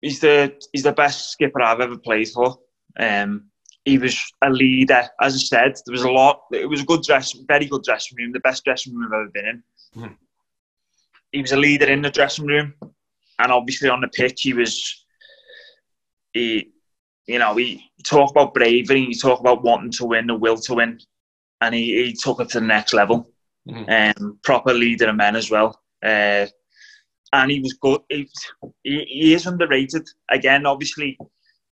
he's 0.00 0.20
the 0.20 0.54
he's 0.72 0.84
the 0.84 0.92
best 0.92 1.30
skipper 1.32 1.60
I've 1.60 1.80
ever 1.80 1.98
played 1.98 2.28
for. 2.28 2.58
Um, 2.98 3.49
he 3.84 3.98
was 3.98 4.18
a 4.42 4.50
leader, 4.50 5.08
as 5.20 5.34
I 5.34 5.38
said. 5.38 5.74
There 5.86 5.92
was 5.92 6.02
a 6.02 6.10
lot. 6.10 6.42
It 6.52 6.68
was 6.68 6.82
a 6.82 6.86
good 6.86 7.02
dress, 7.02 7.32
very 7.48 7.66
good 7.66 7.82
dressing 7.82 8.16
room, 8.18 8.32
the 8.32 8.40
best 8.40 8.64
dressing 8.64 8.94
room 8.94 9.06
I've 9.12 9.20
ever 9.20 9.30
been 9.30 9.46
in. 9.46 9.62
Mhm. 9.96 10.16
He 11.32 11.40
was 11.40 11.52
a 11.52 11.56
leader 11.56 11.86
in 11.86 12.02
the 12.02 12.10
dressing 12.10 12.46
room, 12.46 12.74
and 13.38 13.52
obviously 13.52 13.88
on 13.88 14.00
the 14.00 14.08
pitch, 14.08 14.42
he 14.42 14.52
was. 14.52 15.04
He, 16.32 16.72
you 17.26 17.38
know, 17.38 17.54
he 17.56 17.90
talk 18.04 18.30
about 18.30 18.54
bravery. 18.54 19.06
He 19.06 19.14
talk 19.14 19.40
about 19.40 19.62
wanting 19.62 19.92
to 19.92 20.04
win, 20.04 20.26
the 20.26 20.34
will 20.34 20.56
to 20.58 20.74
win, 20.74 21.00
and 21.60 21.74
he, 21.74 22.04
he 22.04 22.12
took 22.12 22.40
it 22.40 22.48
to 22.50 22.60
the 22.60 22.66
next 22.66 22.92
level. 22.92 23.30
Mhm. 23.68 24.18
Um, 24.20 24.38
proper 24.42 24.72
leader 24.72 25.08
of 25.08 25.16
men 25.16 25.36
as 25.36 25.50
well. 25.50 25.80
Uh, 26.02 26.46
and 27.32 27.50
he 27.50 27.60
was 27.60 27.74
good. 27.74 28.00
He, 28.08 28.28
he, 28.82 29.04
he 29.04 29.34
is 29.34 29.46
underrated. 29.46 30.08
Again, 30.30 30.66
obviously, 30.66 31.18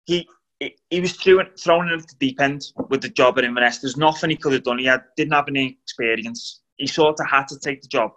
he 0.05 0.29
he, 0.61 0.77
he 0.91 1.01
was 1.01 1.13
thrown, 1.13 1.47
thrown 1.59 1.91
in 1.91 1.99
the 1.99 2.15
deep 2.19 2.41
end 2.41 2.73
with 2.89 3.01
the 3.03 3.09
job 3.09 3.39
at 3.39 3.45
Inverness. 3.45 3.79
There's 3.79 3.97
nothing 3.97 4.31
he 4.31 4.37
could 4.37 4.53
have 4.53 4.63
done. 4.63 4.79
He 4.79 4.85
had, 4.85 5.03
didn't 5.17 5.33
have 5.33 5.49
any 5.49 5.79
experience. 5.83 6.61
He 6.77 6.87
sort 6.87 7.19
of 7.19 7.27
had 7.29 7.49
to 7.49 7.59
take 7.59 7.83
the 7.83 7.89
job 7.89 8.13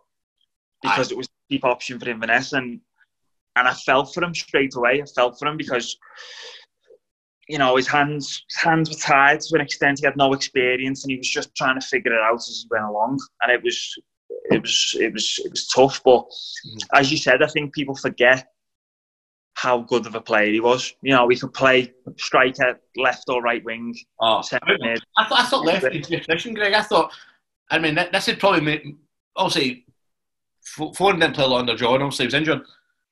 because 0.82 1.12
it 1.12 1.18
was 1.18 1.28
a 1.28 1.54
cheap 1.54 1.64
option 1.64 2.00
for 2.00 2.10
Inverness. 2.10 2.54
And 2.54 2.80
and 3.56 3.68
I 3.68 3.74
felt 3.74 4.14
for 4.14 4.24
him 4.24 4.34
straight 4.34 4.76
away. 4.76 5.02
I 5.02 5.06
felt 5.06 5.38
for 5.38 5.48
him 5.48 5.58
because 5.58 5.98
you 7.48 7.58
know 7.58 7.76
his 7.76 7.88
hands 7.88 8.44
his 8.50 8.62
hands 8.62 8.90
were 8.90 8.96
tied 8.96 9.42
to 9.42 9.56
an 9.56 9.62
extent. 9.62 10.00
He 10.00 10.06
had 10.06 10.18
no 10.18 10.34
experience, 10.34 11.04
and 11.04 11.12
he 11.12 11.18
was 11.18 11.30
just 11.30 11.56
trying 11.56 11.80
to 11.80 11.86
figure 11.86 12.14
it 12.14 12.22
out 12.22 12.36
as 12.36 12.64
he 12.64 12.68
went 12.72 12.86
along. 12.86 13.20
And 13.42 13.52
it 13.52 13.64
was 13.64 13.96
it 14.52 14.62
was 14.62 14.96
it 15.00 15.14
was 15.14 15.40
it 15.44 15.52
was 15.52 15.68
tough. 15.68 16.02
But 16.04 16.26
mm. 16.26 16.80
as 16.96 17.12
you 17.12 17.18
said, 17.18 17.44
I 17.44 17.48
think 17.48 17.74
people 17.74 17.96
forget 17.96 18.48
how 19.56 19.80
good 19.80 20.06
of 20.06 20.16
a 20.16 20.22
player 20.22 20.52
he 20.52 20.60
was. 20.60 20.94
You 21.02 21.14
know, 21.14 21.28
he 21.30 21.38
could 21.38 21.54
play 21.54 21.94
striker, 22.18 22.80
left 22.98 23.26
or 23.30 23.42
right 23.42 23.64
wing, 23.64 23.96
Oh, 24.20 24.42
centre 24.42 24.78
mid. 24.80 25.00
I 25.18 25.26
thought 25.28 25.40
I 25.40 25.46
thought 25.46 25.66
left 25.66 25.86
is 25.96 26.10
your 26.10 26.20
position, 26.22 26.54
Greg. 26.54 26.74
I 26.74 26.82
thought, 26.82 27.12
I 27.70 27.80
mean, 27.80 27.96
that, 27.96 28.12
this 28.12 28.28
would 28.28 28.40
probably 28.40 28.62
make. 28.62 28.84
Obviously, 29.36 29.86
F- 30.66 30.96
Foran 30.98 31.20
didn't 31.20 31.36
play 31.36 31.44
a 31.46 31.48
lot 31.48 31.60
under 31.60 31.76
John. 31.76 32.02
Obviously, 32.02 32.24
he 32.24 32.28
was 32.28 32.34
injured. 32.34 32.62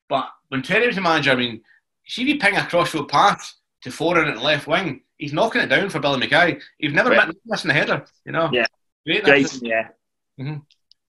But 0.10 0.30
when 0.50 0.62
Terry 0.62 0.88
was 0.88 0.96
the 0.96 1.02
manager, 1.02 1.32
I 1.32 1.36
mean, 1.36 1.62
see 2.08 2.24
if 2.24 2.28
you 2.28 2.40
ping 2.40 2.58
a 2.58 2.66
crossfield 2.66 3.08
pass 3.10 3.56
to 3.82 3.90
Foran 3.90 4.28
at 4.30 4.36
the 4.36 4.42
left 4.42 4.68
wing, 4.68 5.02
he's 5.18 5.34
knocking 5.34 5.62
it 5.62 5.68
down 5.68 5.90
for 5.90 6.00
Billy 6.00 6.28
McKay. 6.28 6.60
He's 6.78 6.94
never 6.94 7.10
Right. 7.12 7.28
met 7.28 7.36
missing 7.46 7.72
a 7.72 7.74
header. 7.74 8.06
You 8.26 8.32
know. 8.34 8.50
Yeah. 8.52 8.66
Great. 9.06 9.24
Great 9.24 9.42
that's- 9.44 9.62
in 9.62 9.68
the 9.70 9.74
air. 9.74 9.96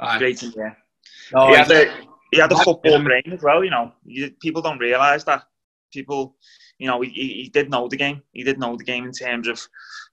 Aye. 0.00 0.18
Great 0.18 0.42
in 0.42 0.50
the 0.52 0.61
air. 0.61 0.78
No, 1.34 1.48
he 1.48 1.54
had 1.56 1.66
he's- 1.70 1.86
a 1.88 2.11
he 2.32 2.38
had 2.38 2.50
a 2.50 2.56
football 2.56 3.02
brain 3.02 3.30
as 3.32 3.42
well. 3.42 3.62
You 3.62 3.70
know, 3.70 3.92
you, 4.04 4.30
people 4.40 4.62
don't 4.62 4.78
realise 4.78 5.22
that. 5.24 5.44
People, 5.92 6.36
you 6.78 6.88
know, 6.88 7.02
he, 7.02 7.10
he 7.10 7.28
he 7.42 7.48
did 7.50 7.70
know 7.70 7.86
the 7.86 7.96
game. 7.96 8.22
He 8.32 8.42
did 8.42 8.58
know 8.58 8.76
the 8.76 8.84
game 8.84 9.04
in 9.04 9.12
terms 9.12 9.46
of 9.46 9.60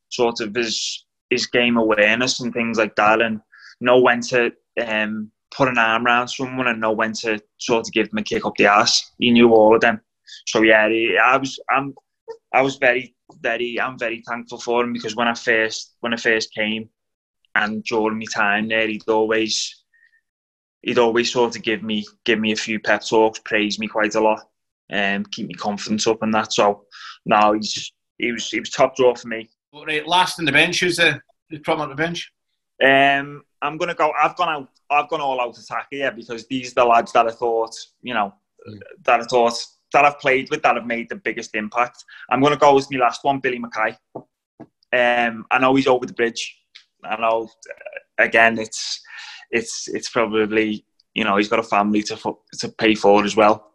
sort 0.09 0.41
of 0.41 0.53
his 0.53 1.05
his 1.29 1.47
game 1.47 1.77
awareness 1.77 2.41
and 2.41 2.53
things 2.53 2.77
like 2.77 2.95
that, 2.97 3.21
and 3.21 3.39
know 3.79 3.99
when 3.99 4.21
to 4.21 4.51
um, 4.85 5.31
put 5.55 5.69
an 5.69 5.77
arm 5.77 6.05
around 6.05 6.27
someone 6.27 6.67
and 6.67 6.81
know 6.81 6.91
when 6.91 7.13
to 7.13 7.41
sort 7.57 7.87
of 7.87 7.93
give 7.93 8.09
them 8.09 8.19
a 8.19 8.23
kick 8.23 8.45
up 8.45 8.55
the 8.57 8.65
ass. 8.65 9.11
He 9.17 9.31
knew 9.31 9.53
all 9.53 9.73
of 9.73 9.81
them. 9.81 10.01
So 10.45 10.61
yeah, 10.61 10.89
he, 10.89 11.17
I 11.17 11.37
was 11.37 11.57
I'm 11.69 11.95
I 12.53 12.61
was 12.61 12.75
very 12.75 13.15
very 13.41 13.79
I'm 13.79 13.97
very 13.97 14.21
thankful 14.27 14.59
for 14.59 14.83
him 14.83 14.91
because 14.91 15.15
when 15.15 15.29
I 15.29 15.33
first 15.33 15.95
when 16.01 16.13
I 16.13 16.17
first 16.17 16.53
came 16.53 16.89
and 17.55 17.83
during 17.83 18.19
my 18.19 18.25
time 18.33 18.67
there, 18.67 18.87
he'd 18.87 19.07
always 19.07 19.78
he'd 20.81 20.97
always 20.99 21.31
sort 21.31 21.55
of 21.55 21.61
give 21.63 21.83
me 21.83 22.05
give 22.25 22.39
me 22.39 22.51
a 22.51 22.55
few 22.55 22.79
pep 22.79 23.01
talks, 23.07 23.39
praise 23.39 23.79
me 23.79 23.87
quite 23.87 24.15
a 24.15 24.19
lot, 24.21 24.41
and 24.89 25.25
um, 25.25 25.31
keep 25.31 25.47
me 25.47 25.53
confidence 25.53 26.07
up 26.07 26.21
and 26.23 26.33
that. 26.33 26.53
So 26.53 26.85
now 27.25 27.53
he's 27.53 27.91
he 28.17 28.31
was 28.31 28.49
he 28.49 28.59
was 28.59 28.69
top 28.69 28.95
draw 28.95 29.15
for 29.15 29.27
me. 29.27 29.49
Well, 29.71 29.85
right, 29.85 30.07
last 30.07 30.39
in 30.39 30.45
the 30.45 30.51
bench, 30.51 30.79
who's 30.79 30.97
the 30.97 31.21
who's 31.49 31.59
problem 31.59 31.89
on 31.89 31.95
the 31.95 32.01
bench? 32.03 32.31
Um, 32.83 33.43
I'm 33.61 33.77
gonna 33.77 33.93
go. 33.95 34.11
I've 34.21 34.35
gone 34.35 34.49
out. 34.49 34.69
I've 34.89 35.09
gone 35.09 35.21
all 35.21 35.39
out 35.41 35.57
attack 35.57 35.87
here 35.91 36.11
because 36.11 36.47
these 36.47 36.71
are 36.71 36.75
the 36.75 36.85
lads 36.85 37.11
that 37.13 37.27
I 37.27 37.31
thought, 37.31 37.75
you 38.01 38.13
know, 38.13 38.33
Mm. 38.67 38.77
that 39.05 39.21
I 39.21 39.23
thought 39.23 39.53
that 39.93 40.03
I've 40.03 40.19
played 40.19 40.49
with 40.49 40.61
that 40.63 40.75
have 40.75 40.85
made 40.85 41.07
the 41.07 41.15
biggest 41.15 41.55
impact. 41.55 42.03
I'm 42.29 42.41
gonna 42.41 42.57
go 42.57 42.75
with 42.75 42.91
my 42.91 42.99
last 42.99 43.23
one, 43.23 43.39
Billy 43.39 43.57
McKay. 43.59 43.95
Um, 44.91 45.45
I 45.51 45.59
know 45.59 45.75
he's 45.75 45.87
over 45.87 46.05
the 46.05 46.13
bridge. 46.13 46.57
I 47.03 47.15
know. 47.15 47.43
uh, 47.69 48.23
Again, 48.23 48.59
it's 48.59 49.01
it's 49.51 49.87
it's 49.87 50.09
probably 50.09 50.85
you 51.13 51.23
know 51.23 51.37
he's 51.37 51.49
got 51.49 51.59
a 51.59 51.63
family 51.63 52.03
to 52.03 52.17
fo- 52.17 52.41
to 52.59 52.69
pay 52.69 52.95
for 52.95 53.23
as 53.23 53.35
well. 53.35 53.65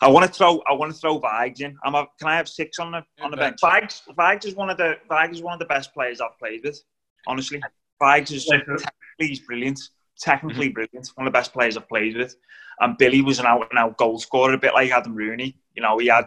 I 0.00 0.08
want 0.08 0.26
to 0.26 0.32
throw 0.32 0.62
I 0.68 0.74
want 0.74 0.92
to 0.92 0.98
throw 0.98 1.18
Vigs 1.18 1.60
in. 1.60 1.76
I'm 1.84 1.94
a, 1.94 2.06
can 2.18 2.28
I 2.28 2.36
have 2.36 2.48
six 2.48 2.78
on 2.78 2.92
the 2.92 3.04
on 3.22 3.30
the 3.30 3.36
bench? 3.36 3.58
Vigs 3.62 4.02
Vigs 4.18 4.44
is 4.44 4.54
one 4.54 4.70
of 4.70 4.76
the 4.76 4.96
Vigs 5.10 5.38
is 5.38 5.42
one 5.42 5.54
of 5.54 5.58
the 5.58 5.66
best 5.66 5.94
players 5.94 6.20
I've 6.20 6.38
played 6.38 6.62
with. 6.64 6.80
Honestly, 7.26 7.62
Vigs 8.02 8.30
is 8.30 8.44
technically 8.44 8.84
he's 9.18 9.40
brilliant. 9.40 9.80
Technically 10.20 10.66
mm-hmm. 10.66 10.74
brilliant. 10.74 11.10
One 11.14 11.26
of 11.26 11.32
the 11.32 11.38
best 11.38 11.52
players 11.52 11.76
I've 11.76 11.88
played 11.88 12.16
with. 12.16 12.36
And 12.80 12.98
Billy 12.98 13.22
was 13.22 13.38
an 13.38 13.46
out 13.46 13.68
and 13.70 13.78
out 13.78 13.96
goal 13.96 14.18
scorer, 14.18 14.54
a 14.54 14.58
bit 14.58 14.74
like 14.74 14.90
Adam 14.90 15.14
Rooney. 15.14 15.56
You 15.74 15.82
know, 15.82 15.98
he 15.98 16.08
had 16.08 16.26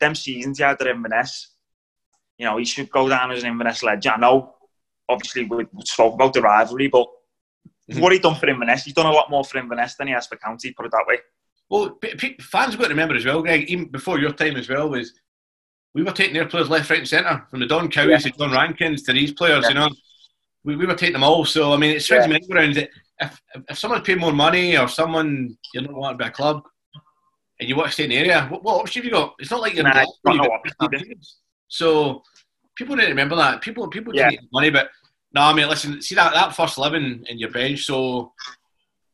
them 0.00 0.14
seasons 0.14 0.58
he 0.58 0.64
had 0.64 0.80
at 0.80 0.86
Inverness. 0.86 1.54
You 2.36 2.44
know, 2.44 2.56
he 2.58 2.64
should 2.64 2.90
go 2.90 3.08
down 3.08 3.32
as 3.32 3.42
an 3.42 3.48
Inverness 3.48 3.82
legend. 3.82 4.14
I 4.14 4.18
know, 4.18 4.54
obviously, 5.08 5.44
we 5.44 5.66
we 5.72 5.84
spoke 5.84 6.14
about 6.14 6.34
the 6.34 6.42
rivalry, 6.42 6.88
but 6.88 7.08
Mhm. 7.90 8.00
what 8.00 8.12
he 8.12 8.18
done 8.18 8.34
for 8.34 8.48
Inverness, 8.48 8.84
he's 8.84 8.94
done 8.94 9.06
a 9.06 9.12
lot 9.12 9.30
more 9.30 9.44
for 9.44 9.58
Inverness 9.58 9.94
than 9.96 10.08
he 10.08 10.12
has 10.12 10.26
for 10.26 10.36
County, 10.36 10.72
put 10.72 10.86
it 10.86 10.92
that 10.92 11.04
way. 11.08 11.18
Well, 11.70 11.90
p- 11.90 12.14
p- 12.14 12.36
fans 12.40 12.76
got 12.76 12.84
to 12.84 12.88
remember 12.90 13.14
as 13.14 13.24
well, 13.24 13.42
Greg, 13.42 13.68
even 13.68 13.86
before 13.90 14.18
your 14.18 14.32
time 14.32 14.56
as 14.56 14.68
well, 14.68 14.88
was 14.90 15.12
we 15.94 16.02
were 16.02 16.12
taking 16.12 16.34
their 16.34 16.46
players 16.46 16.68
left, 16.68 16.88
right, 16.90 16.98
and 17.00 17.08
centre, 17.08 17.46
from 17.50 17.60
the 17.60 17.66
Don 17.66 17.90
Cowies 17.90 18.22
to 18.24 18.30
John 18.30 18.52
Rankins 18.52 19.02
to 19.04 19.12
these 19.12 19.32
players, 19.32 19.64
Yeah. 19.64 19.68
you 19.70 19.74
know. 19.74 19.90
We, 20.64 20.76
we 20.76 20.86
were 20.86 20.94
taking 20.94 21.14
them 21.14 21.24
all. 21.24 21.44
So, 21.44 21.72
I 21.72 21.76
mean, 21.76 21.96
it 21.96 22.02
swings 22.02 22.26
Yeah. 22.26 22.32
me 22.38 22.40
around 22.52 22.74
that 22.74 22.90
if, 23.20 23.40
if 23.68 23.78
someone's 23.78 24.02
paid 24.06 24.18
more 24.18 24.32
money 24.32 24.76
or 24.76 24.86
someone 24.88 25.56
you're 25.72 25.82
not 25.84 25.94
wanted 25.94 26.18
by 26.18 26.28
a 26.28 26.30
club 26.30 26.62
and 27.58 27.68
you 27.68 27.74
want 27.76 27.88
to 27.88 27.92
stay 27.92 28.04
in 28.04 28.10
the 28.10 28.18
area, 28.18 28.46
what, 28.48 28.62
what 28.62 28.80
option 28.80 29.00
have 29.00 29.04
you 29.06 29.10
got? 29.12 29.34
It's 29.38 29.50
not 29.50 29.60
like 29.60 29.74
you're 29.74 29.84
Nah, 29.84 29.94
not 29.94 30.06
you've 30.26 30.38
got 30.38 30.50
no 30.82 30.86
option. 30.86 31.20
So, 31.68 32.22
people 32.76 32.96
need 32.96 33.04
to 33.04 33.08
remember 33.08 33.36
that. 33.36 33.60
People 33.62 33.88
people 33.88 34.14
Yeah. 34.14 34.30
take 34.30 34.40
money, 34.52 34.70
but 34.70 34.90
no, 35.34 35.42
I 35.42 35.52
mean, 35.52 35.68
listen, 35.68 36.00
see 36.02 36.14
that, 36.14 36.32
that 36.34 36.54
first 36.54 36.78
11 36.78 37.24
in 37.28 37.38
your 37.38 37.50
bench, 37.50 37.84
so 37.84 38.32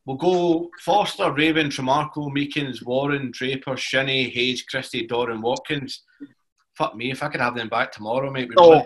We'll 0.06 0.16
go 0.16 0.70
Forster, 0.82 1.32
Raven, 1.32 1.68
Tremarco, 1.68 2.30
Meekings, 2.30 2.82
Warren, 2.82 3.30
Draper, 3.32 3.76
Shinnie, 3.76 4.28
Hayes, 4.28 4.62
Christie, 4.62 5.06
Doran, 5.06 5.40
Watkins. 5.40 6.02
Fuck 6.76 6.94
me, 6.94 7.10
if 7.10 7.22
I 7.22 7.28
could 7.28 7.40
have 7.40 7.54
them 7.54 7.68
back 7.68 7.92
tomorrow, 7.92 8.30
mate. 8.30 8.50
Oh. 8.58 8.82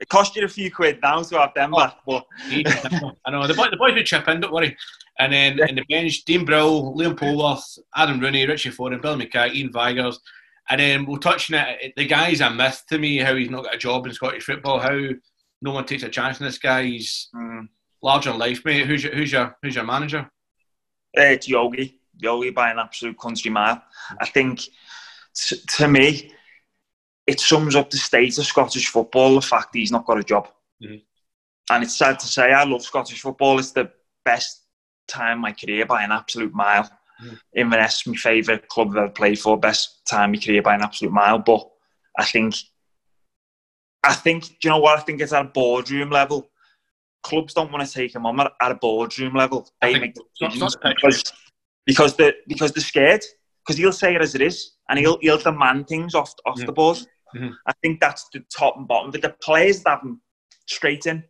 It 0.00 0.08
cost 0.08 0.36
you 0.36 0.44
a 0.44 0.48
few 0.48 0.70
quid 0.70 0.98
now 1.02 1.22
to 1.22 1.38
have 1.38 1.54
them 1.54 1.70
back, 1.70 1.96
oh, 2.06 2.20
but 2.20 2.26
I 3.24 3.30
know 3.30 3.46
the, 3.46 3.54
boy, 3.54 3.70
the 3.70 3.76
boys 3.76 3.94
would 3.94 4.04
chip 4.04 4.28
in, 4.28 4.40
don't 4.40 4.52
worry. 4.52 4.76
And 5.18 5.32
then 5.32 5.60
in 5.68 5.76
the 5.76 5.84
bench, 5.88 6.24
Dean 6.24 6.44
Brill, 6.44 6.94
Liam 6.94 7.16
Polworth, 7.16 7.78
Adam 7.94 8.20
Rooney, 8.20 8.46
Richie 8.46 8.70
Foran, 8.70 9.00
Bill 9.00 9.16
McKay, 9.16 9.54
Ian 9.54 9.72
Vigurs. 9.72 10.18
And 10.68 10.80
then 10.80 11.06
we'll 11.06 11.18
touch 11.18 11.52
on 11.52 11.60
it. 11.80 11.92
The 11.96 12.06
guy's 12.06 12.40
a 12.40 12.50
myth 12.50 12.84
to 12.88 12.98
me, 12.98 13.18
how 13.18 13.34
he's 13.34 13.50
not 13.50 13.64
got 13.64 13.74
a 13.74 13.78
job 13.78 14.06
in 14.06 14.12
Scottish 14.12 14.44
football, 14.44 14.78
how 14.78 14.98
no 15.62 15.72
one 15.72 15.84
takes 15.84 16.02
a 16.02 16.08
chance 16.08 16.40
on 16.40 16.46
this 16.46 16.58
guy. 16.58 16.84
He's 16.84 17.28
mm, 17.34 17.68
larger 18.02 18.30
than 18.30 18.38
life, 18.38 18.64
mate. 18.64 18.86
Who's 18.86 19.04
your, 19.04 19.14
who's 19.14 19.32
your, 19.32 19.56
who's 19.62 19.74
your 19.74 19.84
manager? 19.84 20.30
Uh, 21.16 21.22
it's 21.22 21.48
Yogi. 21.48 22.00
Yogi 22.18 22.50
by 22.50 22.70
an 22.70 22.78
absolute 22.78 23.18
country 23.18 23.50
mile. 23.50 23.82
I 24.20 24.26
think, 24.26 24.60
t- 25.34 25.60
to 25.76 25.88
me, 25.88 26.32
it 27.26 27.40
sums 27.40 27.76
up 27.76 27.90
the 27.90 27.96
state 27.96 28.38
of 28.38 28.46
Scottish 28.46 28.88
football, 28.88 29.34
the 29.34 29.42
fact 29.42 29.74
he's 29.74 29.92
not 29.92 30.06
got 30.06 30.18
a 30.18 30.24
job. 30.24 30.48
Mhm. 30.82 31.02
And 31.70 31.84
it's 31.84 31.96
sad 31.96 32.18
to 32.18 32.26
say, 32.26 32.52
I 32.52 32.64
love 32.64 32.82
Scottish 32.82 33.20
football. 33.20 33.58
It's 33.58 33.72
the 33.72 33.90
best 34.24 34.66
time 35.06 35.38
of 35.38 35.42
my 35.42 35.52
career 35.52 35.86
by 35.86 36.02
an 36.02 36.12
absolute 36.12 36.52
mile. 36.52 36.90
Mhm. 37.22 37.38
Inverness, 37.54 38.06
my 38.06 38.14
favourite 38.16 38.68
club 38.68 38.90
I've 38.90 38.96
ever 38.96 39.08
played 39.10 39.38
for, 39.38 39.58
best 39.58 40.04
time 40.06 40.30
of 40.30 40.36
my 40.36 40.44
career 40.44 40.62
by 40.62 40.74
an 40.74 40.82
absolute 40.82 41.12
mile. 41.12 41.38
But 41.38 41.68
I 42.18 42.24
think, 42.24 42.54
I 44.02 44.14
think, 44.14 44.44
do 44.44 44.54
you 44.64 44.70
know 44.70 44.78
what? 44.78 44.98
I 44.98 45.02
think 45.02 45.20
it's 45.20 45.32
at 45.32 45.44
a 45.44 45.48
boardroom 45.48 46.10
level. 46.10 46.50
Clubs 47.22 47.52
don't 47.52 47.70
want 47.70 47.86
to 47.86 47.92
take 47.92 48.14
him 48.14 48.24
on 48.24 48.40
at 48.40 48.70
a 48.70 48.74
boardroom 48.74 49.34
level. 49.34 49.68
They 49.82 49.98
make 49.98 50.14
decisions 50.40 50.76
because 50.76 51.32
because 51.86 52.16
they 52.16 52.32
because 52.48 52.72
they're 52.72 52.82
scared 52.82 53.22
because 53.66 53.76
he'll 53.78 53.92
say 53.92 54.14
it 54.14 54.22
as 54.22 54.34
it 54.34 54.40
is 54.40 54.72
and 54.88 54.98
he'll 54.98 55.18
he'll 55.20 55.36
demand 55.38 55.86
things 55.86 56.14
off 56.14 56.32
off 56.46 56.58
Yeah. 56.58 56.66
the 56.66 56.72
board. 56.72 56.98
Mhm. 57.36 57.52
I 57.66 57.72
think 57.82 58.00
that's 58.00 58.28
the 58.32 58.40
top 58.56 58.76
and 58.78 58.88
bottom. 58.88 59.10
But 59.10 59.20
the 59.22 59.36
players 59.42 59.82
that 59.82 59.90
have 59.90 60.02
him 60.02 60.22
straight 60.66 61.06
in, 61.06 61.24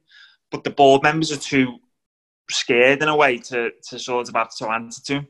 but 0.52 0.62
the 0.62 0.70
board 0.70 1.02
members 1.02 1.32
are 1.32 1.36
too 1.40 1.78
scared 2.50 3.02
in 3.02 3.08
a 3.08 3.16
way 3.16 3.38
to 3.38 3.70
to 3.88 3.98
sort 3.98 4.28
of 4.28 4.34
have 4.36 4.54
to 4.58 4.68
answer 4.68 5.02
to 5.06 5.12
him. 5.14 5.28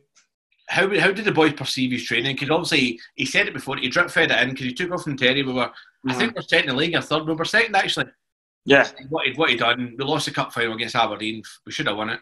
How 0.71 0.89
how 1.01 1.11
did 1.11 1.25
the 1.25 1.33
boys 1.33 1.53
perceive 1.55 1.91
his 1.91 2.05
training? 2.05 2.37
Because 2.37 2.51
obviously 2.51 3.01
he 3.17 3.25
said 3.27 3.49
it 3.49 3.55
before. 3.55 3.77
He 3.77 3.89
drip 3.89 4.09
fed 4.11 4.31
it 4.31 4.39
in 4.41 4.51
because 4.51 4.67
he 4.67 4.73
took 4.75 4.93
off 4.93 5.03
from 5.03 5.17
Terry. 5.17 5.43
We 5.43 5.53
were, 5.53 5.71
I 6.09 6.15
think, 6.15 6.35
we're 6.37 6.43
second 6.43 6.71
in 6.71 6.77
the 6.77 6.81
league 6.81 6.95
or 6.95 7.01
third. 7.01 7.27
We 7.27 7.35
were 7.35 7.45
second 7.45 7.75
actually. 7.75 8.07
Yeah, 8.67 8.87
What 9.09 9.27
he 9.27 9.33
what 9.35 9.51
he 9.51 9.57
done? 9.57 9.97
We 9.99 10.05
lost 10.05 10.27
the 10.27 10.33
cup 10.33 10.53
final 10.53 10.75
against 10.75 10.95
Aberdeen. 10.95 11.43
We 11.67 11.73
should 11.73 11.89
have 11.89 11.97
won 11.97 12.11
it, 12.11 12.21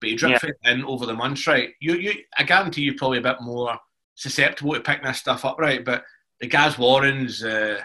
but 0.00 0.10
he 0.10 0.16
drip 0.16 0.32
Yeah. 0.32 0.38
fed 0.38 0.50
it 0.62 0.70
in 0.70 0.84
over 0.84 1.06
the 1.06 1.14
months. 1.14 1.46
Right? 1.46 1.70
You 1.80 1.94
you. 1.94 2.14
I 2.36 2.42
guarantee 2.42 2.82
you're 2.82 2.96
probably 2.96 3.18
a 3.18 3.22
bit 3.22 3.40
more 3.40 3.78
susceptible 4.14 4.74
to 4.74 4.80
picking 4.80 5.04
this 5.04 5.18
stuff 5.18 5.44
up, 5.44 5.58
right? 5.58 5.84
But 5.84 6.04
the 6.40 6.48
Gaz 6.48 6.76
Warrens, 6.76 7.42
uh, 7.44 7.80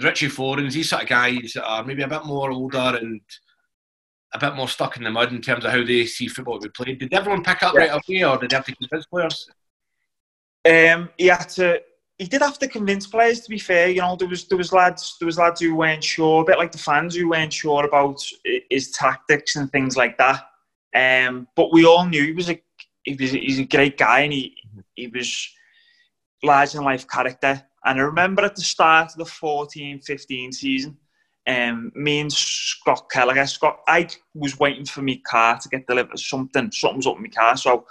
Richie 0.00 0.28
Forans, 0.28 0.74
these 0.74 0.90
sort 0.90 1.02
of 1.02 1.08
guys 1.08 1.52
that 1.54 1.64
are 1.66 1.82
maybe 1.84 2.02
a 2.02 2.08
bit 2.08 2.24
more 2.24 2.50
older 2.52 2.98
and 3.00 3.20
a 4.32 4.38
bit 4.38 4.54
more 4.54 4.68
stuck 4.68 4.96
in 4.96 5.02
the 5.04 5.10
mud 5.10 5.32
in 5.32 5.40
terms 5.40 5.64
of 5.64 5.72
how 5.72 5.82
they 5.84 6.06
see 6.06 6.28
football 6.28 6.58
to 6.60 6.68
be 6.68 6.72
played. 6.72 6.98
Did 7.00 7.12
everyone 7.12 7.42
pick 7.42 7.62
up 7.62 7.74
Yeah. 7.74 7.80
right 7.80 7.90
away, 8.08 8.24
or 8.24 8.38
did 8.38 8.50
they 8.50 8.56
have 8.56 8.66
to 8.66 8.74
convince 8.76 9.06
players? 9.06 9.48
um, 10.68 11.08
he 11.16 11.26
had 11.26 11.48
to. 11.50 11.80
He 12.18 12.26
did 12.26 12.42
have 12.42 12.58
to 12.58 12.68
convince 12.68 13.06
players. 13.06 13.40
To 13.40 13.48
be 13.50 13.58
fair, 13.58 13.88
you 13.88 14.00
know, 14.02 14.14
there 14.14 14.28
was 14.28 14.46
there 14.46 14.58
was 14.58 14.72
lads 14.72 15.16
there 15.18 15.26
was 15.26 15.38
lads 15.38 15.60
who 15.60 15.74
weren't 15.74 16.04
sure, 16.04 16.42
a 16.42 16.44
bit 16.44 16.58
like 16.58 16.70
the 16.72 16.78
fans 16.78 17.14
who 17.14 17.30
weren't 17.30 17.52
sure 17.52 17.84
about 17.86 18.22
his 18.68 18.90
tactics 18.90 19.56
and 19.56 19.72
things 19.72 19.96
like 19.96 20.18
that. 20.18 20.42
Um, 20.94 21.48
but 21.56 21.72
we 21.72 21.86
all 21.86 22.04
knew 22.06 22.22
he 22.24 22.32
was 22.32 22.50
a 22.50 22.60
he 23.04 23.14
was 23.18 23.30
he's 23.30 23.58
a 23.58 23.64
great 23.64 23.96
guy 23.96 24.20
and 24.20 24.32
he 24.34 24.54
he 24.96 25.06
was 25.08 25.48
large 26.42 26.74
in 26.74 26.82
life 26.84 27.08
character. 27.08 27.62
And 27.86 27.98
I 27.98 28.02
remember 28.02 28.42
at 28.44 28.54
the 28.56 28.60
start 28.62 29.12
of 29.12 29.16
the 29.16 29.24
14-15 29.24 30.52
season, 30.52 30.98
um, 31.50 31.90
me 31.94 32.20
and 32.20 32.32
Scott 32.32 33.10
Kelleher, 33.10 33.46
Scott, 33.46 33.80
I 33.88 34.08
was 34.34 34.58
waiting 34.58 34.84
for 34.84 35.02
my 35.02 35.20
car 35.28 35.58
to 35.58 35.68
get 35.68 35.86
delivered. 35.86 36.18
Something, 36.18 36.70
something 36.70 36.98
was 36.98 37.06
up 37.06 37.14
with 37.14 37.22
my 37.22 37.42
car. 37.42 37.56
So 37.56 37.86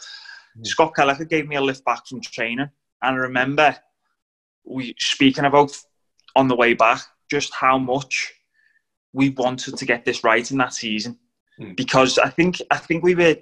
Scott 0.63 0.95
Kelleher 0.95 1.25
gave 1.25 1.47
me 1.47 1.55
a 1.57 1.61
lift 1.61 1.83
back 1.83 2.07
from 2.07 2.21
training. 2.21 2.69
And 3.01 3.15
I 3.15 3.17
remember 3.17 3.75
we 4.65 4.93
speaking 4.99 5.45
about 5.45 5.71
on 6.35 6.47
the 6.47 6.55
way 6.55 6.73
back 6.73 7.01
just 7.29 7.53
how 7.53 7.77
much 7.77 8.33
we 9.13 9.29
wanted 9.29 9.77
to 9.77 9.85
get 9.85 10.05
this 10.05 10.23
right 10.23 10.49
in 10.51 10.57
that 10.57 10.73
season. 10.73 11.17
Mm. 11.59 11.75
Because 11.75 12.17
I 12.17 12.29
think 12.29 12.61
I 12.71 12.77
think 12.77 13.03
we 13.03 13.15
were 13.15 13.35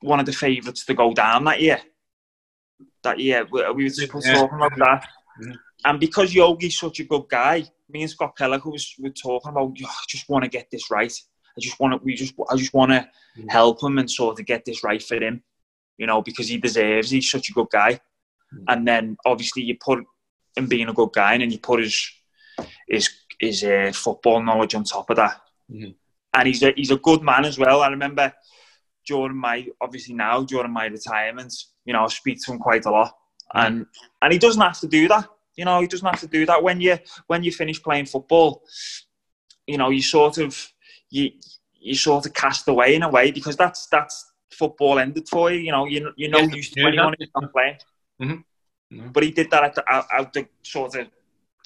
one 0.00 0.20
of 0.20 0.26
the 0.26 0.32
favourites 0.32 0.84
to 0.86 0.94
go 0.94 1.12
down 1.12 1.44
that 1.44 1.60
year. 1.60 1.80
That 3.02 3.18
year, 3.18 3.46
we, 3.50 3.60
we 3.72 3.84
were 3.84 3.90
just 3.90 4.12
Yeah. 4.26 4.34
talking 4.34 4.56
about 4.56 4.76
that. 4.78 5.08
Mhm. 5.42 5.58
And 5.84 6.00
because 6.00 6.34
Yogi's 6.34 6.78
such 6.78 7.00
a 7.00 7.04
good 7.04 7.28
guy, 7.28 7.64
me 7.88 8.02
and 8.02 8.10
Scott 8.10 8.36
Kelleher 8.36 8.60
was 8.64 8.94
were 8.98 9.10
talking 9.10 9.50
about, 9.50 9.72
"Oh, 9.82 9.86
I 9.86 10.04
just 10.08 10.28
want 10.28 10.44
to 10.44 10.50
get 10.50 10.70
this 10.70 10.90
right. 10.90 11.12
I 11.56 11.60
just 11.60 11.80
want 11.80 11.92
to, 11.94 12.04
we 12.04 12.14
just, 12.14 12.34
I 12.50 12.56
just 12.56 12.72
want 12.74 12.92
to 12.92 13.08
Mhm. 13.36 13.50
help 13.50 13.82
him 13.82 13.98
and 13.98 14.08
sort 14.10 14.38
of 14.38 14.46
get 14.46 14.64
this 14.64 14.84
right 14.84 15.02
for 15.02 15.16
him, 15.16 15.42
you 15.96 16.06
know, 16.06 16.22
because 16.22 16.48
he 16.48 16.56
deserves. 16.58 17.10
He's 17.10 17.30
such 17.30 17.48
a 17.50 17.52
good 17.52 17.68
guy. 17.70 18.00
Mhm. 18.54 18.64
And 18.68 18.86
then 18.88 19.16
obviously 19.26 19.62
you 19.62 19.76
put 19.80 20.04
him 20.56 20.66
being 20.68 20.88
a 20.88 20.92
good 20.92 21.12
guy, 21.12 21.32
and 21.34 21.42
then 21.42 21.50
you 21.50 21.58
put 21.58 21.80
his 21.80 21.96
his 22.88 23.08
his 23.40 23.62
uh, 23.64 23.92
football 23.94 24.42
knowledge 24.42 24.74
on 24.74 24.84
top 24.84 25.10
of 25.10 25.16
that. 25.16 25.40
Mhm. 25.70 25.94
And 26.34 26.46
he's 26.48 26.62
a, 26.62 26.72
he's 26.76 26.90
a 26.90 26.96
good 26.96 27.22
man 27.22 27.44
as 27.44 27.58
well. 27.58 27.82
I 27.82 27.88
remember 27.88 28.32
during 29.06 29.36
my 29.36 29.66
obviously 29.80 30.14
now 30.14 30.42
during 30.42 30.72
my 30.72 30.86
retirement, 30.86 31.52
you 31.84 31.92
know, 31.92 32.04
I 32.04 32.08
speak 32.08 32.38
to 32.44 32.52
him 32.52 32.58
quite 32.58 32.84
a 32.86 32.90
lot, 32.90 33.16
and 33.54 33.86
and 34.22 34.32
he 34.32 34.38
doesn't 34.38 34.60
have 34.60 34.78
to 34.80 34.88
do 34.88 35.08
that. 35.08 35.28
You 35.58 35.64
know, 35.64 35.80
he 35.80 35.88
doesn't 35.88 36.06
have 36.06 36.20
to 36.20 36.28
do 36.28 36.46
that 36.46 36.62
when 36.62 36.80
you 36.80 36.96
when 37.26 37.42
you 37.42 37.50
finish 37.50 37.82
playing 37.82 38.06
football. 38.06 38.62
You 39.66 39.76
know, 39.76 39.90
you 39.90 40.02
sort 40.02 40.38
of 40.38 40.52
you 41.10 41.32
you 41.74 41.96
sort 41.96 42.26
of 42.26 42.32
cast 42.32 42.68
away 42.68 42.94
in 42.94 43.02
a 43.02 43.08
way 43.10 43.32
because 43.32 43.56
that's 43.56 43.88
that's 43.88 44.32
football 44.52 45.00
ended 45.00 45.28
for 45.28 45.50
you. 45.50 45.58
You 45.58 45.72
know, 45.72 45.84
you 45.86 46.12
you 46.16 46.28
know 46.28 46.38
Yeah, 46.38 46.46
to 46.46 46.80
yeah, 46.80 46.86
anyone 46.86 47.14
exactly. 47.14 47.16
who's 47.18 47.42
not 47.42 47.52
playing. 47.52 47.76
Mhm. 48.22 48.44
Mhm. 48.92 49.12
But 49.12 49.22
he 49.24 49.30
did 49.32 49.50
that 49.50 49.64
at 49.64 49.74
the, 49.74 49.84
out, 49.92 50.06
out 50.12 50.32
the 50.32 50.46
sort 50.62 50.94
of 50.94 51.08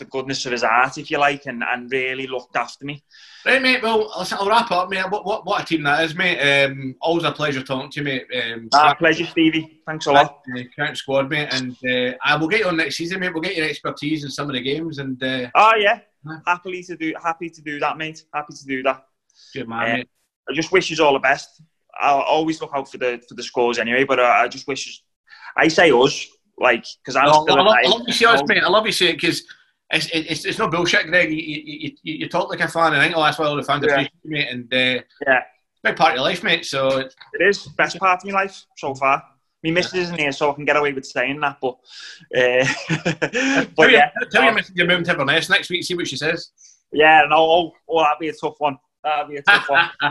the 0.02 0.10
goodness 0.10 0.44
of 0.46 0.52
his 0.52 0.62
heart, 0.62 0.98
if 0.98 1.10
you 1.10 1.18
like, 1.18 1.46
and, 1.46 1.62
and 1.62 1.90
really 1.90 2.26
looked 2.26 2.56
after 2.56 2.84
me. 2.84 3.04
Right, 3.46 3.62
mate. 3.62 3.82
Well, 3.82 4.12
listen, 4.18 4.38
I'll 4.40 4.48
wrap 4.48 4.70
up, 4.70 4.90
mate. 4.90 5.04
What, 5.10 5.24
what, 5.24 5.46
what 5.46 5.62
a 5.62 5.64
team 5.64 5.82
that 5.84 6.04
is, 6.04 6.14
mate. 6.14 6.38
Um, 6.38 6.94
always 7.00 7.24
a 7.24 7.32
pleasure 7.32 7.62
talking 7.62 7.90
to 7.90 8.00
you, 8.00 8.04
mate. 8.04 8.26
Um, 8.34 8.68
ah, 8.74 8.94
pleasure, 8.94 9.26
Stevie. 9.26 9.80
Thanks 9.86 10.06
a 10.06 10.12
lot. 10.12 10.42
Uh, 10.56 10.62
current 10.76 10.96
squad, 10.96 11.30
mate, 11.30 11.48
and 11.52 11.76
uh, 11.88 12.16
I 12.22 12.36
will 12.36 12.48
get 12.48 12.60
you 12.60 12.66
on 12.66 12.76
next 12.76 12.96
season, 12.96 13.20
mate. 13.20 13.32
We'll 13.32 13.42
get 13.42 13.56
your 13.56 13.68
expertise 13.68 14.24
in 14.24 14.30
some 14.30 14.48
of 14.48 14.54
the 14.54 14.60
games, 14.60 14.98
and 14.98 15.22
uh, 15.22 15.48
oh 15.54 15.72
yeah, 15.78 16.00
happily 16.46 16.82
to 16.84 16.96
do, 16.96 17.14
happy 17.22 17.48
to 17.50 17.62
do 17.62 17.78
that, 17.80 17.96
mate. 17.96 18.24
Happy 18.34 18.54
to 18.54 18.66
do 18.66 18.82
that. 18.82 19.04
Good 19.54 19.68
man, 19.68 19.82
uh, 19.82 19.96
mate. 19.96 20.08
I 20.48 20.52
just 20.52 20.72
wish 20.72 20.90
you 20.90 21.04
all 21.04 21.12
the 21.12 21.18
best. 21.18 21.62
I'll 22.00 22.20
always 22.20 22.60
look 22.60 22.72
out 22.74 22.90
for 22.90 22.98
the 22.98 23.22
for 23.28 23.34
the 23.34 23.42
scores 23.42 23.78
anyway, 23.78 24.04
but 24.04 24.18
uh, 24.18 24.22
I 24.22 24.48
just 24.48 24.66
wish. 24.66 25.02
I 25.56 25.68
say 25.68 25.90
us, 25.90 26.26
like, 26.58 26.86
because 27.02 27.16
I'm 27.16 27.26
no, 27.26 27.42
still. 27.42 27.58
I 27.58 27.62
love, 27.62 27.76
I 27.84 27.88
love 27.88 28.02
you 28.06 28.12
see 28.14 28.24
us, 28.24 28.40
mate. 28.46 28.62
I 28.62 28.68
love 28.68 28.86
you 28.86 28.92
see 28.92 29.08
it 29.08 29.20
because 29.20 29.42
it's, 29.92 30.08
it's, 30.12 30.44
it's 30.44 30.58
no 30.58 30.68
bullshit, 30.68 31.06
Greg. 31.06 31.30
You, 31.30 31.36
you, 31.36 31.90
you, 32.02 32.14
you 32.14 32.28
talk 32.28 32.48
like 32.48 32.60
a 32.60 32.68
fan, 32.68 32.94
and 32.94 32.96
I 32.96 33.04
think 33.04 33.16
oh, 33.16 33.22
that's 33.22 33.38
why 33.38 33.46
all 33.46 33.56
the 33.56 33.62
fans 33.62 33.84
yeah. 33.86 33.92
appreciate 33.92 34.12
you, 34.24 34.30
mate. 34.30 34.48
And 34.50 34.72
uh, 34.72 35.02
yeah, 35.26 35.42
big 35.84 35.96
part 35.96 36.12
of 36.12 36.16
your 36.16 36.24
life, 36.24 36.42
mate. 36.42 36.64
So 36.64 36.98
it 36.98 37.14
is 37.40 37.66
best 37.76 37.98
part 37.98 38.20
of 38.20 38.24
my 38.26 38.32
life 38.32 38.64
so 38.78 38.94
far. 38.94 39.22
My 39.62 39.70
missus 39.70 39.94
isn't 39.94 40.18
here, 40.18 40.32
so 40.32 40.50
I 40.50 40.54
can 40.54 40.64
get 40.64 40.76
away 40.76 40.92
with 40.92 41.06
saying 41.06 41.38
that. 41.40 41.58
But, 41.60 41.76
uh, 42.36 42.66
but 43.76 43.76
tell 43.76 43.90
yeah, 43.90 44.10
you, 44.20 44.26
tell 44.30 44.44
your 44.44 44.54
missus 44.54 44.72
you're 44.74 44.86
moving 44.86 45.04
to 45.04 45.12
Inverness 45.12 45.50
next 45.50 45.68
week. 45.70 45.84
See 45.84 45.94
what 45.94 46.08
she 46.08 46.16
says. 46.16 46.50
Yeah, 46.90 47.24
no, 47.28 47.36
oh, 47.36 47.72
oh 47.88 48.02
that'd 48.02 48.18
be 48.18 48.28
a 48.28 48.32
tough 48.32 48.56
one. 48.58 48.78
That'd 49.04 49.28
be 49.28 49.36
a 49.36 49.42
tough 49.42 49.68
one. 49.68 49.90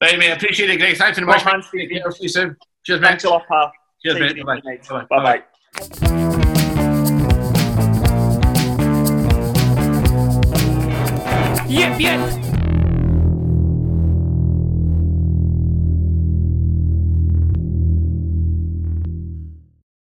right, 0.00 0.18
mate. 0.18 0.30
Appreciate 0.30 0.70
it, 0.70 0.78
Greg. 0.78 0.96
Thanks 0.96 1.18
very 1.18 1.26
much. 1.26 1.44
man. 1.44 1.62
See 1.62 1.88
you 2.20 2.28
soon. 2.28 2.56
Cheers, 2.84 3.00
mate. 3.00 3.08
Thanks 3.08 3.24
a 3.24 3.30
lot, 3.30 3.46
pal. 3.48 3.72
Cheers, 4.02 4.34
mate. 4.34 4.44
Bye 4.44 4.60
bye. 4.88 5.04
Bye 5.08 5.42
bye. 5.90 6.42
Yep, 11.68 12.00
yep. 12.00 12.45